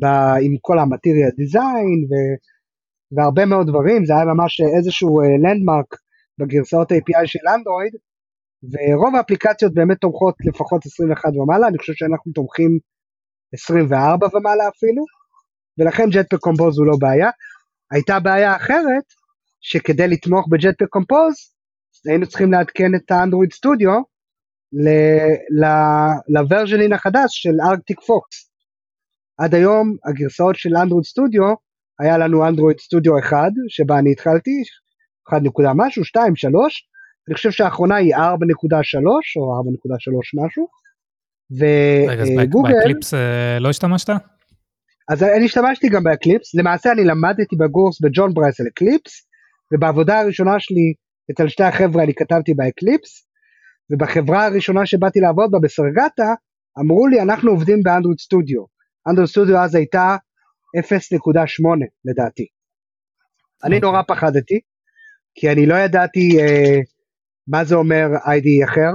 ב, 0.00 0.04
עם 0.44 0.54
כל 0.60 0.78
ה 0.78 0.84
Material 0.84 1.30
Design 1.36 2.00
ו, 2.08 2.12
והרבה 3.14 3.44
מאוד 3.44 3.66
דברים, 3.66 4.04
זה 4.04 4.12
היה 4.14 4.24
ממש 4.24 4.60
איזשהו 4.76 5.20
landmark 5.20 5.94
uh, 5.94 5.98
בגרסאות 6.38 6.92
API 6.92 7.26
של 7.26 7.38
אנדרואיד, 7.54 7.94
ורוב 8.72 9.16
האפליקציות 9.16 9.74
באמת 9.74 9.98
תומכות 10.00 10.34
לפחות 10.48 10.86
21 10.86 11.36
ומעלה, 11.36 11.68
אני 11.68 11.78
חושב 11.78 11.92
שאנחנו 11.92 12.32
תומכים 12.32 12.78
24 13.54 14.26
ומעלה 14.26 14.68
אפילו, 14.68 15.04
ולכן 15.78 16.10
Jetpack 16.10 16.38
Compose 16.38 16.78
הוא 16.78 16.86
לא 16.86 16.96
בעיה. 17.00 17.30
הייתה 17.92 18.20
בעיה 18.20 18.56
אחרת, 18.56 19.04
שכדי 19.60 20.08
לתמוך 20.08 20.48
ב 20.50 20.55
Jetpack 20.55 20.88
Compose, 20.88 21.34
היינו 22.08 22.26
צריכים 22.26 22.52
לעדכן 22.52 22.94
את 22.94 23.10
ה 23.10 23.15
Android 23.15 23.52
Studio 23.52 24.00
ל 26.28 26.36
version 26.36 26.92
החדש 26.92 27.28
של 27.42 27.54
Arctic 27.70 28.00
Fox. 28.00 28.50
עד 29.38 29.54
היום 29.54 29.96
הגרסאות 30.04 30.56
של 30.56 30.76
Android 30.76 31.04
Studio, 31.04 31.54
היה 32.00 32.18
לנו 32.18 32.48
Android 32.48 32.78
Studio 32.78 33.18
1, 33.18 33.36
שבה 33.68 33.98
אני 33.98 34.12
התחלתי, 34.12 34.62
1 35.28 35.42
נקודה 35.42 35.72
משהו, 35.74 36.04
2, 36.04 36.36
3, 36.36 36.88
אני 37.28 37.34
חושב 37.34 37.50
שהאחרונה 37.50 37.94
היא 37.96 38.16
4.3 38.16 38.20
או 39.36 39.60
4.3 40.40 40.46
משהו, 40.46 40.66
וגוגל... 41.50 42.12
רגע, 42.12 42.22
אז 42.22 42.28
ב 42.78 42.82
Eclipse 42.82 43.14
אה, 43.14 43.58
לא 43.60 43.68
השתמשת? 43.68 44.08
אז 45.08 45.22
אני 45.22 45.44
השתמשתי 45.44 45.88
גם 45.88 46.02
ב 46.04 46.10
Eclipse, 46.10 46.54
למעשה 46.54 46.92
אני 46.92 47.04
למדתי 47.04 47.56
בקורס 47.56 48.00
בג'ון 48.00 48.34
ברייס 48.34 48.60
על 48.60 48.66
Eclipse, 48.66 49.26
ובעבודה 49.74 50.20
הראשונה 50.20 50.60
שלי 50.60 50.94
אצל 51.30 51.48
שתי 51.48 51.64
החבר'ה 51.64 52.04
אני 52.04 52.14
כתבתי 52.14 52.54
ב 52.54 52.62
Eclipse, 52.62 53.26
ובחברה 53.92 54.46
הראשונה 54.46 54.86
שבאתי 54.86 55.20
לעבוד 55.20 55.50
בה 55.50 55.58
בסרגטה, 55.62 56.34
אמרו 56.80 57.06
לי 57.06 57.22
אנחנו 57.22 57.50
עובדים 57.50 57.82
ב 57.82 57.87
Android 57.87 58.18
Studio. 58.18 58.60
Android 59.08 59.26
Studio 59.26 59.58
אז 59.58 59.74
הייתה 59.74 60.16
0.8 60.76 60.80
לדעתי. 62.04 62.46
אני 63.64 63.80
נורא 63.80 64.00
אוקיי. 64.00 64.16
פחדתי, 64.16 64.60
כי 65.34 65.50
אני 65.50 65.66
לא 65.66 65.74
ידעתי 65.74 66.40
אה, 66.40 66.80
מה 67.48 67.64
זה 67.64 67.74
אומר 67.74 68.06
IDE 68.26 68.64
אחר. 68.64 68.92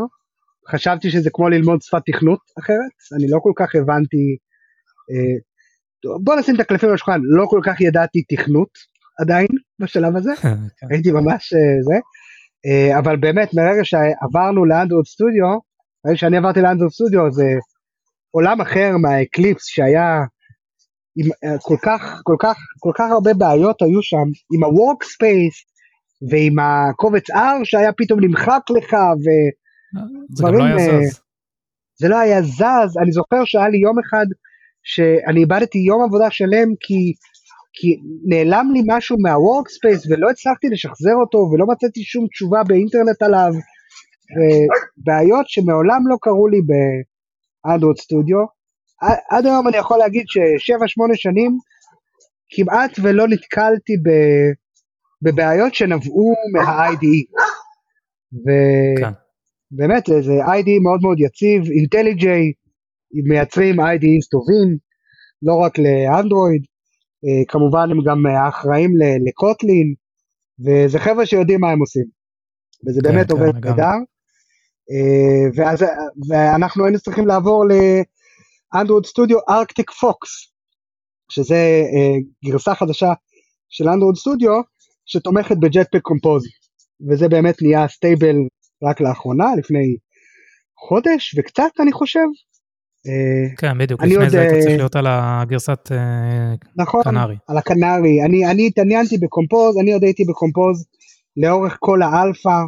חשבתי 0.71 1.11
שזה 1.11 1.30
כמו 1.34 1.49
ללמוד 1.49 1.82
שפת 1.82 2.01
תכנות 2.05 2.39
אחרת, 2.59 3.17
אני 3.17 3.27
לא 3.30 3.39
כל 3.43 3.51
כך 3.55 3.75
הבנתי, 3.75 4.38
אה, 5.11 5.38
בוא 6.23 6.36
נשים 6.36 6.55
את 6.55 6.59
הקלפים 6.59 6.89
על 6.89 6.95
השולחן, 6.95 7.19
לא 7.23 7.45
כל 7.49 7.59
כך 7.63 7.82
ידעתי 7.82 8.23
תכנות 8.23 8.69
עדיין 9.21 9.47
בשלב 9.80 10.15
הזה, 10.15 10.32
כן. 10.41 10.55
הייתי 10.91 11.11
ממש 11.11 11.53
אה, 11.53 11.84
זה, 11.84 11.97
אה, 12.65 12.99
אבל 12.99 13.17
באמת 13.17 13.49
מרגע 13.53 13.84
שעברנו 13.84 14.65
לאנדרואיד 14.65 15.05
סטודיו, 15.05 15.69
שאני 16.15 16.38
עברתי 16.38 16.61
לאנדרואיד 16.61 16.91
סטודיו 16.91 17.32
זה 17.32 17.47
עולם 18.32 18.61
אחר 18.61 18.97
מהאקליפס 19.01 19.65
שהיה 19.65 20.23
עם 21.18 21.26
uh, 21.26 21.57
כל 21.62 21.78
כך, 21.84 22.22
כל 22.24 22.36
כך, 22.39 22.57
כל 22.80 22.91
כך 22.95 23.12
הרבה 23.12 23.34
בעיות 23.34 23.82
היו 23.82 24.01
שם 24.01 24.28
עם 24.53 24.64
ה-workspace, 24.64 25.70
ועם 26.30 26.55
הקובץ 26.60 27.30
R 27.30 27.60
שהיה 27.64 27.91
פתאום 27.97 28.20
נמחק 28.20 28.62
לך, 28.78 28.95
זה 30.36 30.43
גם 30.43 30.53
לא 30.53 30.64
היה 30.64 30.78
אה, 30.78 30.80
זז. 30.80 31.20
זה 31.99 32.07
לא 32.07 32.20
היה 32.20 32.41
זז, 32.41 32.97
אני 33.01 33.12
זוכר 33.12 33.45
שהיה 33.45 33.70
לי 33.70 33.78
יום 33.78 33.95
אחד 33.99 34.26
שאני 34.84 35.39
איבדתי 35.39 35.78
יום 35.78 36.03
עבודה 36.03 36.32
שלם 36.32 36.70
כי, 36.80 37.14
כי 37.74 37.88
נעלם 38.30 38.72
לי 38.74 38.82
משהו 38.88 39.18
מהוורקספייס 39.20 40.12
ולא 40.12 40.30
הצלחתי 40.30 40.68
לשחזר 40.70 41.16
אותו 41.22 41.38
ולא 41.38 41.66
מצאתי 41.68 42.03
שום 42.03 42.28
תשובה 42.28 42.60
באינטרנט 42.68 43.22
עליו, 43.22 43.51
ובעיות 44.36 45.49
שמעולם 45.49 46.01
לא 46.07 46.18
קרו 46.22 46.47
לי 46.47 46.57
באנדרואיד 46.70 47.97
סטודיו. 47.97 48.59
עד 49.29 49.45
היום 49.45 49.67
אני 49.67 49.77
יכול 49.77 49.97
להגיד 49.97 50.25
ששבע 50.27 50.87
שמונה 50.87 51.13
שנים 51.15 51.57
כמעט 52.49 52.99
ולא 53.03 53.27
נתקלתי 53.27 53.93
ב, 53.97 54.09
בבעיות 55.21 55.75
שנבעו 55.75 56.33
מה-IDE. 56.53 57.25
כן. 58.99 59.11
ובאמת 59.71 60.03
זה 60.21 60.33
IDE 60.45 60.83
מאוד 60.83 60.99
מאוד 61.01 61.19
יציב, 61.19 61.63
אינטליג'יי 61.71 62.51
מייצרים 63.23 63.79
IDEs 63.79 64.29
טובים, 64.31 64.77
לא 65.41 65.55
רק 65.55 65.77
לאנדרואיד, 65.79 66.61
אה, 67.25 67.45
כמובן 67.47 67.91
הם 67.91 68.03
גם 68.03 68.23
אחראים 68.49 68.91
לקוטלין, 69.27 69.93
וזה 70.65 70.99
חבר'ה 70.99 71.25
שיודעים 71.25 71.61
מה 71.61 71.71
הם 71.71 71.79
עושים, 71.79 72.05
וזה 72.87 73.01
כן, 73.03 73.09
באמת 73.09 73.27
כן, 73.27 73.33
עובד 73.33 73.55
לגמרי. 73.55 73.69
נהדר. 73.69 73.97
אה, 74.91 75.49
ואז, 75.55 75.85
ואנחנו 76.29 76.85
היינו 76.85 76.99
צריכים 76.99 77.27
לעבור 77.27 77.65
לאנדרואיד 78.74 79.05
סטודיו 79.05 79.38
ארקטיק 79.49 79.91
פוקס, 79.91 80.30
שזה 81.32 81.55
אה, 81.55 82.49
גרסה 82.51 82.76
חדשה 82.76 83.13
של 83.70 83.88
אנדרואיד 83.89 84.15
סטודיו, 84.15 84.61
שתומכת 85.05 85.57
ב-Jetpack 85.57 86.01
Compose, 86.01 86.43
וזה 87.09 87.28
באמת 87.28 87.61
נהיה 87.61 87.88
stable 87.88 88.36
רק 88.84 89.01
לאחרונה, 89.01 89.45
לפני 89.57 89.95
חודש 90.88 91.36
וקצת 91.38 91.72
אני 91.80 91.91
חושב. 91.91 92.28
אה, 93.07 93.55
כן, 93.57 93.78
בדיוק, 93.78 94.03
לפני 94.03 94.30
זה 94.30 94.41
היית 94.41 94.53
אה, 94.53 94.61
צריך 94.61 94.78
להיות 94.78 94.95
על 94.95 95.05
הגרסת 95.09 95.91
אה, 95.91 96.53
נכון, 96.76 97.03
Canary. 97.03 97.36
על 97.47 97.57
ה-Canary, 97.57 98.23
אני, 98.26 98.45
אני 98.51 98.67
התעניינתי 98.67 99.17
ב-Compose, 99.17 99.77
אני 99.78 99.93
עוד 99.93 100.03
הייתי 100.03 100.24
ב-Compose 100.30 100.86
לאורך 101.38 101.78
כל 101.80 102.01
האלפא 102.01 102.61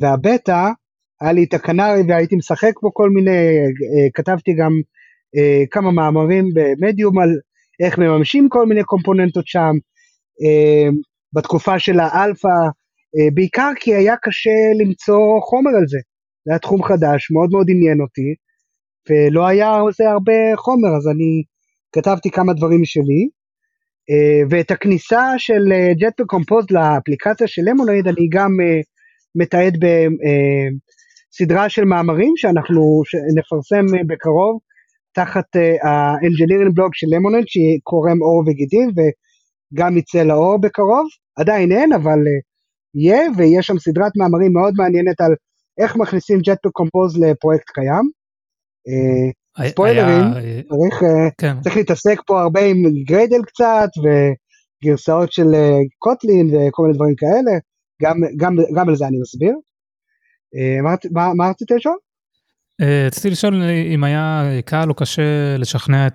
והבטא, 0.00 0.68
היה 1.20 1.32
לי 1.32 1.44
את 1.44 1.54
ה-Canary 1.54 2.02
והייתי 2.08 2.36
משחק 2.36 2.72
בו 2.82 2.94
כל 2.94 3.10
מיני, 3.10 3.58
כתבתי 4.14 4.54
גם 4.54 4.72
אה, 5.36 5.62
כמה 5.70 5.90
מאמרים 5.90 6.44
ב-Medium 6.54 7.18
על 7.18 7.30
איך 7.84 7.98
מממשים 7.98 8.48
כל 8.48 8.66
מיני 8.66 8.84
קומפוננטות 8.84 9.46
שם, 9.46 9.72
אה, 10.42 10.88
בתקופה 11.32 11.78
של 11.78 12.00
האלפא, 12.00 12.48
אה, 13.16 13.28
בעיקר 13.34 13.70
כי 13.80 13.94
היה 13.94 14.14
קשה 14.22 14.60
למצוא 14.80 15.40
חומר 15.40 15.70
על 15.70 15.86
זה, 15.88 15.98
זה 16.44 16.52
היה 16.52 16.58
תחום 16.58 16.82
חדש, 16.82 17.30
מאוד 17.30 17.50
מאוד 17.52 17.66
עניין 17.70 18.00
אותי, 18.00 18.34
ולא 19.10 19.46
היה 19.46 19.70
זה 19.98 20.10
הרבה 20.10 20.56
חומר, 20.56 20.88
אז 20.96 21.08
אני 21.08 21.42
כתבתי 21.92 22.30
כמה 22.30 22.52
דברים 22.52 22.84
שלי, 22.84 23.28
אה, 24.10 24.42
ואת 24.50 24.70
הכניסה 24.70 25.22
של 25.38 25.62
ג'טפק 26.00 26.26
קומפוז 26.26 26.64
לאפליקציה 26.70 27.46
של 27.46 27.62
למונייד 27.64 28.08
אני 28.08 28.28
גם 28.32 28.50
אה, 28.60 28.80
מתעד 29.34 29.78
בסדרה 31.32 31.68
של 31.68 31.84
מאמרים 31.84 32.32
שאנחנו 32.36 33.02
נפרסם 33.36 33.96
אה, 33.96 34.00
בקרוב, 34.06 34.60
תחת 35.12 35.56
ה-engineering 35.84 36.72
blog 36.76 36.90
של 36.92 37.06
למונייד 37.16 37.44
שקורם 37.46 38.18
עור 38.22 38.42
וגידים 38.46 38.88
וגם 38.96 39.96
יצא 39.98 40.22
לאור 40.22 40.60
בקרוב, 40.60 41.06
עדיין 41.38 41.72
אין 41.72 41.92
אבל 41.92 42.18
אה, 42.18 42.40
יהיה 42.94 43.22
ויש 43.36 43.66
שם 43.66 43.78
סדרת 43.78 44.12
מאמרים 44.16 44.52
מאוד 44.52 44.74
מעניינת 44.76 45.20
על 45.20 45.32
איך 45.80 45.96
מכניסים 45.96 46.38
ג'טפק 46.38 46.70
קומפוז 46.72 47.18
לפרויקט 47.18 47.70
קיים. 47.70 48.04
אה, 48.88 49.68
ספוילרים. 49.68 50.24
צריך, 50.68 51.02
אה, 51.02 51.30
כן, 51.38 51.60
צריך 51.60 51.76
להתעסק 51.76 52.20
פה 52.26 52.42
הרבה 52.42 52.60
עם 52.60 52.76
גריידל 53.06 53.42
קצת 53.42 53.88
וגרסאות 54.02 55.32
של 55.32 55.54
אה, 55.54 55.78
קוטלין 55.98 56.46
וכל 56.46 56.82
מיני 56.82 56.94
דברים 56.94 57.14
כאלה, 57.16 57.58
גם, 58.02 58.16
גם, 58.36 58.56
גם 58.76 58.88
על 58.88 58.96
זה 58.96 59.06
אני 59.06 59.16
מסביר. 59.20 59.54
אה, 60.56 60.82
מה, 60.82 61.34
מה 61.34 61.50
רצית 61.50 61.70
לשאול? 61.70 61.98
אה, 62.80 63.06
רציתי 63.06 63.30
לשאול 63.30 63.62
אם 63.94 64.04
היה 64.04 64.44
קל 64.64 64.88
או 64.88 64.94
קשה 64.94 65.56
לשכנע 65.58 66.06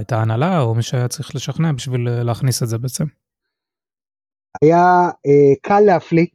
את 0.00 0.12
ההנהלה, 0.12 0.60
או 0.60 0.74
מי 0.74 0.82
שהיה 0.82 1.08
צריך 1.08 1.34
לשכנע 1.34 1.72
בשביל 1.72 2.08
אה, 2.08 2.22
להכניס 2.22 2.62
את 2.62 2.68
זה 2.68 2.78
בעצם. 2.78 3.04
היה 4.62 4.84
אה, 5.26 5.54
קל 5.62 5.80
להפליא. 5.80 6.26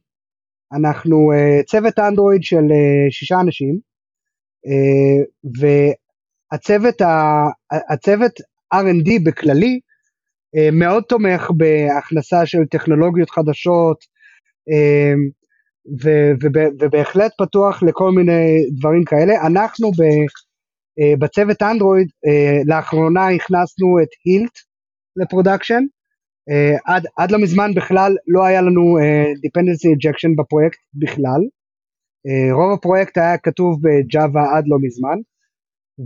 אנחנו 0.74 1.32
צוות 1.68 2.00
אנדרואיד 2.00 2.44
של 2.44 2.64
שישה 3.10 3.40
אנשים, 3.40 3.80
והצוות 6.52 7.02
ה, 7.02 7.44
הצוות 7.90 8.32
R&D 8.74 9.10
בכללי 9.26 9.80
מאוד 10.72 11.04
תומך 11.04 11.52
בהכנסה 11.58 12.46
של 12.46 12.66
טכנולוגיות 12.72 13.30
חדשות, 13.30 14.06
ו- 16.04 16.32
וב- 16.42 16.74
ובהחלט 16.82 17.32
פתוח 17.38 17.84
לכל 17.84 18.12
מיני 18.12 18.66
דברים 18.80 19.04
כאלה. 19.04 19.48
אנחנו 19.48 19.92
ב, 19.92 20.02
אה, 21.00 21.14
בצוות 21.20 21.62
אנדרואיד 21.62 22.08
אה, 22.28 22.60
לאחרונה 22.66 23.30
הכנסנו 23.30 24.00
את 24.04 24.08
Hilt 24.26 24.58
ל-production. 25.16 25.84
אה, 26.50 26.78
עד, 26.86 27.06
עד 27.18 27.32
לא 27.32 27.40
מזמן 27.40 27.74
בכלל 27.76 28.16
לא 28.28 28.46
היה 28.46 28.62
לנו 28.62 28.98
dependency 29.46 29.88
injection 29.96 30.32
בפרויקט 30.38 30.80
בכלל. 30.94 31.42
רוב 32.52 32.74
הפרויקט 32.74 33.18
היה 33.18 33.38
כתוב 33.38 33.80
ב-Java 33.84 34.58
עד 34.58 34.64
לא 34.68 34.78
מזמן. 34.82 35.18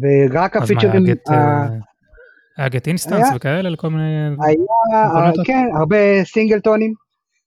ורק 0.01 0.57
הפיצ'רים, 0.57 1.05
היה 2.57 2.69
get 2.69 2.87
instance 2.87 3.27
וכאלה 3.35 3.69
לכל 3.69 3.89
מיני... 3.89 4.35
היה? 4.45 5.31
כן, 5.45 5.67
הרבה 5.79 6.23
סינגלטונים. 6.23 6.93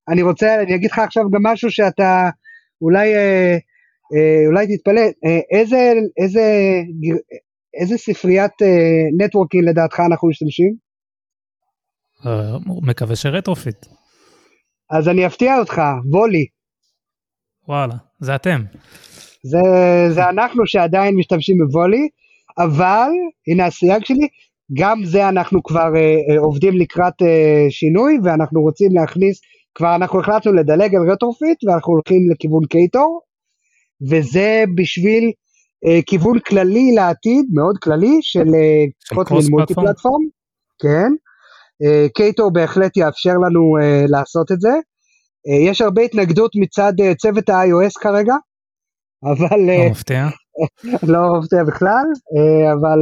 אני 0.09 0.23
רוצה, 0.23 0.63
אני 0.63 0.75
אגיד 0.75 0.91
לך 0.91 0.99
עכשיו 0.99 1.31
גם 1.31 1.41
משהו 1.43 1.71
שאתה 1.71 2.29
אולי, 2.81 3.15
אה, 3.15 3.57
אה, 4.15 4.47
אולי 4.47 4.77
תתפלא, 4.77 5.01
אה, 5.01 5.59
איזה, 5.59 5.93
איזה, 6.23 6.43
איזה 7.81 7.99
ספריית 7.99 8.53
networking 9.21 9.69
לדעתך 9.69 10.01
אנחנו 10.01 10.29
משתמשים? 10.29 10.75
אה, 12.27 12.57
מקווה 12.83 13.17
ש-Retrofit. 13.17 13.87
אז 14.91 15.09
אני 15.09 15.27
אפתיע 15.27 15.59
אותך, 15.59 15.83
Volley. 16.11 16.47
וואלה, 17.69 17.95
זה 18.21 18.35
אתם. 18.35 18.63
זה, 19.43 19.59
זה 20.11 20.29
אנחנו 20.29 20.67
שעדיין 20.67 21.17
משתמשים 21.17 21.57
ב-Volley, 21.59 22.09
אבל, 22.59 23.11
הנה 23.49 23.67
הסייג 23.67 24.05
שלי, 24.05 24.29
גם 24.73 25.05
זה 25.05 25.29
אנחנו 25.29 25.63
כבר 25.63 25.97
אה, 25.97 26.01
אה, 26.01 26.39
עובדים 26.39 26.77
לקראת 26.77 27.23
אה, 27.23 27.67
שינוי, 27.71 28.19
ואנחנו 28.25 28.61
רוצים 28.61 28.93
להכניס, 28.93 29.41
כבר 29.77 29.95
אנחנו 29.95 30.21
החלטנו 30.21 30.53
לדלג 30.53 30.95
על 30.95 31.11
Retrofit, 31.11 31.65
ואנחנו 31.65 31.93
הולכים 31.93 32.31
לכיוון 32.31 32.65
Ktor, 32.67 33.21
וזה 34.11 34.65
בשביל 34.77 35.33
אה, 35.87 36.01
כיוון 36.07 36.39
כללי 36.39 36.93
לעתיד, 36.95 37.45
מאוד 37.55 37.79
כללי, 37.79 38.19
של 38.23 38.47
אה, 38.55 38.85
cross 39.15 39.51
multi? 39.51 39.75
platform, 39.75 40.23
כן. 40.83 41.13
אה, 41.85 42.07
Ktor 42.15 42.53
בהחלט 42.53 42.97
יאפשר 42.97 43.35
לנו 43.35 43.77
אה, 43.83 44.05
לעשות 44.09 44.53
את 44.53 44.61
זה. 44.61 44.73
אה, 45.49 45.71
יש 45.71 45.81
הרבה 45.81 46.03
התנגדות 46.03 46.51
מצד 46.57 46.93
אה, 47.01 47.15
צוות 47.15 47.49
ה-iOS 47.49 48.01
כרגע, 48.01 48.35
אבל 49.25 49.61
לא 49.61 49.73
אה, 49.73 49.91
מפתיע. 49.91 50.27
לא 51.13 51.39
מפתיע 51.41 51.65
בכלל, 51.65 52.05
אה, 52.37 52.73
אבל 52.73 52.99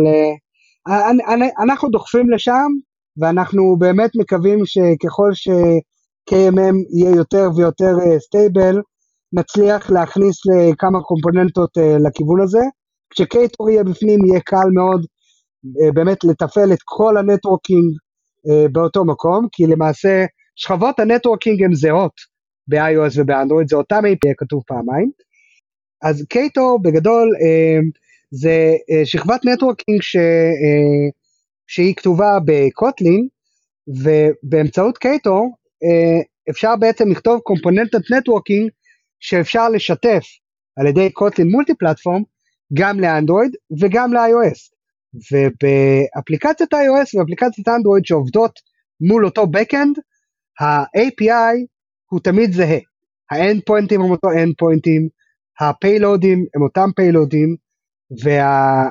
אנ- 0.89 1.29
אנ- 1.29 1.63
אנחנו 1.65 1.89
דוחפים 1.89 2.31
לשם, 2.31 2.69
ואנחנו 3.21 3.77
באמת 3.79 4.11
מקווים 4.17 4.59
שככל 4.65 5.31
ש-KMM 6.31 6.75
יהיה 6.99 7.17
יותר 7.17 7.49
ויותר 7.57 7.93
stable, 8.19 8.81
נצליח 9.33 9.91
להכניס 9.91 10.37
אה, 10.47 10.71
כמה 10.79 11.01
קומפוננטות 11.01 11.79
אה, 11.79 11.97
לכיוון 11.99 12.41
הזה. 12.41 12.63
כש-Ktor 13.11 13.71
יהיה 13.71 13.85
בפנים 13.85 14.25
יהיה 14.25 14.41
קל 14.41 14.69
מאוד 14.75 15.07
אה, 15.83 15.93
באמת 15.93 16.25
לתפעל 16.25 16.73
את 16.73 16.79
כל 16.85 17.17
ה-networking 17.17 17.85
אה, 18.49 18.69
באותו 18.73 19.05
מקום, 19.05 19.47
כי 19.53 19.67
למעשה 19.67 20.25
שכבות 20.57 21.01
ה-networking 21.01 21.63
הן 21.63 21.75
זהות 21.75 22.13
ב-iOS 22.69 23.13
ובאנדרואיד, 23.17 23.69
זה 23.69 23.77
אותם 23.77 24.03
API 24.05 24.33
כתוב 24.37 24.63
פעמיים. 24.67 25.11
אז 26.03 26.25
Ktor 26.29 26.79
בגדול 26.79 27.29
אה, 27.43 27.79
זה 28.31 28.73
אה, 28.91 29.07
שכבת 29.07 29.41
networking 29.45 30.03
ש, 30.03 30.17
אה, 30.17 31.11
שהיא 31.67 31.95
כתובה 31.95 32.39
ב-Kotlin, 32.45 33.29
ובאמצעות 33.89 34.99
Ktor 34.99 35.37
אה, 35.37 35.64
אפשר 36.51 36.77
בעצם 36.77 37.11
לכתוב 37.11 37.41
קומפוננטת 37.41 38.11
networking 38.11 38.71
שאפשר 39.21 39.69
לשתף 39.69 40.25
על 40.77 40.87
ידי 40.87 41.11
Kotlin 41.11 41.51
Multiplatform 41.51 42.23
גם 42.75 43.01
לאנדרואיד 43.01 43.57
וגם 43.81 44.13
ל-iOS. 44.13 44.75
ובאפליקציית 45.33 46.75
iOS 46.75 47.19
ואפליקציית 47.19 47.69
אנדרואיד 47.69 48.05
שעובדות 48.05 48.61
מול 49.01 49.25
אותו 49.25 49.43
backend, 49.43 50.01
ה-API 50.61 51.57
הוא 52.11 52.21
תמיד 52.21 52.53
זהה. 52.53 52.79
ה-endpointים 53.31 54.01
הם 54.01 54.11
אותו 54.11 54.29
endpointים, 54.31 55.09
ה-payloadים 55.61 56.47
הם 56.55 56.63
אותם 56.63 56.91
payloadים, 56.97 57.57
וה, 58.25 58.85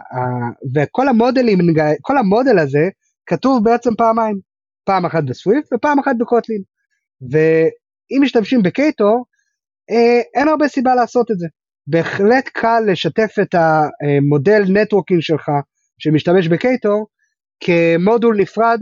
וכל 0.76 1.08
המודלים, 1.08 1.58
כל 2.02 2.18
המודל 2.18 2.60
הזה 2.60 2.90
כתוב 3.26 3.64
בעצם 3.64 3.96
פעמיים, 3.98 4.40
פעם 4.86 5.06
אחת 5.06 5.24
ב-Swift 5.24 5.74
ופעם 5.74 6.00
אחת 6.00 6.16
ב-Kotlin. 6.20 6.62
ואם 7.32 8.22
משתמשים 8.22 8.64
ב-Ktor, 8.64 9.26
אה, 9.92 10.22
אין 10.34 10.48
הרבה 10.48 10.68
סיבה 10.68 10.96
לעשות 10.96 11.32
את 11.32 11.40
זה. 11.40 11.48
בהחלט 11.88 12.50
קל 12.54 12.84
לשתף 12.88 13.36
את 13.42 13.56
המודול 13.56 14.64
networking 14.70 15.22
שלך 15.22 15.52
שמשתמש 16.00 16.48
ב-Ktor 16.48 17.08
כמודול 17.60 18.38
נפרד 18.38 18.80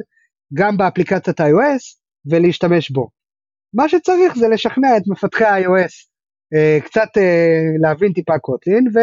גם 0.54 0.78
באפליקציית 0.78 1.42
iOS 1.42 2.00
ולהשתמש 2.26 2.92
בו. 2.92 3.10
מה 3.74 3.90
שצריך 3.90 4.36
זה 4.36 4.48
לשכנע 4.48 4.98
את 4.98 5.04
מפתחי 5.08 5.44
iOS 5.44 5.94
אה, 6.54 6.78
קצת 6.86 7.10
אה, 7.18 7.62
להבין 7.82 8.14
טיפה 8.14 8.40
Kotlin 8.40 8.88
ו, 8.88 9.00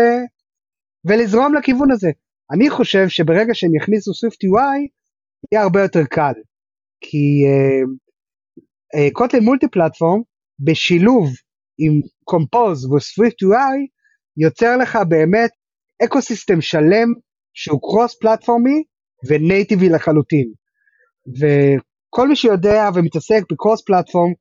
ולזרום 1.04 1.54
לכיוון 1.54 1.90
הזה. 1.90 2.10
אני 2.52 2.70
חושב 2.70 3.08
שברגע 3.08 3.54
שהם 3.54 3.74
יכניסו 3.74 4.10
Swift 4.10 4.40
UI 4.44 4.88
יהיה 5.52 5.62
הרבה 5.62 5.82
יותר 5.82 6.04
קל. 6.04 6.32
כי 7.00 7.44
Kotlin 9.12 9.44
Multiplatform 9.44 10.20
בשילוב 10.60 11.28
עם 11.78 12.00
Compose 12.24 12.92
ו-Swift 12.92 13.42
UI 13.42 13.78
יוצר 14.36 14.76
לך 14.76 14.98
באמת 15.08 15.50
ecosystem 16.04 16.60
שלם 16.60 17.08
שהוא 17.54 17.80
cross 17.80 18.18
פלטפורמי 18.20 18.82
ו-nativeי 19.28 19.88
לחלוטין. 19.88 20.52
וכל 21.38 22.28
מי 22.28 22.36
שיודע 22.36 22.88
ומתעסק 22.94 23.42
בקרוס 23.52 23.82
פלטפורם 23.86 24.32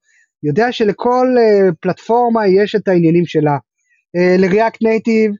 יודע 0.43 0.71
שלכל 0.71 1.27
uh, 1.37 1.73
פלטפורמה 1.81 2.47
יש 2.47 2.75
את 2.75 2.87
העניינים 2.87 3.25
שלה. 3.25 3.57
Uh, 4.17 4.41
לריאקט 4.41 4.81
נייטיב 4.81 5.31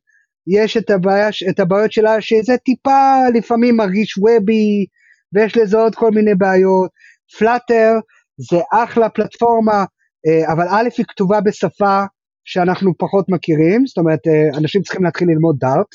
יש 0.48 0.78
את, 0.78 0.90
הבעיה, 0.90 1.30
את 1.50 1.60
הבעיות 1.60 1.92
שלה 1.92 2.22
שזה 2.22 2.58
טיפה 2.58 3.16
לפעמים 3.34 3.76
מרגיש 3.76 4.18
וובי 4.18 4.86
ויש 5.34 5.58
לזה 5.58 5.78
עוד 5.78 5.96
כל 5.96 6.12
מיני 6.12 6.36
בעיות. 6.36 6.90
פלאטר 7.38 7.94
זה 8.38 8.58
אחלה 8.74 9.10
פלטפורמה 9.10 9.86
אה, 10.28 10.54
אבל 10.54 10.68
א' 10.70 10.90
היא 10.98 11.06
כתובה 11.08 11.42
בשפה 11.42 12.04
שאנחנו 12.46 12.98
פחות 12.98 13.26
מכירים, 13.30 13.86
זאת 13.86 13.98
אומרת 13.98 14.28
אה, 14.28 14.58
אנשים 14.58 14.82
צריכים 14.82 15.04
להתחיל 15.04 15.28
ללמוד 15.28 15.56
דארט, 15.60 15.92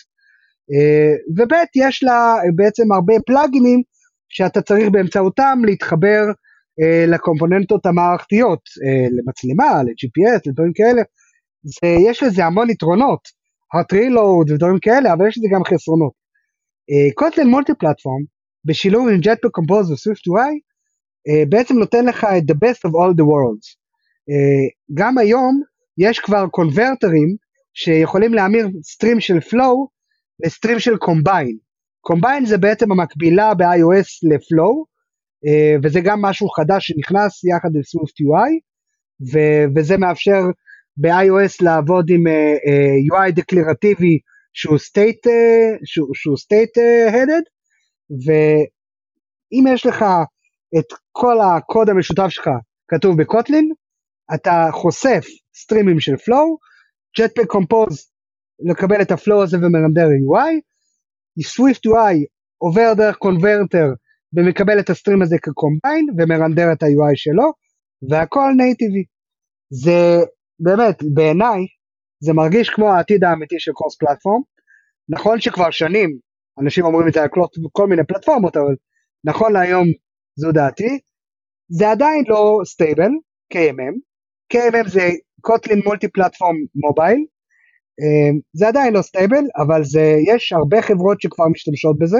אה, 0.72 1.14
וב' 1.36 1.52
יש 1.76 2.04
לה 2.04 2.34
בעצם 2.54 2.92
הרבה 2.92 3.14
פלאגינים 3.26 3.82
שאתה 4.28 4.62
צריך 4.62 4.88
באמצעותם 4.92 5.58
להתחבר 5.64 6.22
לקומפוננטות 7.08 7.86
המערכתיות, 7.86 8.60
למצלמה, 9.16 9.82
ל-GPS, 9.82 10.40
לדברים 10.46 10.72
כאלה, 10.74 11.02
זה, 11.62 11.88
יש 12.10 12.22
לזה 12.22 12.44
המון 12.44 12.70
יתרונות, 12.70 13.20
reload 13.92 14.52
ודברים 14.52 14.78
כאלה, 14.82 15.12
אבל 15.12 15.28
יש 15.28 15.38
לזה 15.38 15.48
גם 15.54 15.64
חסרונות. 15.64 16.12
קוטלין 17.14 17.48
מולטי 17.48 17.72
פלטפורם, 17.78 18.22
בשילוב 18.64 19.08
עם 19.08 19.20
Jetpack 19.20 19.52
Compose 19.58 19.90
ו-Swift 19.90 20.24
UI, 20.30 20.52
בעצם 21.48 21.78
נותן 21.78 22.04
לך 22.04 22.24
את 22.24 22.50
the 22.50 22.54
best 22.54 22.78
of 22.78 22.90
all 22.90 23.12
the 23.18 23.24
worlds. 23.24 23.82
אה, 24.30 24.68
גם 24.94 25.18
היום 25.18 25.62
יש 25.98 26.18
כבר 26.18 26.46
קונברטרים 26.46 27.36
שיכולים 27.74 28.34
להמיר 28.34 28.68
סטרים 28.82 29.20
של 29.20 29.38
flow 29.38 29.88
לסטרים 30.44 30.78
של 30.78 30.96
קומביין. 30.96 31.56
קומביין 32.00 32.46
זה 32.46 32.58
בעצם 32.58 32.92
המקבילה 32.92 33.54
ב-iOS 33.54 34.08
לפלואו, 34.34 34.84
אה, 35.46 35.76
וזה 35.82 36.00
גם 36.00 36.22
משהו 36.22 36.48
חדש 36.48 36.86
שנכנס 36.86 37.44
יחד 37.44 37.68
עם 37.74 37.82
סוויפט 37.82 38.20
UI, 38.20 38.52
וזה 39.76 39.96
מאפשר 39.96 40.40
ב-iOS 40.96 41.56
לעבוד 41.60 42.10
עם 42.10 42.26
uh, 42.26 43.14
UI 43.14 43.32
דקלרטיבי 43.32 44.18
שהוא 44.52 44.76
state, 44.76 45.28
שהוא, 45.84 46.08
שהוא 46.14 46.36
state 46.36 46.76
uh, 46.78 47.14
ואם 48.26 49.64
יש 49.74 49.86
לך 49.86 50.04
את 50.78 50.86
כל 51.12 51.36
הקוד 51.40 51.88
המשותף 51.88 52.28
שלך 52.28 52.48
כתוב 52.88 53.22
ב-Kotlin, 53.22 53.72
אתה 54.34 54.68
חושף 54.72 55.24
streamים 55.56 56.00
של 56.00 56.16
Flow, 56.16 56.56
Jetpack 57.18 57.56
Compose 57.56 57.96
מקבל 58.70 59.02
את 59.02 59.10
ה-Flow 59.10 59.42
הזה 59.42 59.56
ומרנדר 59.56 60.06
UI, 60.06 60.52
Swift 61.40 61.80
UI 61.88 62.16
עובר 62.58 62.94
דרך 62.96 63.16
converter 63.16 63.86
ומקבל 64.32 64.80
את 64.80 64.90
ה-stream 64.90 65.22
הזה 65.22 65.36
כ-Combine 65.42 66.06
ומרנדר 66.18 66.72
את 66.72 66.82
ה-UI 66.82 67.14
שלו, 67.14 67.52
והכל 68.10 68.52
nativeי. 68.56 69.04
זה 69.70 70.24
באמת, 70.60 71.02
בעיניי, 71.14 71.60
זה 72.24 72.32
מרגיש 72.32 72.70
כמו 72.70 72.92
העתיד 72.92 73.24
האמיתי 73.24 73.56
של 73.58 73.72
cross 73.72 73.96
platform. 73.96 74.40
נכון 75.08 75.40
שכבר 75.40 75.70
שנים 75.70 76.18
אנשים 76.62 76.84
אומרים 76.84 77.08
את 77.08 77.12
זה 77.12 77.22
על 77.22 77.28
כל 77.72 77.86
מיני 77.86 78.02
פלטפורמות, 78.08 78.56
אבל 78.56 78.74
נכון 79.24 79.52
להיום 79.52 79.86
זו 80.36 80.52
דעתי. 80.52 80.98
זה 81.68 81.90
עדיין 81.90 82.24
לא 82.28 82.60
stable, 82.64 83.10
KMM, 83.54 83.94
KMM 84.52 84.88
זה 84.88 85.10
Kotlin 85.40 85.80
Multiplatform 85.84 86.56
Mobile, 86.74 87.24
זה 88.52 88.68
עדיין 88.68 88.94
לא 88.94 89.02
stable, 89.02 89.44
אבל 89.64 89.84
זה, 89.84 90.16
יש 90.26 90.52
הרבה 90.52 90.82
חברות 90.82 91.20
שכבר 91.20 91.48
משתמשות 91.48 91.98
בזה, 91.98 92.18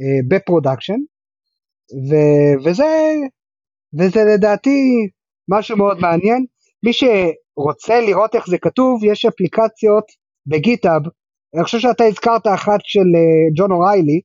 אה, 0.00 0.20
ב-production, 0.28 0.98
וזה, 2.64 3.14
וזה 3.98 4.20
לדעתי 4.34 5.08
משהו 5.48 5.76
מאוד 5.76 5.98
מעניין. 5.98 6.46
מי 6.82 6.92
שרוצה 6.92 8.00
לראות 8.00 8.34
איך 8.34 8.46
זה 8.46 8.58
כתוב, 8.58 9.04
יש 9.04 9.24
אפליקציות 9.24 10.04
בגיטאב, 10.46 11.02
אני 11.54 11.64
חושב 11.64 11.78
שאתה 11.78 12.04
הזכרת 12.04 12.46
אחת 12.54 12.80
של 12.82 13.00
אה, 13.16 13.48
ג'ון 13.56 13.72
אוריילי, 13.72 14.20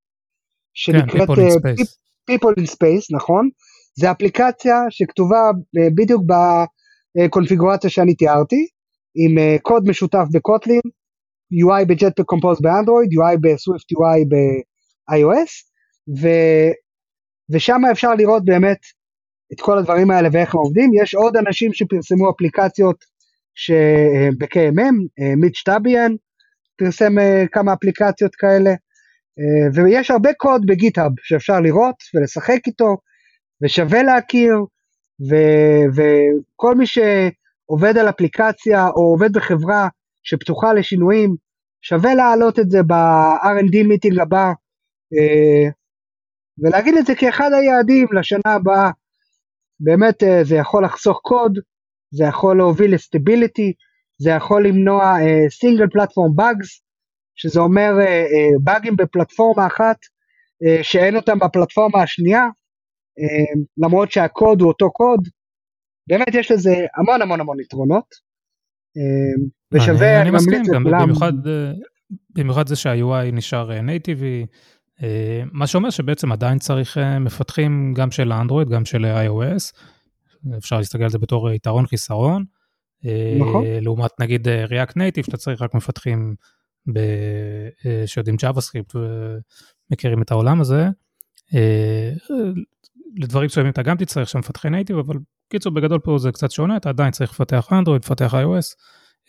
שנקראת 0.74 1.28
כן, 1.28 1.34
People 1.34 1.36
in 1.36 1.82
Space. 1.82 2.05
People 2.32 2.62
in 2.62 2.68
Space, 2.68 3.16
נכון? 3.16 3.50
זה 4.00 4.12
אפליקציה 4.12 4.76
שכתובה 4.90 5.52
בדיוק 5.96 6.24
קונפיגורציה 7.30 7.90
שאני 7.90 8.16
תיארתי, 8.16 8.68
עם 9.16 9.38
אה, 9.38 9.56
קוד 9.62 9.88
משותף 9.88 10.26
בקוטלין, 10.34 10.82
UI 11.54 11.86
בג'טפק 11.86 12.26
קומפוז 12.26 12.62
באנדרואיד, 12.62 13.10
UI 13.10 13.38
בסוויפט 13.42 13.92
UI 13.92 14.20
ב-iOS, 14.30 15.52
ו... 16.22 16.28
ושם 17.50 17.82
אפשר 17.92 18.16
לראות 18.16 18.46
באמת 18.46 18.78
את 19.54 19.62
כל 19.62 19.78
הדברים 19.78 20.12
האלה 20.12 20.30
ואיך 20.32 20.56
הם 20.56 20.60
עובדים. 20.60 20.92
יש 21.04 21.16
עוד 21.16 21.38
אנשים 21.38 21.74
שפרסמו 21.74 22.30
אפליקציות 22.30 22.98
ב-KMM, 24.40 24.96
אה, 25.20 25.36
מיץ' 25.36 25.62
טאביאן 25.66 26.12
פרסם 26.78 27.20
אה, 27.20 27.44
כמה 27.52 27.74
אפליקציות 27.74 28.36
כאלה, 28.36 28.74
ויש 29.74 30.12
הרבה 30.12 30.30
קוד 30.34 30.66
בגיטהאב 30.66 31.12
שאפשר 31.24 31.60
לראות 31.60 31.96
ולשחק 32.14 32.60
איתו, 32.68 32.98
ושווה 33.64 34.04
להכיר, 34.04 34.56
ו- 35.30 35.86
וכל 35.96 36.76
מי 36.76 36.86
שעובד 36.86 37.98
על 37.98 38.10
אפליקציה 38.10 38.88
או 38.88 39.02
עובד 39.02 39.34
בחברה 39.34 39.88
שפתוחה 40.24 40.74
לשינויים, 40.74 41.36
שווה 41.82 42.16
להעלות 42.16 42.60
את 42.60 42.70
זה 42.70 42.84
ב-R&D 42.84 43.88
מיטינג 43.88 44.20
הבא, 44.20 44.46
אה, 45.14 45.70
ולהגיד 46.64 46.98
את 46.98 47.06
זה 47.06 47.16
כאחד 47.16 47.50
היעדים 47.54 48.08
לשנה 48.20 48.54
הבאה. 48.56 48.92
באמת 49.80 50.24
אה, 50.24 50.44
זה 50.44 50.56
יכול 50.56 50.86
לחסוך 50.86 51.20
קוד, 51.24 51.60
זה 52.12 52.24
יכול 52.24 52.58
להוביל 52.58 52.94
לסטביליטי, 52.94 53.74
זה 54.22 54.30
יכול 54.30 54.68
למנוע 54.68 55.16
סינגל 55.50 55.88
פלטפורם 55.88 56.36
באגס, 56.36 56.85
שזה 57.36 57.60
אומר 57.60 57.92
באגים 58.64 58.94
uh, 58.94 58.96
uh, 58.96 59.06
בפלטפורמה 59.06 59.68
אחת 59.68 59.98
uh, 59.98 60.84
שאין 60.84 61.16
אותם 61.16 61.40
בפלטפורמה 61.40 62.04
השנייה, 62.04 62.44
למרות 63.78 64.12
שהקוד 64.12 64.62
הוא 64.62 64.68
אותו 64.68 64.92
קוד, 64.92 65.28
באמת 66.08 66.34
יש 66.34 66.52
לזה 66.52 66.86
המון 66.98 67.22
המון 67.22 67.40
המון 67.40 67.60
יתרונות, 67.60 68.06
ושווה, 69.72 70.22
אני, 70.22 70.22
אני 70.22 70.32
מסכים, 70.32 70.64
גם 70.74 70.84
במיוחד, 70.84 71.48
אה, 71.48 71.72
במיוחד 72.36 72.68
זה 72.68 72.76
שה-UI 72.76 73.32
נשאר 73.34 73.82
נייטיבי, 73.82 74.46
אה, 75.04 75.08
אה, 75.08 75.44
מה 75.52 75.68
שאומר 75.68 75.90
שבעצם 75.90 76.32
עדיין 76.32 76.60
צריך 76.60 76.98
מפתחים 77.20 77.94
גם 77.96 78.12
של 78.12 78.34
אנדרואיד, 78.34 78.70
גם 78.70 78.86
של 78.86 79.06
iOS, 79.06 79.80
אפשר 80.58 80.78
להסתכל 80.78 81.04
על 81.04 81.10
זה 81.10 81.18
בתור 81.18 81.52
יתרון 81.52 81.88
חיסרון. 81.88 82.44
נכון. 83.40 83.64
לעומת 83.82 84.12
נגיד 84.20 84.48
React 84.48 84.92
Native, 84.92 85.26
שאתה 85.26 85.38
צריך 85.38 85.62
רק 85.62 85.74
מפתחים 85.74 86.36
ב... 86.94 87.00
שיודעים 88.06 88.36
JavaScript 88.36 88.98
ומכירים 89.92 90.22
את 90.22 90.32
העולם 90.32 90.62
הזה. 90.62 90.88
לדברים 93.18 93.46
מסוימים 93.46 93.72
אתה 93.72 93.82
גם 93.82 93.98
תצטרך 93.98 94.30
שם 94.30 94.40
מפתחי 94.40 94.70
נייטיב, 94.70 94.98
אבל 94.98 95.16
קיצור 95.50 95.74
בגדול 95.74 96.00
פה 96.00 96.18
זה 96.18 96.32
קצת 96.32 96.52
שונה, 96.52 96.78
אתה 96.78 96.90
עדיין 96.90 97.12
צריך 97.12 97.32
לפתח 97.32 97.68
אנדרואיד, 97.72 98.04
לפתח 98.04 98.34
iOS, 98.34 98.76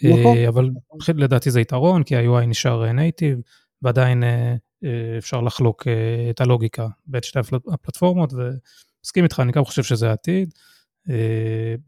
נכון. 0.05 0.37
אה, 0.37 0.49
אבל 0.49 0.71
לדעתי 1.15 1.51
זה 1.51 1.61
יתרון, 1.61 2.03
כי 2.03 2.17
ה-UI 2.17 2.47
נשאר 2.47 2.93
נייטיב, 2.93 3.39
ועדיין 3.83 4.25
אה, 4.25 4.55
אה, 4.85 5.19
אפשר 5.19 5.41
לחלוק 5.41 5.87
את 6.31 6.41
הלוגיקה 6.41 6.87
בין 7.07 7.23
שתי 7.23 7.39
הפלטפורמות, 7.73 8.33
ומסכים 8.33 9.25
איתך, 9.25 9.41
אני 9.41 9.53
גם 9.53 9.65
חושב 9.65 9.83
שזה 9.83 10.11
העתיד. 10.11 10.55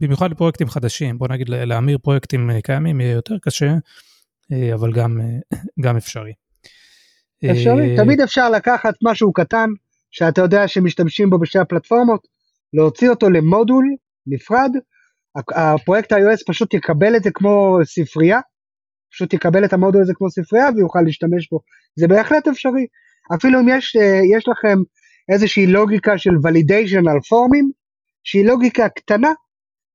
במיוחד 0.00 0.30
לפרויקטים 0.30 0.68
חדשים, 0.68 1.18
בוא 1.18 1.28
נגיד 1.28 1.48
להמיר 1.48 1.98
פרויקטים 1.98 2.50
קיימים 2.62 3.00
יהיה 3.00 3.12
יותר 3.12 3.38
קשה, 3.42 3.74
אבל 4.74 4.92
גם, 4.92 5.20
גם 5.84 5.96
אפשרי. 5.96 6.32
אפשרי, 7.50 7.96
תמיד 7.96 8.20
אפשר 8.20 8.50
לקחת 8.50 8.94
משהו 9.02 9.32
קטן, 9.32 9.68
שאתה 10.10 10.40
יודע 10.40 10.68
שמשתמשים 10.68 11.30
בו 11.30 11.38
בשתי 11.38 11.58
הפלטפורמות, 11.58 12.26
להוציא 12.72 13.10
אותו 13.10 13.30
למודול 13.30 13.84
נפרד, 14.26 14.70
הפרויקט 15.54 16.12
iOS 16.12 16.42
פשוט 16.46 16.74
יקבל 16.74 17.16
את 17.16 17.22
זה 17.22 17.30
כמו 17.34 17.78
ספרייה, 17.84 18.40
פשוט 19.12 19.32
יקבל 19.32 19.64
את 19.64 19.72
המודול 19.72 20.02
הזה 20.02 20.12
כמו 20.14 20.30
ספרייה 20.30 20.68
ויוכל 20.76 21.00
להשתמש 21.04 21.48
בו. 21.50 21.60
זה 21.98 22.08
בהחלט 22.08 22.48
אפשרי. 22.48 22.86
אפילו 23.34 23.60
אם 23.60 23.66
יש, 23.68 23.96
אה, 23.96 24.20
יש 24.36 24.48
לכם 24.48 24.78
איזושהי 25.32 25.66
לוגיקה 25.66 26.18
של 26.18 26.30
ולידיישן 26.42 27.08
על 27.08 27.20
פורמים, 27.28 27.70
שהיא 28.24 28.46
לוגיקה 28.46 28.88
קטנה, 28.88 29.32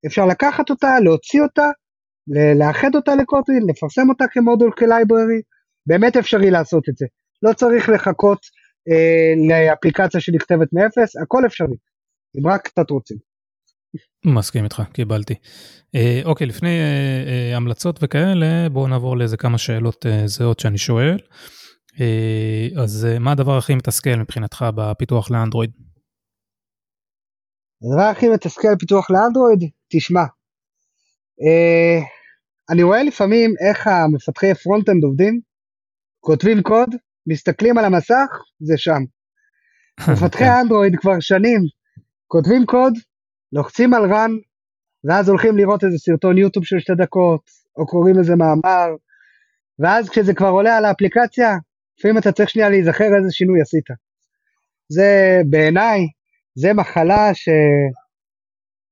אפשר 0.05 0.25
לקחת 0.25 0.69
אותה, 0.69 0.99
להוציא 1.03 1.41
אותה, 1.41 1.69
לאחד 2.59 2.95
אותה 2.95 3.15
לקוטרין, 3.15 3.63
לפרסם 3.69 4.09
אותה 4.09 4.25
כמודול 4.31 4.71
כלייבררי, 4.77 5.41
באמת 5.87 6.17
אפשרי 6.17 6.51
לעשות 6.51 6.89
את 6.89 6.97
זה. 6.97 7.05
לא 7.41 7.53
צריך 7.53 7.89
לחכות 7.89 8.39
אה, 8.89 9.33
לאפליקציה 9.49 10.21
שנכתבת 10.21 10.67
מאפס, 10.73 11.15
הכל 11.23 11.45
אפשרי, 11.45 11.75
אם 12.39 12.47
רק 12.47 12.61
קצת 12.67 12.89
רוצים. 12.89 13.17
מסכים 14.25 14.63
איתך, 14.63 14.81
קיבלתי. 14.93 15.33
אה, 15.95 16.21
אוקיי, 16.25 16.47
לפני 16.47 16.79
אה, 16.79 17.23
אה, 17.27 17.57
המלצות 17.57 17.99
וכאלה, 18.01 18.69
בואו 18.71 18.87
נעבור 18.87 19.17
לאיזה 19.17 19.37
כמה 19.37 19.57
שאלות 19.57 20.05
אה, 20.05 20.27
זהות 20.27 20.59
שאני 20.59 20.77
שואל. 20.77 21.17
אה, 21.99 22.83
אז 22.83 23.05
אה, 23.05 23.19
מה 23.19 23.31
הדבר 23.31 23.57
הכי 23.57 23.75
מתסכל 23.75 24.15
מבחינתך 24.15 24.65
בפיתוח 24.75 25.31
לאנדרואיד? 25.31 25.71
הדבר 27.83 28.09
הכי 28.11 28.29
מתסכל 28.29 28.67
בפיתוח 28.75 29.11
לאנדרואיד, 29.11 29.69
תשמע, 29.91 30.23
אני 32.69 32.83
רואה 32.83 33.03
לפעמים 33.03 33.53
איך 33.67 33.87
המפתחי 33.87 34.53
front-end 34.53 35.03
עובדים, 35.03 35.39
כותבים 36.19 36.61
קוד, 36.61 36.95
מסתכלים 37.27 37.77
על 37.77 37.85
המסך, 37.85 38.27
זה 38.59 38.73
שם. 38.77 38.99
מפתחי. 40.13 40.43
אנדרואיד 40.61 40.95
כבר 40.95 41.19
שנים 41.19 41.59
כותבים 42.27 42.65
קוד, 42.65 42.93
לוחצים 43.53 43.93
על 43.93 44.11
run, 44.11 44.31
ואז 45.03 45.29
הולכים 45.29 45.57
לראות 45.57 45.83
איזה 45.83 45.97
סרטון 45.97 46.37
יוטיוב 46.37 46.65
של 46.65 46.79
שתי 46.79 46.93
דקות, 46.97 47.41
או 47.77 47.85
קוראים 47.87 48.19
איזה 48.19 48.35
מאמר, 48.35 48.87
ואז 49.79 50.09
כשזה 50.09 50.33
כבר 50.33 50.47
עולה 50.47 50.77
על 50.77 50.85
האפליקציה, 50.85 51.57
לפעמים 51.99 52.17
אתה 52.17 52.31
צריך 52.31 52.49
שנייה 52.49 52.69
להיזכר 52.69 53.15
איזה 53.17 53.31
שינוי 53.31 53.61
עשית. 53.61 53.85
זה 54.89 55.41
בעיניי, 55.49 55.99
זה 56.55 56.73
מחלה 56.73 57.33
ש... 57.33 57.49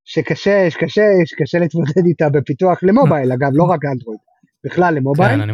שקשה, 0.05 0.69
שקשה, 0.69 1.01
שקשה 1.25 1.59
להתמודד 1.59 2.05
איתה 2.05 2.29
בפיתוח 2.29 2.83
למובייל, 2.83 3.31
אגב, 3.31 3.49
לא 3.53 3.63
רק 3.63 3.79
אנדרואיד, 3.85 4.19
בכלל 4.65 4.93
למובייל. 4.93 5.29
כן, 5.29 5.41
אני, 5.41 5.53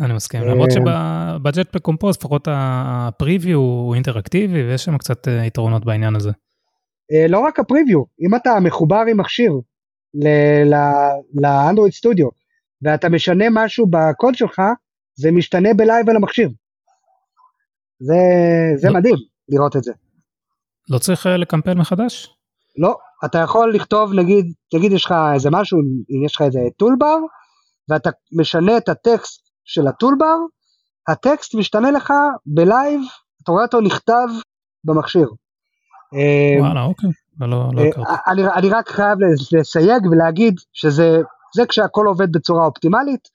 אני 0.00 0.14
מסכים, 0.14 0.42
למרות 0.42 0.68
אה, 0.68 0.74
שב-Jetpack 0.74 1.82
Compose 1.82 2.16
לפחות 2.16 2.48
ה-preview 2.50 3.58
הוא 3.58 3.94
אינטראקטיבי 3.94 4.62
ויש 4.62 4.84
שם 4.84 4.98
קצת 4.98 5.28
אה, 5.28 5.44
יתרונות 5.44 5.84
בעניין 5.84 6.16
הזה. 6.16 6.30
אה, 7.12 7.26
לא 7.28 7.38
רק 7.38 7.60
ה-preview, 7.60 8.02
אם 8.20 8.34
אתה 8.34 8.60
מחובר 8.60 9.02
עם 9.10 9.16
מכשיר 9.20 9.52
לאנדרואיד 11.34 11.92
סטודיו 11.92 12.28
ואתה 12.82 13.08
משנה 13.08 13.44
משהו 13.50 13.86
בקוד 13.86 14.34
שלך, 14.34 14.62
זה 15.14 15.30
משתנה 15.30 15.74
ב-live 15.74 16.10
על 16.10 16.16
המכשיר. 16.16 16.48
זה, 18.00 18.14
זה 18.76 18.88
לא, 18.88 18.94
מדהים 18.94 19.14
לראות 19.48 19.76
את 19.76 19.82
זה. 19.82 19.92
לא 20.90 20.98
צריך 20.98 21.26
לקמפל 21.26 21.74
מחדש? 21.74 22.34
לא, 22.78 22.96
אתה 23.24 23.38
יכול 23.38 23.74
לכתוב 23.74 24.12
נגיד, 24.12 24.52
תגיד 24.70 24.92
יש 24.92 25.04
לך 25.04 25.14
איזה 25.34 25.50
משהו, 25.52 25.78
אם 26.10 26.24
יש 26.24 26.34
לך 26.36 26.42
איזה 26.42 26.58
toolbar, 26.76 27.16
ואתה 27.88 28.10
משנה 28.32 28.76
את 28.76 28.88
הטקסט 28.88 29.50
של 29.64 29.86
ה 29.86 29.92
toolbar, 29.92 30.36
הטקסט 31.08 31.54
משתנה 31.54 31.90
לך 31.90 32.12
ב 32.46 32.55
live, 32.55 33.00
אתה 33.42 33.52
רואה 33.52 33.64
אותו 33.64 33.80
נכתב 33.80 34.28
במכשיר. 34.84 35.28
וואלה, 36.60 36.82
אוקיי. 36.82 37.10
לא, 37.40 37.48
לא, 37.48 37.70
לא 37.72 37.82
אה, 37.82 38.16
אני, 38.26 38.42
אני 38.48 38.70
רק 38.70 38.88
חייב 38.88 39.18
לסייג 39.52 40.06
ולהגיד 40.10 40.54
שזה 40.72 41.20
זה 41.54 41.66
כשהכל 41.66 42.06
עובד 42.06 42.32
בצורה 42.32 42.64
אופטימלית. 42.64 43.28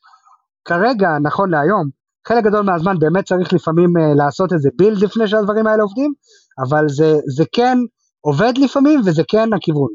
כרגע, 0.65 1.09
נכון 1.21 1.49
להיום, 1.49 1.89
חלק 2.27 2.43
גדול 2.43 2.65
מהזמן 2.65 2.99
באמת 2.99 3.25
צריך 3.25 3.53
לפעמים 3.53 3.97
uh, 3.97 4.17
לעשות 4.17 4.53
איזה 4.53 4.69
build 4.75 4.97
לפני 4.97 5.27
שהדברים 5.27 5.67
האלה 5.67 5.83
עובדים, 5.83 6.13
אבל 6.59 6.89
זה, 6.89 7.15
זה 7.35 7.43
כן 7.51 7.77
עובד 8.25 8.53
לפעמים 8.57 8.99
וזה 9.05 9.23
כן 9.27 9.53
הכיוון. 9.53 9.89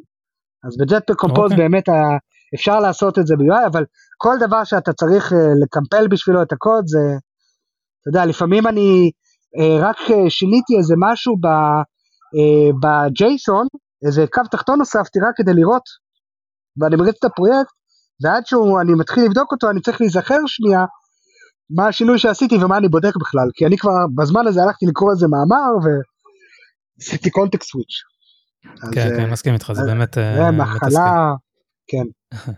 אז 0.65 0.77
בג'טפק 0.81 1.17
קומפוז 1.17 1.39
okay. 1.39 1.53
אוקיי. 1.53 1.57
באמת 1.59 1.89
ה, 1.89 1.93
אפשר 2.55 2.81
לעשות 2.81 3.19
את 3.19 3.27
זה 3.27 3.35
ב-UI, 3.37 3.67
אבל 3.67 3.85
כל 4.17 4.37
דבר 4.41 4.65
שאתה 4.65 4.93
צריך 4.93 5.33
uh, 5.33 5.37
לקמפל 5.63 6.09
בשבילו 6.09 6.43
את 6.43 6.53
הקוד 6.53 6.85
זה, 6.87 6.99
אתה 8.01 8.09
יודע, 8.09 8.27
לפעמים 8.27 8.67
אני 8.67 9.11
uh, 9.59 9.83
רק 9.83 9.97
uh, 9.97 10.13
שיניתי 10.29 10.77
איזה 10.79 10.95
משהו. 10.99 11.37
אה, 12.37 12.71
בג'ייסון, 12.83 13.67
איזה 14.07 14.25
קו 14.33 14.41
תחתון 14.51 14.79
הוספתי 14.79 15.19
רק 15.21 15.35
כדי 15.37 15.55
לראות, 15.55 15.83
ואני 16.81 16.97
מריץ 16.97 17.17
את 17.19 17.25
הפרויקט, 17.25 17.73
ועד 18.23 18.47
שאני 18.47 18.95
מתחיל 18.99 19.25
לבדוק 19.25 19.53
אותו 19.53 19.71
אני 19.71 19.81
צריך 19.81 20.01
להיזכר 20.01 20.39
שנייה 20.47 20.85
מה 21.77 21.89
השינוי 21.89 22.19
שעשיתי 22.19 22.57
ומה 22.65 22.77
אני 22.77 22.89
בודק 22.89 23.17
בכלל, 23.21 23.49
כי 23.55 23.67
אני 23.67 23.77
כבר 23.79 24.07
בזמן 24.17 24.47
הזה 24.47 24.63
הלכתי 24.63 24.87
לקרוא 24.87 25.11
איזה 25.11 25.27
מאמר 25.29 25.71
ועשיתי 25.83 27.31
קונטקסט 27.31 27.71
סוויץ'. 27.71 27.97
כן, 28.93 29.17
כן, 29.17 29.31
מסכים 29.31 29.55
איתך, 29.55 29.73
זה 29.73 29.83
באמת 29.87 30.15
זה 30.15 30.41
אה, 30.41 30.51
מחלה, 30.51 31.35
כן. 31.87 32.05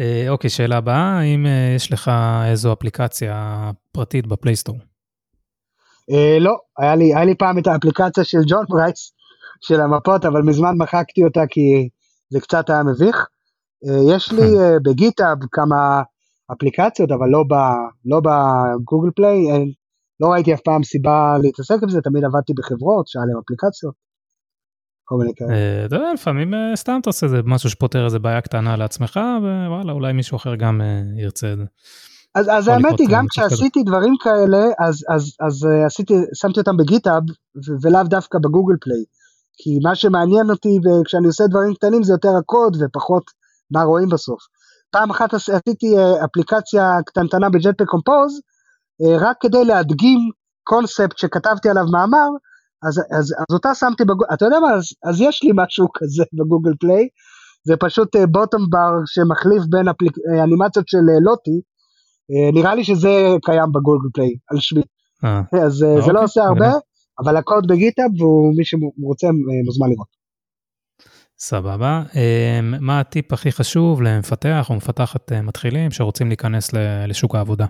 אה, 0.00 0.26
אוקיי, 0.28 0.50
שאלה 0.50 0.76
הבאה, 0.76 1.18
האם 1.18 1.46
יש 1.76 1.92
לך 1.92 2.10
איזו 2.50 2.72
אפליקציה 2.72 3.70
פרטית 3.92 4.26
ב 4.26 4.30
Play 4.30 4.49
Store? 4.49 4.76
אה, 6.10 6.38
לא, 6.40 6.56
היה 6.78 6.94
לי, 6.94 7.14
היה 7.14 7.24
לי 7.24 7.34
פעם 7.34 7.58
את 7.58 7.66
האפליקציה 7.66 8.24
של 8.24 8.38
ג'ון 8.46 8.64
ברייס, 8.68 9.12
של 9.60 9.80
המפות, 9.80 10.24
אבל 10.24 10.42
מזמן 10.42 10.74
מחקתי 10.78 11.24
אותה 11.24 11.40
כי 11.50 11.88
זה 12.30 12.40
קצת 12.40 12.70
היה 12.70 12.82
מביך. 12.82 13.26
אה, 13.88 14.14
יש 14.16 14.32
לי 14.32 14.42
אה, 14.60 14.76
ב 14.84 14.92
GitHub 14.92 15.38
כמה 15.52 16.02
אפליקציות, 16.52 17.10
אבל 17.10 17.28
לא, 17.28 17.42
ב, 17.48 17.54
לא 18.04 18.20
ב 18.20 18.33
Google 18.33 19.10
Play, 19.16 19.50
אה, 19.50 19.58
לא 20.20 20.26
ראיתי 20.26 20.54
אף 20.54 20.60
פעם 20.60 20.82
סיבה 20.82 21.36
להתעסק 21.42 21.82
עם 21.82 21.88
זה, 21.88 22.00
תמיד 22.00 22.24
עבדתי 22.24 22.52
בחברות 22.56 23.08
שהיה 23.08 23.24
להם 23.24 23.38
אפליקציות. 23.44 23.94
כל 25.12 25.18
מיני 25.18 25.32
כאלה. 25.36 25.50
אה, 25.50 25.84
אתה 25.86 25.96
יודע, 25.96 26.12
לפעמים 26.12 26.54
אה, 26.54 26.76
סתם 26.76 26.98
אתה 27.00 27.10
עושה 27.10 27.26
איזה 27.26 27.40
משהו 27.44 27.70
שפותר 27.70 28.04
איזה 28.04 28.18
בעיה 28.18 28.40
קטנה 28.40 28.76
לעצמך, 28.76 29.20
ווואלה, 29.66 29.92
אולי 29.92 30.12
מישהו 30.12 30.36
אחר 30.36 30.54
גם 30.54 30.80
ירצה 31.16 31.52
את 31.52 31.58
זה. 31.58 31.64
אז, 32.34 32.48
אז 32.50 32.68
האמת 32.68 32.98
היא, 32.98 33.08
גם 33.10 33.26
כשעשיתי 33.30 33.80
כזה. 33.80 33.90
דברים 33.90 34.14
כאלה, 34.20 34.64
אז, 34.78 35.04
אז, 35.08 35.36
אז 35.40 35.68
עשיתי, 35.86 36.14
שמתי 36.34 36.60
אותם 36.60 36.76
בגיטאב, 36.76 37.22
ולאו 37.82 38.02
דווקא 38.02 38.38
בגוגל 38.38 38.74
פליי. 38.80 39.04
כי 39.56 39.78
מה 39.82 39.94
שמעניין 39.94 40.50
אותי 40.50 40.78
כשאני 41.04 41.26
עושה 41.26 41.46
דברים 41.46 41.74
קטנים 41.74 42.02
זה 42.02 42.12
יותר 42.12 42.36
הקוד 42.38 42.76
ופחות 42.80 43.24
מה 43.70 43.82
רואים 43.82 44.08
בסוף. 44.08 44.40
פעם 44.90 45.10
אחת 45.10 45.34
עשיתי 45.34 45.94
אפליקציה 46.24 46.98
קטנטנה 47.06 47.50
בג'טפק 47.50 47.86
קומפוז, 47.86 48.40
רק 49.20 49.36
כדי 49.40 49.64
להדגים 49.64 50.18
קונספט 50.64 51.18
שכתבתי 51.18 51.68
עליו 51.68 51.84
מאמר, 51.92 52.28
אז, 52.88 52.98
אז, 53.18 53.34
אז 53.38 53.54
אותה 53.54 53.74
שמתי 53.74 54.04
בגוגל, 54.04 54.26
אתה 54.34 54.44
יודע 54.44 54.60
מה, 54.60 54.74
אז, 54.74 54.84
אז 55.04 55.20
יש 55.20 55.42
לי 55.42 55.50
משהו 55.54 55.86
כזה 55.94 56.24
בגוגל 56.38 56.72
פליי, 56.80 57.08
זה 57.64 57.76
פשוט 57.76 58.16
בוטום 58.30 58.62
uh, 58.62 58.66
בר 58.70 58.92
שמחליף 59.06 59.62
בין 59.70 59.88
אפליק, 59.88 60.12
uh, 60.18 60.44
אנימציות 60.44 60.88
של 60.88 60.98
uh, 60.98 61.24
לוטי, 61.24 61.60
אה, 62.32 62.50
נראה 62.52 62.74
לי 62.74 62.84
שזה 62.84 63.36
קיים 63.44 63.72
בגוגל 63.72 64.08
פליי 64.14 64.30
על 64.50 64.60
שמי. 64.60 64.82
אה. 65.24 65.40
אז 65.66 65.72
זה 65.72 65.86
לא 65.86 65.98
אוקיי, 66.00 66.22
עושה 66.22 66.42
הרבה, 66.42 66.70
אבל 67.18 67.36
הקוד 67.36 67.66
בגיטאב 67.66 68.22
ומי 68.22 68.64
שרוצה 68.64 69.26
אה, 69.26 69.32
מוזמן 69.64 69.90
לראות. 69.90 70.22
סבבה. 71.38 72.02
מה 72.80 73.00
הטיפ 73.00 73.32
הכי 73.32 73.52
חשוב 73.52 74.02
למפתח 74.02 74.66
או 74.70 74.74
מפתחת 74.74 75.32
מתחילים 75.32 75.90
שרוצים 75.90 76.28
להיכנס 76.28 76.70
לשוק 77.08 77.34
העבודה? 77.34 77.66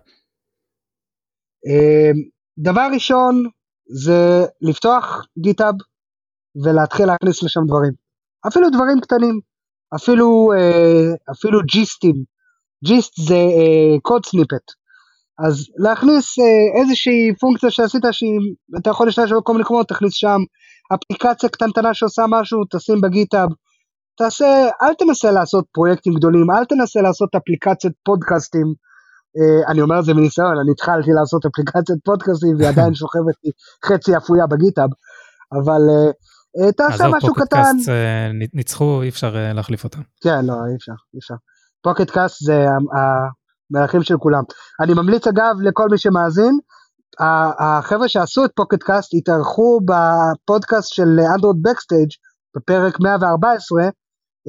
דבר 2.58 2.88
ראשון 2.94 3.44
זה 3.86 4.44
לפתוח 4.60 5.26
GitHub 5.38 5.74
ולהתחיל 6.64 7.06
להכניס 7.06 7.42
לשם 7.42 7.60
דברים. 7.66 7.92
אפילו 8.46 8.70
דברים 8.70 9.00
קטנים, 9.00 9.40
אפילו, 9.94 10.52
אפילו 11.30 11.60
gistים 11.62 12.32
gist 12.84 13.12
זה 13.16 13.36
קוד 14.02 14.22
uh, 14.24 14.28
snippet. 14.28 14.66
אז 15.46 15.66
להכניס 15.76 16.38
uh, 16.38 16.80
איזושהי 16.80 17.34
פונקציה 17.40 17.70
שעשית 17.70 18.02
שאתה 18.12 18.90
יכול 18.90 19.06
להשתמש 19.06 19.32
מכל 19.48 19.55
מיני 19.55 19.62
מקומות, 19.62 19.88
תכניס 19.88 20.14
שם 20.14 20.38
אפליקציה 20.94 21.48
קטנטנה 21.48 21.94
שעושה 21.94 22.22
משהו, 22.28 22.58
תשים 22.70 23.00
ב 23.00 23.06
GitHub. 23.06 23.48
תעשה, 24.18 24.68
אל 24.82 24.94
תנסה 24.94 25.30
לעשות 25.30 25.64
פרויקטים 25.72 26.14
גדולים, 26.14 26.50
אל 26.50 26.64
תנסה 26.64 27.00
לעשות 27.00 27.34
אפליקציית 27.34 27.92
פודקאסטים. 28.04 28.66
Uh, 29.38 29.70
אני 29.70 29.80
אומר 29.80 29.98
את 29.98 30.04
זה 30.04 30.14
מניסיון, 30.14 30.58
אני 30.58 30.70
התחלתי 30.70 31.10
לעשות 31.20 31.46
אפליקציית 31.46 31.98
פודקאסטים 32.04 32.56
והיא 32.56 32.68
עדיין 32.68 32.94
שוכבת 33.00 33.34
לי 33.44 33.50
חצי 33.84 34.16
אפויה 34.16 34.46
ב 34.46 34.52
GitHub, 34.52 34.90
אבל 35.52 35.82
uh, 36.58 36.72
תעשה 36.72 37.08
משהו 37.08 37.34
קטן. 37.34 37.76
ניצחו, 38.54 39.02
אי 39.02 39.08
אפשר 39.08 39.34
להחליף 39.54 39.84
אותם. 39.84 40.00
כן, 40.22 40.46
לא, 40.46 40.54
אי 40.54 40.76
אפשר, 40.76 40.92
אי 41.14 41.18
אפשר. 41.18 41.34
Pocket 41.82 42.10
Casts 42.10 42.44
זה 42.44 42.66
המלכים 43.70 44.02
של 44.02 44.16
כולם. 44.18 44.42
אני 44.80 44.94
ממליץ 44.94 45.26
אגב 45.26 45.56
לכל 45.60 45.88
מי 45.90 45.98
שמאזין, 45.98 46.58
החבר'ה 47.58 48.08
שעשו 48.08 48.44
את 48.44 48.50
Pocket 48.56 48.82
Casts 48.82 49.10
התארחו 49.14 49.80
בפודקאסט 49.84 50.94
של 50.94 51.20
Android 51.34 51.56
Backstage 51.62 52.08
בפרק 52.56 53.00
114 53.00 53.82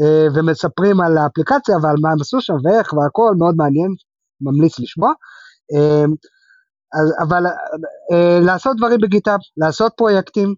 אה, 0.01 0.27
ומספרים 0.35 1.01
על 1.01 1.17
האפליקציה 1.17 1.75
ועל 1.81 1.95
מה 2.01 2.11
הם 2.11 2.21
עשו 2.21 2.41
שם 2.41 2.53
ואיך 2.63 2.93
והכל 2.93 3.35
מאוד 3.37 3.55
מעניין, 3.57 3.91
ממליץ 4.43 4.79
לשמוע. 4.79 5.11
אה, 5.73 6.05
אבל 7.23 7.45
אה, 8.11 8.39
לעשות 8.45 8.77
דברים 8.77 8.99
ב 9.01 9.06
GitHub, 9.06 9.39
לעשות 9.57 9.93
פרויקטים, 9.97 10.55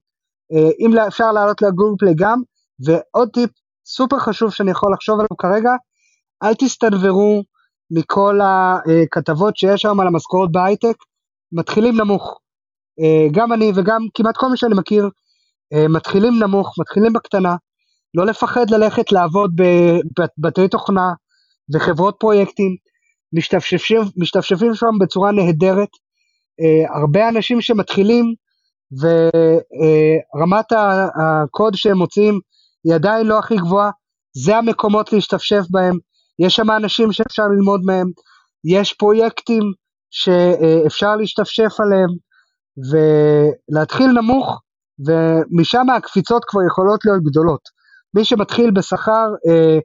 אם 0.79 0.97
אפשר 1.07 1.31
לעלות 1.31 1.61
ל 1.61 1.66
Google 1.66 1.95
Play 1.99 2.13
גם, 2.17 2.41
ועוד 2.85 3.29
טיפ 3.33 3.49
סופר 3.85 4.19
חשוב 4.19 4.51
שאני 4.51 4.71
יכול 4.71 4.93
לחשוב 4.93 5.15
עליו 5.15 5.37
כרגע, 5.37 5.71
אל 6.43 6.53
תסתנוורו 6.53 7.43
מכל 7.91 8.39
הכתבות 8.43 9.57
שיש 9.57 9.85
היום 9.85 9.99
על 9.99 10.07
המשכורות 10.07 10.51
בהייטק, 10.51 10.95
מתחילים 11.51 11.97
נמוך. 11.97 12.39
גם 13.31 13.53
אני 13.53 13.71
וגם 13.75 14.01
כמעט 14.13 14.37
כל 14.37 14.49
מי 14.49 14.57
שאני 14.57 14.75
מכיר, 14.75 15.09
מתחילים 15.89 16.43
נמוך, 16.43 16.75
מתחילים 16.79 17.13
בקטנה, 17.13 17.55
לא 18.13 18.25
לפחד 18.25 18.69
ללכת 18.69 19.11
לעבוד 19.11 19.51
בבתי 20.39 20.67
תוכנה 20.67 21.13
וחברות 21.73 22.15
פרויקטים, 22.19 22.75
משתפשפים, 23.35 24.01
משתפשפים 24.17 24.75
שם 24.75 24.91
בצורה 25.01 25.31
נהדרת. 25.31 25.89
Uh, 26.61 26.97
הרבה 26.97 27.29
אנשים 27.29 27.61
שמתחילים 27.61 28.33
ורמת 29.01 30.71
uh, 30.73 30.75
הקוד 31.21 31.75
שהם 31.75 31.97
מוצאים 31.97 32.39
היא 32.83 32.95
עדיין 32.95 33.27
לא 33.27 33.39
הכי 33.39 33.55
גבוהה, 33.55 33.91
זה 34.35 34.57
המקומות 34.57 35.13
להשתפשף 35.13 35.63
בהם, 35.69 35.97
יש 36.39 36.55
שם 36.55 36.71
אנשים 36.71 37.11
שאפשר 37.11 37.43
ללמוד 37.43 37.81
מהם, 37.85 38.07
יש 38.65 38.93
פרויקטים 38.93 39.63
שאפשר 40.11 41.15
להשתפשף 41.15 41.73
עליהם 41.79 42.09
ולהתחיל 43.71 44.07
נמוך 44.07 44.61
ומשם 45.07 45.89
הקפיצות 45.89 46.45
כבר 46.45 46.61
יכולות 46.67 47.05
להיות 47.05 47.23
גדולות. 47.23 47.61
מי 48.13 48.25
שמתחיל 48.25 48.71
בשכר 48.71 49.27
אה, 49.49 49.79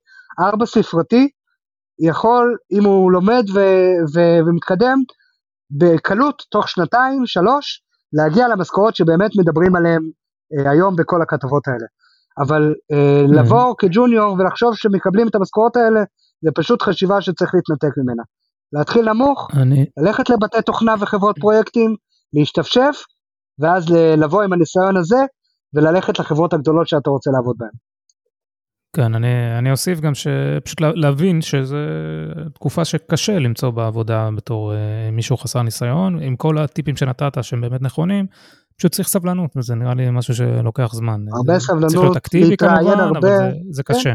ארבע 0.47 0.67
ספרתי, 0.67 1.29
יכול, 2.01 2.57
אם 2.73 2.85
הוא 2.85 3.13
לומד 3.13 3.45
ו- 3.55 4.15
ו- 4.15 4.41
ומתקדם, 4.47 4.99
בקלות, 5.71 6.43
תוך 6.51 6.69
שנתיים, 6.69 7.27
שלוש, 7.27 7.83
להגיע 8.13 8.49
למשכורות 8.49 8.97
שבאמת 8.97 9.31
מדברים 9.39 9.77
עליהן 9.77 10.03
אה, 10.53 10.71
היום 10.71 10.97
בכל 10.97 11.23
הכתבות 11.23 11.69
האלה. 11.69 11.87
אבל 12.39 12.75
אה, 12.93 13.25
mm-hmm. 13.25 13.41
לבוא 13.41 13.75
כג'וניור 13.79 14.37
ולחשוב 14.39 14.77
שמקבלים 14.77 15.29
את 15.29 15.35
המשכורות 15.35 15.77
האלה, 15.77 16.01
זה 16.45 16.51
פשוט 16.55 16.83
חשיבה 16.83 17.21
שצריך 17.21 17.55
להתנתק 17.55 17.99
ממנה. 17.99 18.23
להתחיל 18.73 19.13
נמוך, 19.13 19.49
אני... 19.63 19.87
ללכת 19.99 20.31
לבתי 20.31 20.63
תוכנה 20.67 20.95
וחברות 21.01 21.37
פרויקטים, 21.41 21.95
להשתפשף, 22.33 23.05
ואז 23.59 23.91
לבוא 24.17 24.43
עם 24.43 24.53
הניסיון 24.53 24.97
הזה, 24.97 25.17
וללכת 25.75 26.19
לחברות 26.19 26.53
הגדולות 26.53 26.89
שאתה 26.89 27.11
רוצה 27.11 27.31
לעבוד 27.31 27.57
בהן. 27.59 27.71
כן, 28.93 29.15
אני, 29.15 29.59
אני 29.59 29.71
אוסיף 29.71 30.01
גם 30.01 30.15
שפשוט 30.15 30.81
להבין 30.81 31.43
שזו 31.43 31.77
תקופה 32.55 32.85
שקשה 32.85 33.39
למצוא 33.39 33.71
בעבודה 33.71 34.29
בתור 34.37 34.75
אה, 34.75 35.11
מישהו 35.13 35.37
חסר 35.37 35.63
ניסיון, 35.63 36.23
עם 36.23 36.37
כל 36.37 36.59
הטיפים 36.59 36.97
שנתת 36.97 37.45
שהם 37.45 37.61
באמת 37.61 37.83
נכונים, 37.83 38.27
פשוט 38.79 38.93
צריך 38.93 39.09
סבלנות, 39.09 39.51
וזה 39.57 39.75
נראה 39.75 39.95
לי 39.95 40.11
משהו 40.11 40.35
שלוקח 40.35 40.93
זמן. 40.93 41.21
הרבה 41.33 41.59
זה, 41.59 41.67
סבלנות, 41.67 41.91
צריך 41.91 42.03
להיות 42.03 42.17
אקטיבי 42.17 42.57
כמובן, 42.57 43.01
הרבה, 43.01 43.19
אבל 43.19 43.21
זה, 43.21 43.53
זה 43.71 43.83
כן. 43.83 43.95
קשה. 43.95 44.13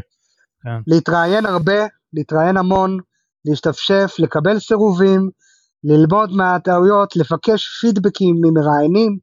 כן. 0.64 0.80
להתראיין 0.88 1.46
הרבה, 1.46 1.86
להתראיין 2.14 2.58
המון, 2.58 2.98
להשתפשף, 3.46 4.16
לקבל 4.20 4.60
סירובים, 4.60 5.30
ללמוד 5.84 6.32
מהטעויות, 6.32 7.16
לבקש 7.16 7.68
פידבקים 7.82 8.36
ממראיינים, 8.42 9.18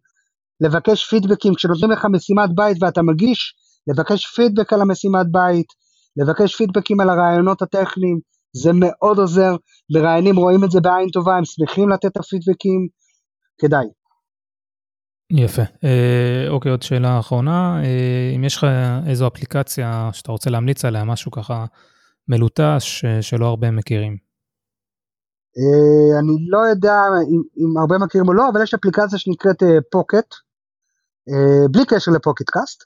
לבקש 0.60 1.04
פידבקים 1.04 1.54
כשנותנים 1.54 1.90
לך 1.90 2.06
משימת 2.10 2.50
בית 2.54 2.76
ואתה 2.82 3.02
מגיש, 3.02 3.54
לבקש 3.86 4.26
פידבק 4.26 4.72
על 4.72 4.80
המשימת 4.80 5.26
בית, 5.30 5.66
לבקש 6.16 6.56
פידבקים 6.56 7.00
על 7.00 7.08
הרעיונות 7.10 7.62
הטכניים, 7.62 8.18
זה 8.56 8.70
מאוד 8.74 9.18
עוזר, 9.18 9.56
מראיינים 9.94 10.36
רואים 10.36 10.64
את 10.64 10.70
זה 10.70 10.80
בעין 10.80 11.08
טובה, 11.08 11.36
הם 11.36 11.44
שמחים 11.44 11.88
לתת 11.88 12.06
את 12.06 12.16
הפידבקים, 12.16 12.88
כדאי. 13.58 13.86
יפה. 15.30 15.62
אה, 15.84 16.48
אוקיי, 16.48 16.70
עוד 16.70 16.82
שאלה 16.82 17.18
אחרונה, 17.18 17.82
אה, 17.84 18.32
אם 18.36 18.44
יש 18.44 18.56
לך 18.56 18.66
איזו 19.06 19.26
אפליקציה 19.26 20.10
שאתה 20.12 20.32
רוצה 20.32 20.50
להמליץ 20.50 20.84
עליה, 20.84 21.04
משהו 21.04 21.30
ככה 21.30 21.64
מלוטש 22.28 23.04
שלא 23.20 23.46
הרבה 23.46 23.70
מכירים. 23.70 24.32
אה, 25.58 26.18
אני 26.20 26.36
לא 26.48 26.58
יודע 26.58 26.96
אם, 27.32 27.42
אם 27.58 27.78
הרבה 27.80 27.98
מכירים 27.98 28.28
או 28.28 28.32
לא, 28.32 28.48
אבל 28.48 28.62
יש 28.62 28.74
אפליקציה 28.74 29.18
שנקראת 29.18 29.62
פוקט, 29.90 30.34
אה, 31.28 31.34
אה, 31.34 31.68
בלי 31.70 31.86
קשר 31.86 32.12
לפוקט 32.12 32.50
קאסט. 32.50 32.84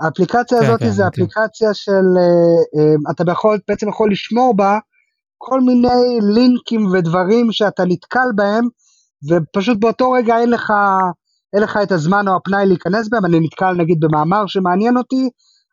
האפליקציה 0.00 0.60
כן, 0.60 0.66
הזאת 0.66 0.80
כן, 0.80 0.90
זה 0.90 1.02
כן. 1.02 1.08
אפליקציה 1.08 1.74
של, 1.74 2.06
אה, 2.18 2.80
אה, 2.80 3.12
אתה 3.12 3.32
יכול, 3.32 3.58
בעצם 3.68 3.88
יכול 3.88 4.10
לשמור 4.12 4.56
בה 4.56 4.78
כל 5.38 5.60
מיני 5.60 6.18
לינקים 6.34 6.86
ודברים 6.86 7.52
שאתה 7.52 7.84
נתקל 7.84 8.28
בהם, 8.34 8.64
ופשוט 9.30 9.78
באותו 9.80 10.10
רגע 10.10 10.38
אין 10.38 10.50
לך, 10.50 10.72
אין 11.54 11.62
לך 11.62 11.78
את 11.82 11.92
הזמן 11.92 12.28
או 12.28 12.36
הפנאי 12.36 12.66
להיכנס 12.66 13.08
בהם, 13.08 13.24
אני 13.24 13.40
נתקל 13.40 13.72
נגיד 13.72 13.98
במאמר 14.00 14.46
שמעניין 14.46 14.96
אותי, 14.96 15.28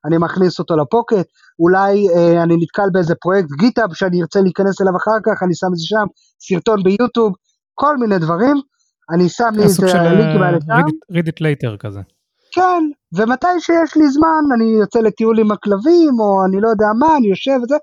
אני 0.06 0.18
מכניס 0.18 0.60
אותו 0.60 0.76
לפוקט, 0.78 1.28
אולי 1.60 2.10
אה, 2.10 2.44
אני 2.44 2.56
נתקל 2.60 2.90
באיזה 2.92 3.16
פרויקט 3.16 3.50
גיטאב 3.60 3.94
שאני 3.94 4.22
ארצה 4.22 4.42
להיכנס 4.42 4.82
אליו 4.82 4.94
אחר 4.98 5.18
כך, 5.26 5.44
אני 5.44 5.56
שם 5.56 5.68
את 5.68 5.78
זה 5.78 5.86
שם, 5.86 6.06
סרטון 6.40 6.84
ביוטיוב, 6.84 7.34
כל 7.74 7.98
מיני 7.98 8.20
דברים, 8.20 8.56
אני 9.14 9.30
שם 9.30 9.50
לי 9.54 9.64
את 9.64 9.96
הלינקים 9.96 10.42
האלה 10.42 10.58
שם. 10.62 10.74
read 11.14 11.28
it 11.28 11.40
later 11.42 11.78
כזה. 11.80 12.00
כן, 12.52 12.84
ומתי 13.14 13.60
שיש 13.60 13.96
לי 13.96 14.10
זמן, 14.10 14.44
אני 14.56 14.66
יוצא 14.66 15.00
לטיול 15.00 15.40
עם 15.40 15.52
הכלבים, 15.52 16.20
או 16.20 16.46
אני 16.46 16.62
לא 16.62 16.70
יודע 16.70 16.88
מה, 17.00 17.18
אני 17.18 17.28
יושב 17.28 17.60
וזה, 17.64 17.76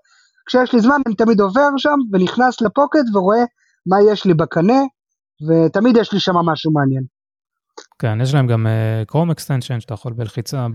כשיש 0.47 0.73
לי 0.73 0.81
זמן 0.81 1.01
אני 1.07 1.15
תמיד 1.15 1.41
עובר 1.41 1.69
שם, 1.77 1.97
ונכנס 2.13 2.61
לפוקט 2.61 3.05
ורואה 3.15 3.45
מה 3.87 3.97
יש 4.13 4.25
לי 4.25 4.35
בקנה, 4.35 4.83
ותמיד 5.49 5.97
יש 5.97 6.13
לי 6.13 6.21
שם 6.21 6.37
משהו 6.37 6.73
מעניין. 6.73 7.03
כן, 7.99 8.21
יש 8.21 8.35
להם 8.35 8.47
גם 8.47 8.67
Chrome 9.07 9.29
uh, 9.29 9.33
extension 9.33 9.81
שאתה 9.81 9.95
יכול 9.95 10.13
בלחיצה 10.13 10.67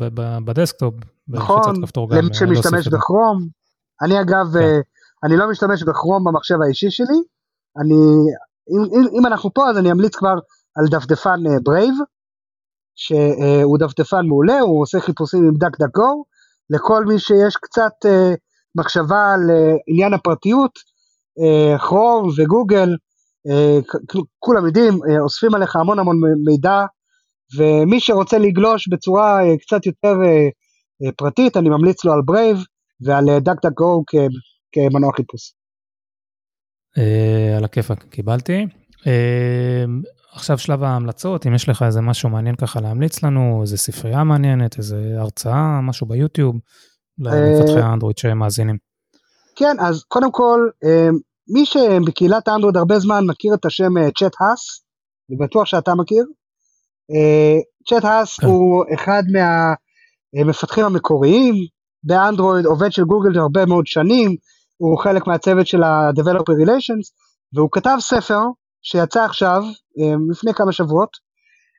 ב 0.46 0.51
desktop, 0.51 0.94
נכון, 1.28 1.76
למי 2.12 2.30
uh, 2.30 2.34
שמשתמש 2.34 2.88
ב 2.88 2.95
Chrome. 2.95 3.48
אני 4.02 4.22
אגב, 4.22 4.46
כן. 4.54 4.60
uh, 4.60 4.82
אני 5.24 5.38
לא 5.38 5.50
משתמש 5.50 5.84
ב 5.84 5.89
Chrome 5.89 6.24
במחשב 6.24 6.62
האישי 6.62 6.92
שלי, 6.92 7.20
אני, 7.82 8.02
אם, 8.70 8.84
אם, 8.94 9.08
אם 9.20 9.26
אנחנו 9.26 9.54
פה 9.54 9.70
אז 9.70 9.78
אני 9.78 9.92
אמליץ 9.92 10.16
כבר 10.16 10.36
על 10.76 10.86
דפדפן 10.92 11.40
Brave, 11.64 11.94
uh, 11.94 12.13
שהוא 12.96 13.78
דפדפן 13.78 14.26
מעולה, 14.26 14.60
הוא 14.60 14.82
עושה 14.82 15.00
חיפושים 15.00 15.44
עם 15.44 15.54
DuckDuckGo, 15.58 16.24
לכל 16.70 17.06
מי 17.06 17.20
שיש 17.20 17.56
קצת 17.62 18.06
uh, 18.06 18.36
מחשבה 18.76 19.34
על 19.34 19.50
uh, 19.50 19.80
עניין 19.88 20.14
הפרטיות, 20.14 20.94
Chrome 21.80 22.30
ו 22.38 22.44
Google, 22.44 22.90
uh, 23.48 24.20
כולם 24.40 24.66
יודעים, 24.66 24.94
אוספים 25.20 25.56
עליך 25.56 25.76
המון 25.76 26.00
המון 26.00 26.20
מידע, 26.46 26.86
ומי 27.58 28.00
שרוצה 28.00 28.38
לגלוש 28.38 28.88
בצורה 28.88 29.40
קצת 29.62 29.86
יותר 29.86 30.14
פרטית, 31.18 31.58
אני 31.58 31.70
ממליץ 31.70 32.06
לו 32.06 32.14
על 32.14 32.22
Brave 32.26 32.58
ועל 33.02 33.40
DuckDuckGo 33.40 34.04
כמנוע 34.72 35.12
חיפוש. 35.16 35.54
על 37.58 37.64
הכיפאק, 37.64 38.04
קיבלתי. 38.04 38.68
עכשיו 40.36 40.58
שלב 40.58 40.84
ההמלצות, 40.84 41.48
אם 41.48 41.56
יש 41.56 41.70
לך 41.70 41.84
איזה 41.84 42.02
משהו 42.02 42.30
מעניין 42.30 42.56
ככה 42.56 42.82
להמליץ 42.82 43.24
לנו, 43.24 43.60
איזה 43.62 43.78
ספרייה 43.78 44.24
מעניינת, 44.24 44.78
איזה 44.78 45.16
הרצאה, 45.18 45.82
משהו 45.82 46.08
ביוטיוב, 46.08 46.56
למפתחי 47.20 47.80
אה, 47.80 47.86
האנדרואיד 47.86 48.18
שמאזינים. 48.18 48.78
כן, 49.56 49.76
אז 49.80 50.04
קודם 50.04 50.32
כל, 50.32 50.70
אה, 50.84 51.10
מי 51.54 51.66
שבקהילת 51.66 52.48
האנדרואיד 52.48 52.78
הרבה 52.78 53.00
זמן 53.00 53.26
מכיר 53.26 53.54
את 53.54 53.66
השם 53.66 53.94
צ'אט 54.20 54.34
האס, 54.40 54.84
אני 55.30 55.38
בטוח 55.38 55.66
שאתה 55.66 55.96
מכיר. 55.96 56.26
צ'אט 57.90 58.06
האס 58.06 58.40
כן. 58.40 58.48
הוא 58.48 58.86
אחד 58.94 59.24
מהמפתחים 60.36 60.86
המקוריים 60.86 61.56
באנדרואיד, 62.04 62.66
עובד 62.66 62.92
של 62.92 63.04
גוגל 63.04 63.40
הרבה 63.40 63.66
מאוד 63.66 63.88
שנים, 63.88 64.36
הוא 64.78 65.00
חלק 65.04 65.28
מהצוות 65.28 65.68
של 65.68 65.84
ה-Developer 65.84 66.66
Relations, 66.66 67.12
והוא 67.54 67.70
כתב 67.72 67.98
ספר 68.00 68.42
שיצא 68.84 69.24
עכשיו, 69.24 69.64
אה, 70.00 70.16
לפני 70.30 70.54
כמה 70.54 70.72
שבועות, 70.72 71.10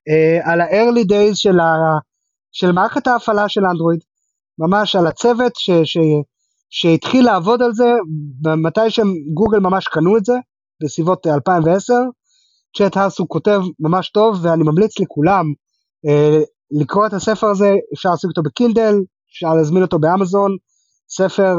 אה, 0.09 0.52
על 0.52 0.61
ה-early 0.61 1.05
days 1.11 1.34
של, 1.34 1.61
ה, 1.61 1.72
של 2.52 2.72
מערכת 2.72 3.07
ההפעלה 3.07 3.48
של 3.48 3.64
אנדרואיד, 3.64 4.00
ממש 4.59 4.96
על 4.96 5.07
הצוות 5.07 5.52
ש, 5.57 5.70
ש, 5.84 5.98
שהתחיל 6.70 7.24
לעבוד 7.24 7.62
על 7.62 7.72
זה, 7.72 7.92
מתי 8.57 8.90
שגוגל 8.90 9.59
ממש 9.59 9.88
קנו 9.88 10.16
את 10.16 10.24
זה, 10.24 10.34
בסביבות 10.82 11.26
2010, 11.26 11.94
צ'אט 12.76 12.96
האס 12.96 13.18
הוא 13.18 13.28
כותב 13.28 13.61
ממש 13.80 14.11
טוב, 14.11 14.38
ואני 14.42 14.62
ממליץ 14.62 15.00
לכולם 15.00 15.44
אה, 16.07 16.40
לקרוא 16.70 17.07
את 17.07 17.12
הספר 17.12 17.46
הזה, 17.46 17.72
אפשר 17.94 18.11
לעשות 18.11 18.28
אותו 18.28 18.42
בקינדל, 18.42 18.94
אפשר 19.30 19.55
להזמין 19.55 19.82
אותו 19.82 19.98
באמזון, 19.98 20.57
ספר, 21.09 21.57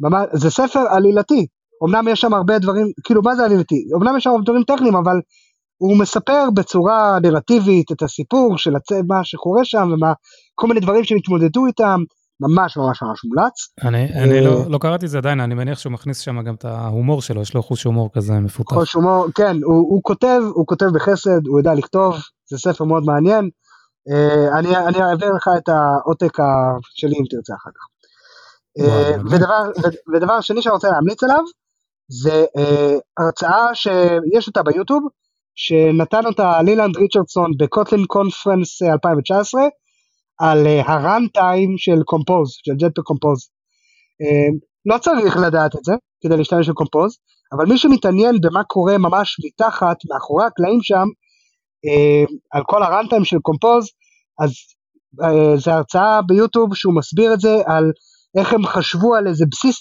ממש, 0.00 0.26
זה 0.32 0.50
ספר 0.50 0.80
עלילתי, 0.90 1.46
אמנם 1.84 2.08
יש 2.08 2.20
שם 2.20 2.34
הרבה 2.34 2.58
דברים, 2.58 2.86
כאילו 3.04 3.22
מה 3.22 3.36
זה 3.36 3.44
עלילתי? 3.44 3.84
אמנם 3.96 4.16
יש 4.16 4.24
שם 4.24 4.30
דברים 4.44 4.62
טכניים, 4.62 4.96
אבל 4.96 5.20
הוא 5.78 5.98
מספר 5.98 6.48
בצורה 6.54 7.18
נרטיבית 7.22 7.92
את 7.92 8.02
הסיפור 8.02 8.58
של 8.58 8.76
הצ... 8.76 8.92
מה 9.08 9.24
שקורה 9.24 9.64
שם 9.64 9.90
ומה, 9.92 10.12
כל 10.54 10.66
מיני 10.66 10.80
דברים 10.80 11.04
שהם 11.04 11.18
התמודדו 11.18 11.66
איתם, 11.66 12.00
ממש 12.40 12.76
ממש 12.76 13.02
ממש 13.02 13.24
מומלץ. 13.24 13.52
אני, 13.82 14.22
אני 14.22 14.40
לא, 14.40 14.70
לא 14.70 14.78
קראתי 14.78 15.06
את 15.06 15.10
זה 15.10 15.18
עדיין, 15.18 15.40
אני 15.40 15.54
מניח 15.54 15.78
שהוא 15.78 15.92
מכניס 15.92 16.18
שם 16.18 16.42
גם 16.42 16.54
את 16.54 16.64
ההומור 16.64 17.22
שלו, 17.22 17.42
יש 17.42 17.54
לו 17.54 17.62
חוש 17.62 17.84
הומור 17.84 18.10
כזה 18.12 18.32
מפותח. 18.32 18.74
חוש 18.74 18.92
הומור, 18.92 19.26
כן, 19.34 19.56
הוא, 19.64 19.76
הוא 19.76 20.00
כותב, 20.02 20.40
הוא 20.54 20.66
כותב 20.66 20.86
בחסד, 20.94 21.46
הוא 21.46 21.60
יודע 21.60 21.74
לכתוב, 21.74 22.16
זה 22.50 22.58
ספר 22.58 22.84
מאוד 22.84 23.04
מעניין. 23.04 23.50
אני, 24.58 24.76
אני 24.76 25.02
אעביר 25.02 25.32
לך 25.32 25.50
את 25.56 25.68
העותק 25.68 26.38
שלי 26.94 27.14
אם 27.20 27.24
תרצה 27.30 27.54
אחר 27.54 27.70
כך. 27.70 27.86
ודבר, 29.30 29.70
ודבר 30.14 30.40
שני 30.40 30.62
שאני 30.62 30.72
רוצה 30.72 30.90
להמליץ 30.90 31.22
עליו, 31.22 31.42
זה 32.08 32.44
הרצאה 33.18 33.74
שיש 33.74 34.46
אותה 34.46 34.62
ביוטיוב, 34.62 35.02
שנתן 35.54 36.26
אותה 36.26 36.62
לילנד 36.62 36.96
ריצ'רדסון 36.96 37.50
בקוטלין 37.58 38.04
קונפרנס 38.06 38.82
2019, 38.82 39.62
על 40.38 40.66
ה 40.66 41.26
runtime 41.34 41.74
של 41.78 42.02
Compose, 42.04 42.50
של 42.64 42.74
Jetpack 42.74 43.02
Compose. 43.02 43.48
לא 44.86 44.98
צריך 44.98 45.36
לדעת 45.36 45.76
את 45.76 45.84
זה 45.84 45.92
כדי 46.22 46.36
להשתמש 46.36 46.68
ב 46.68 46.73
Compose, 46.73 47.16
אבל 47.52 47.66
מי 47.66 47.78
שמתעניין 47.78 48.40
במה 48.40 48.64
קורה 48.64 48.98
ממש 48.98 49.36
מתחת, 49.46 49.96
מאחורי 50.10 50.44
הקלעים 50.44 50.78
שם, 50.82 51.06
על 52.52 52.62
כל 52.66 52.82
ה 52.82 53.06
runtime 53.10 53.24
של 53.24 53.38
Compose, 53.42 53.86
אז 54.40 54.50
זה 55.64 55.74
הרצאה 55.74 56.22
ביוטיוב 56.22 56.74
שהוא 56.74 56.96
מסביר 56.96 57.34
את 57.34 57.40
זה, 57.40 57.54
על 57.66 57.92
איך 58.38 58.52
הם 58.52 58.66
חשבו 58.66 59.14
על 59.14 59.26
איזה 59.26 59.44
בסיס, 59.50 59.78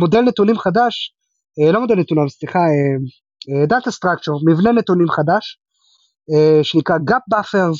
מודל 0.00 0.20
נתונים 0.20 0.58
חדש, 0.58 1.14
לא 1.72 1.80
מודל 1.80 1.94
נתונים, 1.94 2.28
סליחה, 2.28 2.58
data 3.68 3.90
structure, 3.90 4.32
מבנה 4.46 4.72
נתונים 4.72 5.08
חדש, 5.08 5.58
שנקרא 6.62 6.96
gap 7.10 7.34
buffers, 7.34 7.78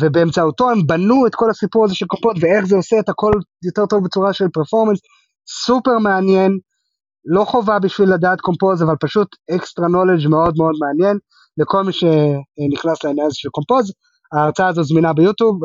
ובאמצעותו 0.00 0.70
הם 0.70 0.86
בנו 0.86 1.26
את 1.26 1.34
כל 1.34 1.50
הסיפור 1.50 1.84
הזה 1.84 1.94
של 1.94 2.06
Compose 2.06 2.36
ואיך 2.40 2.64
זה 2.64 2.76
עושה 2.76 2.98
את 2.98 3.08
הכל 3.08 3.32
יותר 3.64 3.86
טוב 3.86 4.04
בצורה 4.04 4.32
של 4.32 4.48
performance, 4.52 4.98
סופר 5.64 5.98
מעניין, 5.98 6.58
לא 7.24 7.44
חובה 7.44 7.78
בשביל 7.78 8.14
לדעת 8.14 8.40
Compose, 8.40 8.82
אבל 8.82 8.94
פשוט 9.00 9.28
extra 9.50 9.88
knowledge 9.88 10.28
מאוד 10.28 10.54
מאוד 10.56 10.74
מעניין 10.80 11.18
לכל 11.58 11.84
מי 11.84 11.92
שנכנס 11.92 13.04
לעניין 13.04 13.26
הזה 13.26 13.36
של 13.36 13.48
Compose. 13.48 13.92
ההרצאה 14.32 14.68
הזו 14.68 14.82
זמינה 14.82 15.12
ביוטיוב, 15.12 15.60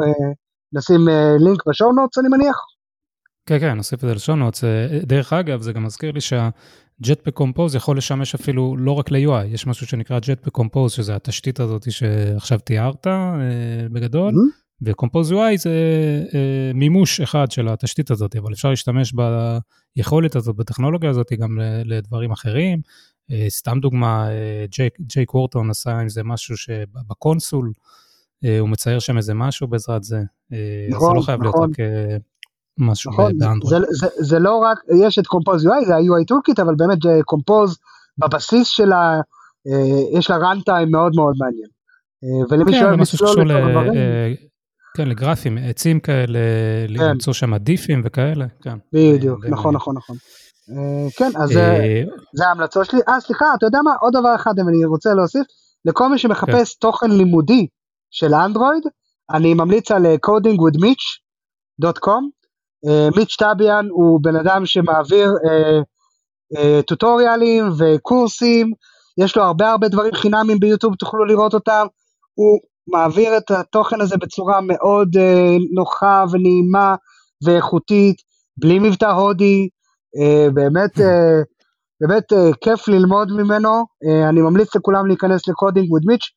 נשים 0.74 1.08
לינק 1.40 1.68
ב 1.68 1.72
show 1.72 1.90
אני 2.20 2.28
מניח. 2.30 2.58
כן, 3.46 3.60
כן, 3.60 3.74
נוסיף 3.74 4.04
את 4.04 4.10
זה 4.10 4.16
ל 4.16 4.20
show 4.20 4.38
notes. 4.38 4.64
דרך 5.04 5.34
אגב, 5.34 5.62
זה 5.62 5.74
גם 5.74 5.84
מזכיר 5.84 6.12
לי 6.12 6.22
שה... 6.22 6.50
Jetpack 7.04 7.42
Compose 7.42 7.76
יכול 7.76 7.98
לשמש 7.98 8.36
אפילו 8.36 8.76
לא 8.78 8.92
רק 8.92 9.12
ל-UI, 9.12 9.46
יש 9.48 9.68
משהו 9.68 9.88
שנקרא 9.88 10.20
Jetpack 10.20 10.62
Compose, 10.62 10.90
שזה 10.90 11.16
התשתית 11.16 11.60
הזאת 11.60 11.92
שעכשיו 11.92 12.60
תיארת 12.60 13.08
אה, 13.08 13.34
בגדול, 13.92 14.34
mm-hmm. 14.34 14.64
ו-Compose 14.86 15.32
UI 15.32 15.58
זה 15.58 15.72
אה, 16.34 16.72
מימוש 16.74 17.22
אחד 17.22 17.52
של 17.52 17.68
התשתית 17.68 18.12
הזאת, 18.12 18.36
אבל 18.36 18.54
אפשר 18.54 18.70
להשתמש 18.70 19.14
ביכולת 19.96 20.36
הזאת, 20.36 20.56
בטכנולוגיה 20.56 21.10
הזאת, 21.10 21.32
גם 21.40 21.60
לדברים 21.86 22.32
אחרים. 22.32 22.80
אה, 23.32 23.46
סתם 23.50 23.80
דוגמה, 23.80 24.32
אה, 24.32 24.66
ג'ייק, 24.70 24.94
ג'ייק 25.02 25.34
וורטון 25.34 25.70
עשה 25.70 26.00
עם 26.00 26.10
זה 26.10 26.24
משהו 26.24 26.58
שב 26.58 26.89
console, 26.89 27.74
אה, 28.46 28.60
הוא 28.60 28.70
מצייר 28.70 29.00
שם 29.00 29.18
איזה 29.18 29.34
משהו 29.34 29.68
בעזרת 29.68 30.04
זה. 30.04 30.22
נכון, 30.90 31.10
אז 31.10 31.14
זה 31.14 31.20
לא 31.20 31.22
חייב 31.22 31.44
נכון. 31.44 31.70
להיות 31.78 31.80
רק... 31.80 32.22
משהו 32.78 33.12
נכון, 33.12 33.38
באנדרואיד. 33.38 33.82
זה, 33.82 33.88
זה, 33.90 34.08
זה 34.18 34.40
לא 34.40 34.58
רק, 34.58 34.78
יש 35.06 35.20
את 35.20 35.28
Compose 35.28 35.66
UI, 35.66 35.86
זה 35.88 35.96
ה-UI 35.96 36.26
toolkit, 36.28 36.60
אבל 36.60 36.76
באמת 36.76 36.98
Compose 37.26 37.78
בבסיס 38.18 38.68
שלה, 38.68 39.22
אה, 39.68 40.20
יש 40.20 40.30
לה 40.30 40.38
runtime 40.38 40.90
מאוד 40.92 41.16
מאוד 41.16 41.36
מעניין. 41.38 41.68
אה, 42.24 42.46
ולמי 42.50 42.72
כן, 42.72 42.80
שאוהב 42.80 43.00
לצלול 43.00 43.52
את 43.52 43.58
הדברים. 43.68 43.94
אה, 43.94 44.34
כן, 44.98 45.10
לגרפים, 45.10 45.58
עצים 45.58 46.00
כאלה, 46.00 46.40
כן. 46.88 46.94
למצוא 46.94 47.34
שם 47.34 47.56
דיפים 47.56 48.02
וכאלה, 48.06 48.46
כן. 48.62 48.78
בדיוק, 48.94 49.46
נכון, 49.46 49.76
נכון, 49.76 49.96
נכון. 49.96 50.16
כן, 51.18 51.32
אז 51.36 51.50
זה 52.34 52.48
ההמלצות 52.48 52.86
שלי. 52.86 53.00
אה, 53.08 53.20
סליחה, 53.20 53.46
אתה 53.58 53.66
יודע 53.66 53.80
מה? 53.84 53.92
עוד 54.02 54.14
דבר 54.14 54.36
אחד 54.36 54.60
אני 54.60 54.86
רוצה 54.86 55.14
להוסיף. 55.14 55.46
לכל 55.86 56.10
מי 56.10 56.18
שמחפש 56.18 56.74
כן. 56.74 56.80
תוכן 56.80 57.12
לימודי 57.12 57.68
של 58.12 58.34
אנדרואיד, 58.34 58.84
אני 59.32 59.54
ממליץ 59.54 59.92
על 59.92 60.06
codingwithmitch.com. 60.06 62.43
אה, 62.88 63.10
מיץ' 63.16 63.36
טביאן 63.36 63.88
הוא 63.90 64.20
בן 64.24 64.36
אדם 64.36 64.66
שמעביר 64.66 65.32
אה, 65.46 65.80
אה, 66.58 66.82
טוטוריאלים 66.82 67.66
וקורסים, 67.78 68.72
יש 69.18 69.38
לו 69.38 69.44
הרבה 69.44 69.72
הרבה 69.72 69.88
דברים 69.88 70.14
חינמים 70.14 70.60
ביוטיוב, 70.60 70.96
תוכלו 70.96 71.26
לראות 71.26 71.54
אותם, 71.54 71.86
הוא 72.34 72.60
מעביר 72.88 73.38
את 73.38 73.52
התוכן 73.52 74.02
הזה 74.02 74.18
בצורה 74.18 74.60
מאוד 74.62 75.10
נוחה 75.76 76.24
ונעימה 76.32 76.96
ואיכותית, 77.46 78.16
בלי 78.58 78.80
מבטא 78.80 79.06
הודי, 79.06 79.70
באמת, 80.54 80.92
באמת 82.02 82.24
כיף 82.62 82.88
ללמוד 82.88 83.32
ממנו, 83.32 83.86
אני 84.30 84.42
ממליץ 84.42 84.76
לכולם 84.76 85.08
להיכנס 85.08 85.48
לקודינג 85.48 85.88
with 85.88 86.08
מיץ', 86.08 86.30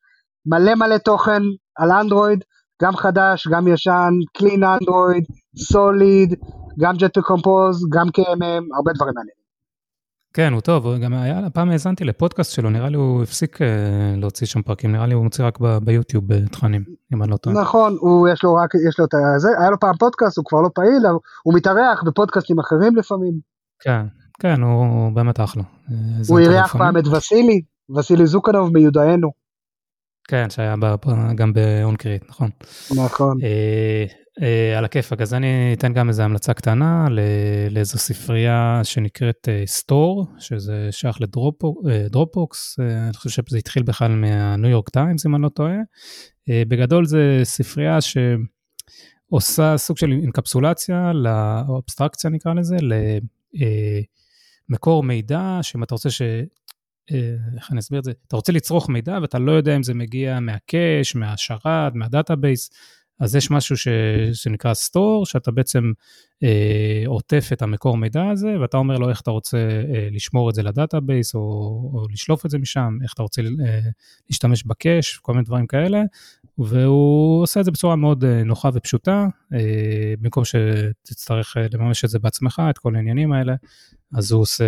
מלא 0.47 0.74
מלא 0.74 0.99
תוכן 0.99 1.42
על 1.78 1.92
אנדרואיד, 1.92 2.44
גם 2.82 2.97
חדש, 2.97 3.49
גם 3.49 3.68
ישן, 3.68 4.11
קלין 4.36 4.64
אנדרואיד, 4.64 5.24
סוליד, 5.59 6.34
גם 6.80 6.96
ג'ט 6.96 7.18
קומפוז, 7.18 7.86
גם 7.92 8.07
KMM, 8.07 8.76
הרבה 8.76 8.92
דברים 8.92 9.14
מעניינים. 9.14 9.46
כן, 10.34 10.52
הוא 10.52 10.61
טוב, 10.61 10.96
גם 10.96 11.14
היה, 11.14 11.50
פעם 11.50 11.70
האזנתי 11.70 12.04
לפודקאסט 12.04 12.52
שלו, 12.52 12.70
נראה 12.70 12.88
לי 12.88 12.96
הוא 12.96 13.22
הפסיק 13.22 13.62
אה, 13.62 13.66
להוציא 14.16 14.46
שם 14.46 14.62
פרקים, 14.62 14.92
נראה 14.92 15.07
לי 15.07 15.14
הוא 15.14 15.24
מוציא 15.24 15.44
רק 15.44 15.59
ב- 15.61 15.78
ביוטיוב 15.78 16.32
אה, 16.32 16.48
תכנים, 16.52 16.84
אם 17.14 17.22
אני 17.22 17.30
לא 17.30 17.36
טועה. 17.36 17.61
נכון, 17.61 17.96
הוא, 18.00 18.28
יש 18.28 18.44
לו 18.44 18.54
רק, 18.54 18.70
יש 18.88 18.98
לו 18.98 19.04
את 19.04 19.11
זה, 19.36 19.48
היה 19.59 19.70
לו 19.70 19.80
פעם 19.80 19.96
פודקאסט, 19.96 20.36
הוא 20.38 20.44
כבר 20.44 20.61
לא 20.61 20.68
פעיל, 20.74 21.07
הוא 21.42 21.54
מתארח 21.54 22.02
בפודקאסטים 22.07 22.59
אחרים 22.59 22.96
לפעמים. 22.96 23.32
כן, 23.80 24.07
כן, 24.40 24.62
הוא 24.62 25.12
באמת 25.12 25.40
אחלה. 25.40 25.62
אה, 25.90 25.96
הוא 26.28 26.38
אירח 26.38 26.76
פעם 26.76 26.98
את 26.98 27.07
וסילי, 27.07 27.61
וסילי 27.96 28.26
זוקנוב 28.26 28.72
מיודענו. 28.72 29.30
כן, 30.28 30.50
שהיה 30.50 30.74
גם 31.36 31.52
ב 31.53 31.60
onCreate, 31.60 32.24
נכון. 32.28 32.50
נכון. 32.96 33.38
אה, 33.42 34.04
על 34.76 34.84
הכיפאק, 34.84 35.20
אז 35.20 35.34
אני 35.34 35.74
אתן 35.78 35.93
גם 35.93 36.09
איזו 36.09 36.22
המלצה 36.22 36.55
קטנה 36.55 37.07
לאיזו 37.70 37.99
ספרייה 37.99 38.80
שנקראת 38.84 39.49
Store, 39.66 40.26
אה, 40.34 40.41
שזה 40.41 40.89
שייך 40.91 41.16
ל 41.20 41.38
Dropbox, 41.38 42.78
אני 42.78 43.14
חושב 43.14 43.43
שזה 43.49 43.59
התחיל 43.59 43.82
בכלל 43.82 44.12
מה 44.12 44.36
New 44.36 44.70
York 44.70 44.88
Times, 44.88 45.26
אם 45.26 45.34
אני 45.34 45.43
לא 45.43 45.49
טועה. 45.49 45.76
בגדול 46.49 47.07
זה 47.07 47.41
ספרייה 47.45 47.99
שעושה 49.30 49.76
סוג 49.76 49.99
של 49.99 50.12
אנקפסולציה, 50.12 51.12
או 51.68 51.78
אבסטרקציה 51.78 52.30
נקרא 52.30 52.55
לזה, 52.55 52.76
למקור 54.68 55.03
מידע, 55.03 55.59
שאם 55.62 55.82
אתה 55.82 55.95
רוצה 55.95 56.11
ש... 56.11 56.22
אה, 57.12 57.34
איך 57.57 57.72
אני 57.72 57.80
אסביר 57.80 57.99
את 57.99 58.05
זה? 58.05 58.12
אתה 58.28 58.37
רוצה 58.37 58.53
לצרוך 58.53 58.89
מידע 58.89 59.18
ואתה 59.22 59.39
לא 59.39 59.53
יודע 59.53 59.76
אם 59.76 59.82
זה 59.82 59.95
מגיע 59.95 60.41
מה 60.40 60.59
cache, 60.59 61.14
מהשרת, 61.14 61.95
מה 61.94 62.08
database, 62.08 62.70
אז 63.20 63.36
יש 63.36 63.50
משהו 63.50 63.76
ש, 63.76 63.88
שנקרא 64.32 64.74
Store, 64.74 65.26
שאתה 65.26 65.50
בעצם 65.50 65.92
אה, 66.42 67.02
עוטף 67.06 67.48
את 67.52 67.62
המקור 67.62 67.96
מידע 67.96 68.28
הזה, 68.28 68.60
ואתה 68.60 68.76
אומר 68.76 68.98
לו 68.98 69.10
איך 69.10 69.20
אתה 69.20 69.30
רוצה 69.30 69.58
אה, 69.58 70.08
לשמור 70.12 70.50
את 70.50 70.54
זה 70.54 70.62
ל 70.62 70.70
database, 70.70 71.34
או, 71.34 71.40
או 71.94 72.06
לשלוף 72.12 72.46
את 72.46 72.50
זה 72.50 72.58
משם, 72.58 72.98
איך 73.02 73.12
אתה 73.14 73.22
רוצה 73.22 73.42
אה, 73.42 73.80
להשתמש 74.30 74.64
ב 74.64 74.72
cache, 74.72 75.16
כל 75.16 75.32
מיני 75.32 75.44
דברים 75.44 75.66
כאלה, 75.66 76.02
והוא 76.58 77.42
עושה 77.42 77.60
את 77.60 77.64
זה 77.64 77.70
בצורה 77.70 77.96
מאוד 77.96 78.24
אה, 78.24 78.44
נוחה 78.44 78.70
ופשוטה, 78.74 79.26
אה, 79.54 80.14
במקום 80.20 80.44
שתצטרך 80.44 81.56
אה, 81.56 81.66
לממש 81.72 82.04
את 82.04 82.10
זה 82.10 82.18
בעצמך, 82.18 82.62
את 82.70 82.78
כל 82.78 82.96
העניינים 82.96 83.32
האלה, 83.32 83.54
אז 84.14 84.32
הוא 84.32 84.42
עושה, 84.42 84.64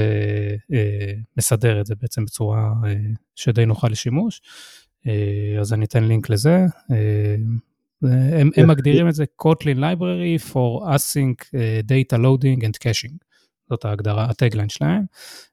אה, 0.72 1.12
מסדר 1.36 1.80
את 1.80 1.86
זה 1.86 1.94
בעצם 2.00 2.24
בצורה 2.24 2.72
אה, 2.84 2.94
שדי 3.34 3.66
נוחה 3.66 3.88
לשימוש. 3.88 4.40
אה, 5.06 5.60
אז 5.60 5.72
אני 5.72 5.84
אתן 5.84 6.04
לינק 6.04 6.30
לזה. 6.30 6.66
הם, 8.02 8.50
הם 8.56 8.68
מגדירים 8.68 9.08
את 9.08 9.14
זה 9.14 9.24
Kotlin 9.42 9.78
Library 9.78 10.52
for 10.52 10.86
Async 10.86 11.44
Data 11.88 12.16
Loading 12.16 12.62
and 12.62 12.76
Caching. 12.84 13.14
זאת 13.70 13.84
ההגדרה, 13.84 14.24
ה 14.24 14.30
tagline 14.30 14.68
שלהם. 14.68 15.02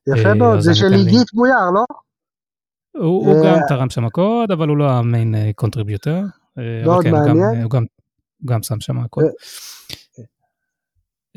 יפה 0.07 0.33
מאוד, 0.33 0.59
זה 0.59 0.75
של 0.75 0.93
עידית 0.93 1.33
בויאר, 1.33 1.71
לא? 1.73 1.85
הוא, 2.97 3.27
הוא 3.27 3.45
גם 3.45 3.57
תרם 3.69 3.89
שם 3.89 4.09
קוד, 4.09 4.51
אבל 4.51 4.67
הוא 4.67 4.77
לא 4.77 4.89
ה 4.89 4.98
main 4.98 5.35
contributor. 5.55 6.21
מאוד 6.85 7.03
כן, 7.03 7.11
מעניין. 7.11 7.37
גם, 7.37 7.61
הוא 7.61 7.71
גם, 7.71 7.85
גם 8.45 8.63
שם 8.63 8.79
שם 8.79 9.07
קוד. 9.07 9.23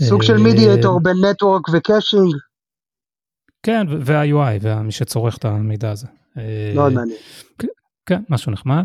סוג 0.00 0.22
של 0.22 0.36
מידיאטור 0.36 1.00
בין 1.02 1.16
נטוורק 1.30 1.68
וקאשינג. 1.72 2.34
כן, 3.62 3.86
וה-UI, 4.00 4.58
ומי 4.60 4.92
שצורך 4.92 5.36
את 5.36 5.44
המידע 5.44 5.90
הזה. 5.90 6.06
מאוד 6.74 6.92
מעניין. 6.92 7.18
כן, 8.08 8.22
משהו 8.30 8.52
נחמד. 8.52 8.84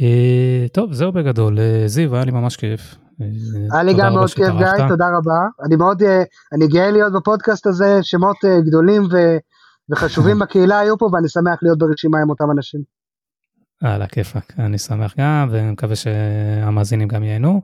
אה, 0.00 0.66
טוב, 0.72 0.92
זהו 0.92 1.12
בגדול. 1.12 1.58
אה, 1.58 1.82
זיו, 1.86 2.14
היה 2.14 2.24
לי 2.24 2.30
ממש 2.30 2.56
כיף. 2.56 2.94
אה, 3.20 3.26
היה 3.72 3.82
לי 3.82 3.94
גם 3.94 4.14
מאוד 4.14 4.30
כיף. 4.30 4.48
גיא, 4.58 4.88
תודה 4.88 5.06
רבה. 5.18 5.66
אני 5.66 5.76
מאוד, 5.76 6.02
אה, 6.02 6.22
אני 6.52 6.66
גאה 6.68 6.90
להיות 6.90 7.12
בפודקאסט 7.12 7.66
הזה, 7.66 7.98
שמות 8.02 8.36
גדולים 8.66 9.02
ו- 9.12 9.36
וחשובים 9.90 10.38
בקהילה 10.42 10.78
היו 10.78 10.98
פה, 10.98 11.08
ואני 11.12 11.28
שמח 11.28 11.58
להיות 11.62 11.78
ברשימה 11.78 12.18
עם 12.22 12.30
אותם 12.30 12.44
אנשים. 12.56 12.80
על 13.82 14.02
הכיפאק, 14.02 14.52
אני 14.58 14.78
שמח 14.78 15.14
גם, 15.18 15.48
ומקווה 15.50 15.96
שהמאזינים 15.96 17.08
גם 17.08 17.22
ייהנו. 17.22 17.62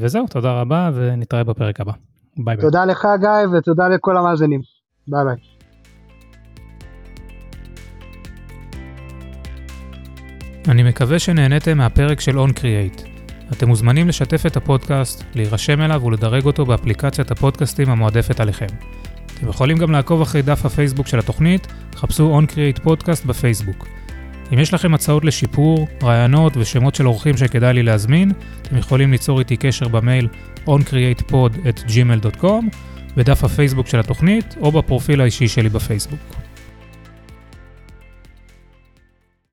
וזהו, 0.00 0.26
תודה 0.26 0.60
רבה, 0.60 0.90
ונתראה 0.94 1.44
בפרק 1.44 1.80
הבא. 1.80 1.92
ביי 2.36 2.56
ביי. 2.56 2.64
תודה 2.64 2.84
לך 2.84 3.06
גיא, 3.20 3.58
ותודה 3.58 3.88
לכל 3.88 4.16
המאזינים. 4.16 4.60
ביי 5.08 5.24
ביי. 5.24 5.61
אני 10.68 10.82
מקווה 10.82 11.18
שנהניתם 11.18 11.78
מהפרק 11.78 12.20
של 12.20 12.38
On 12.38 12.50
Create. 12.50 13.02
אתם 13.52 13.68
מוזמנים 13.68 14.08
לשתף 14.08 14.46
את 14.46 14.56
הפודקאסט, 14.56 15.24
להירשם 15.34 15.80
אליו 15.80 16.04
ולדרג 16.04 16.44
אותו 16.44 16.66
באפליקציית 16.66 17.30
הפודקאסטים 17.30 17.90
המועדפת 17.90 18.40
עליכם. 18.40 18.66
אתם 19.34 19.48
יכולים 19.48 19.78
גם 19.78 19.90
לעקוב 19.92 20.20
אחרי 20.20 20.42
דף 20.42 20.66
הפייסבוק 20.66 21.06
של 21.06 21.18
התוכנית, 21.18 21.66
חפשו 21.94 22.40
On 22.40 22.44
Create 22.50 22.82
פודקאסט 22.82 23.24
בפייסבוק. 23.24 23.86
אם 24.52 24.58
יש 24.58 24.74
לכם 24.74 24.94
הצעות 24.94 25.24
לשיפור, 25.24 25.88
רעיונות 26.02 26.56
ושמות 26.56 26.94
של 26.94 27.06
אורחים 27.06 27.36
שכדאי 27.36 27.72
לי 27.72 27.82
להזמין, 27.82 28.32
אתם 28.62 28.76
יכולים 28.76 29.12
ליצור 29.12 29.38
איתי 29.38 29.56
קשר 29.56 29.88
במייל 29.88 30.28
oncreatepod@gmail.com, 30.66 32.64
בדף 33.16 33.44
הפייסבוק 33.44 33.86
של 33.86 34.00
התוכנית 34.00 34.56
או 34.60 34.72
בפרופיל 34.72 35.20
האישי 35.20 35.48
שלי 35.48 35.68
בפייסבוק. 35.68 36.41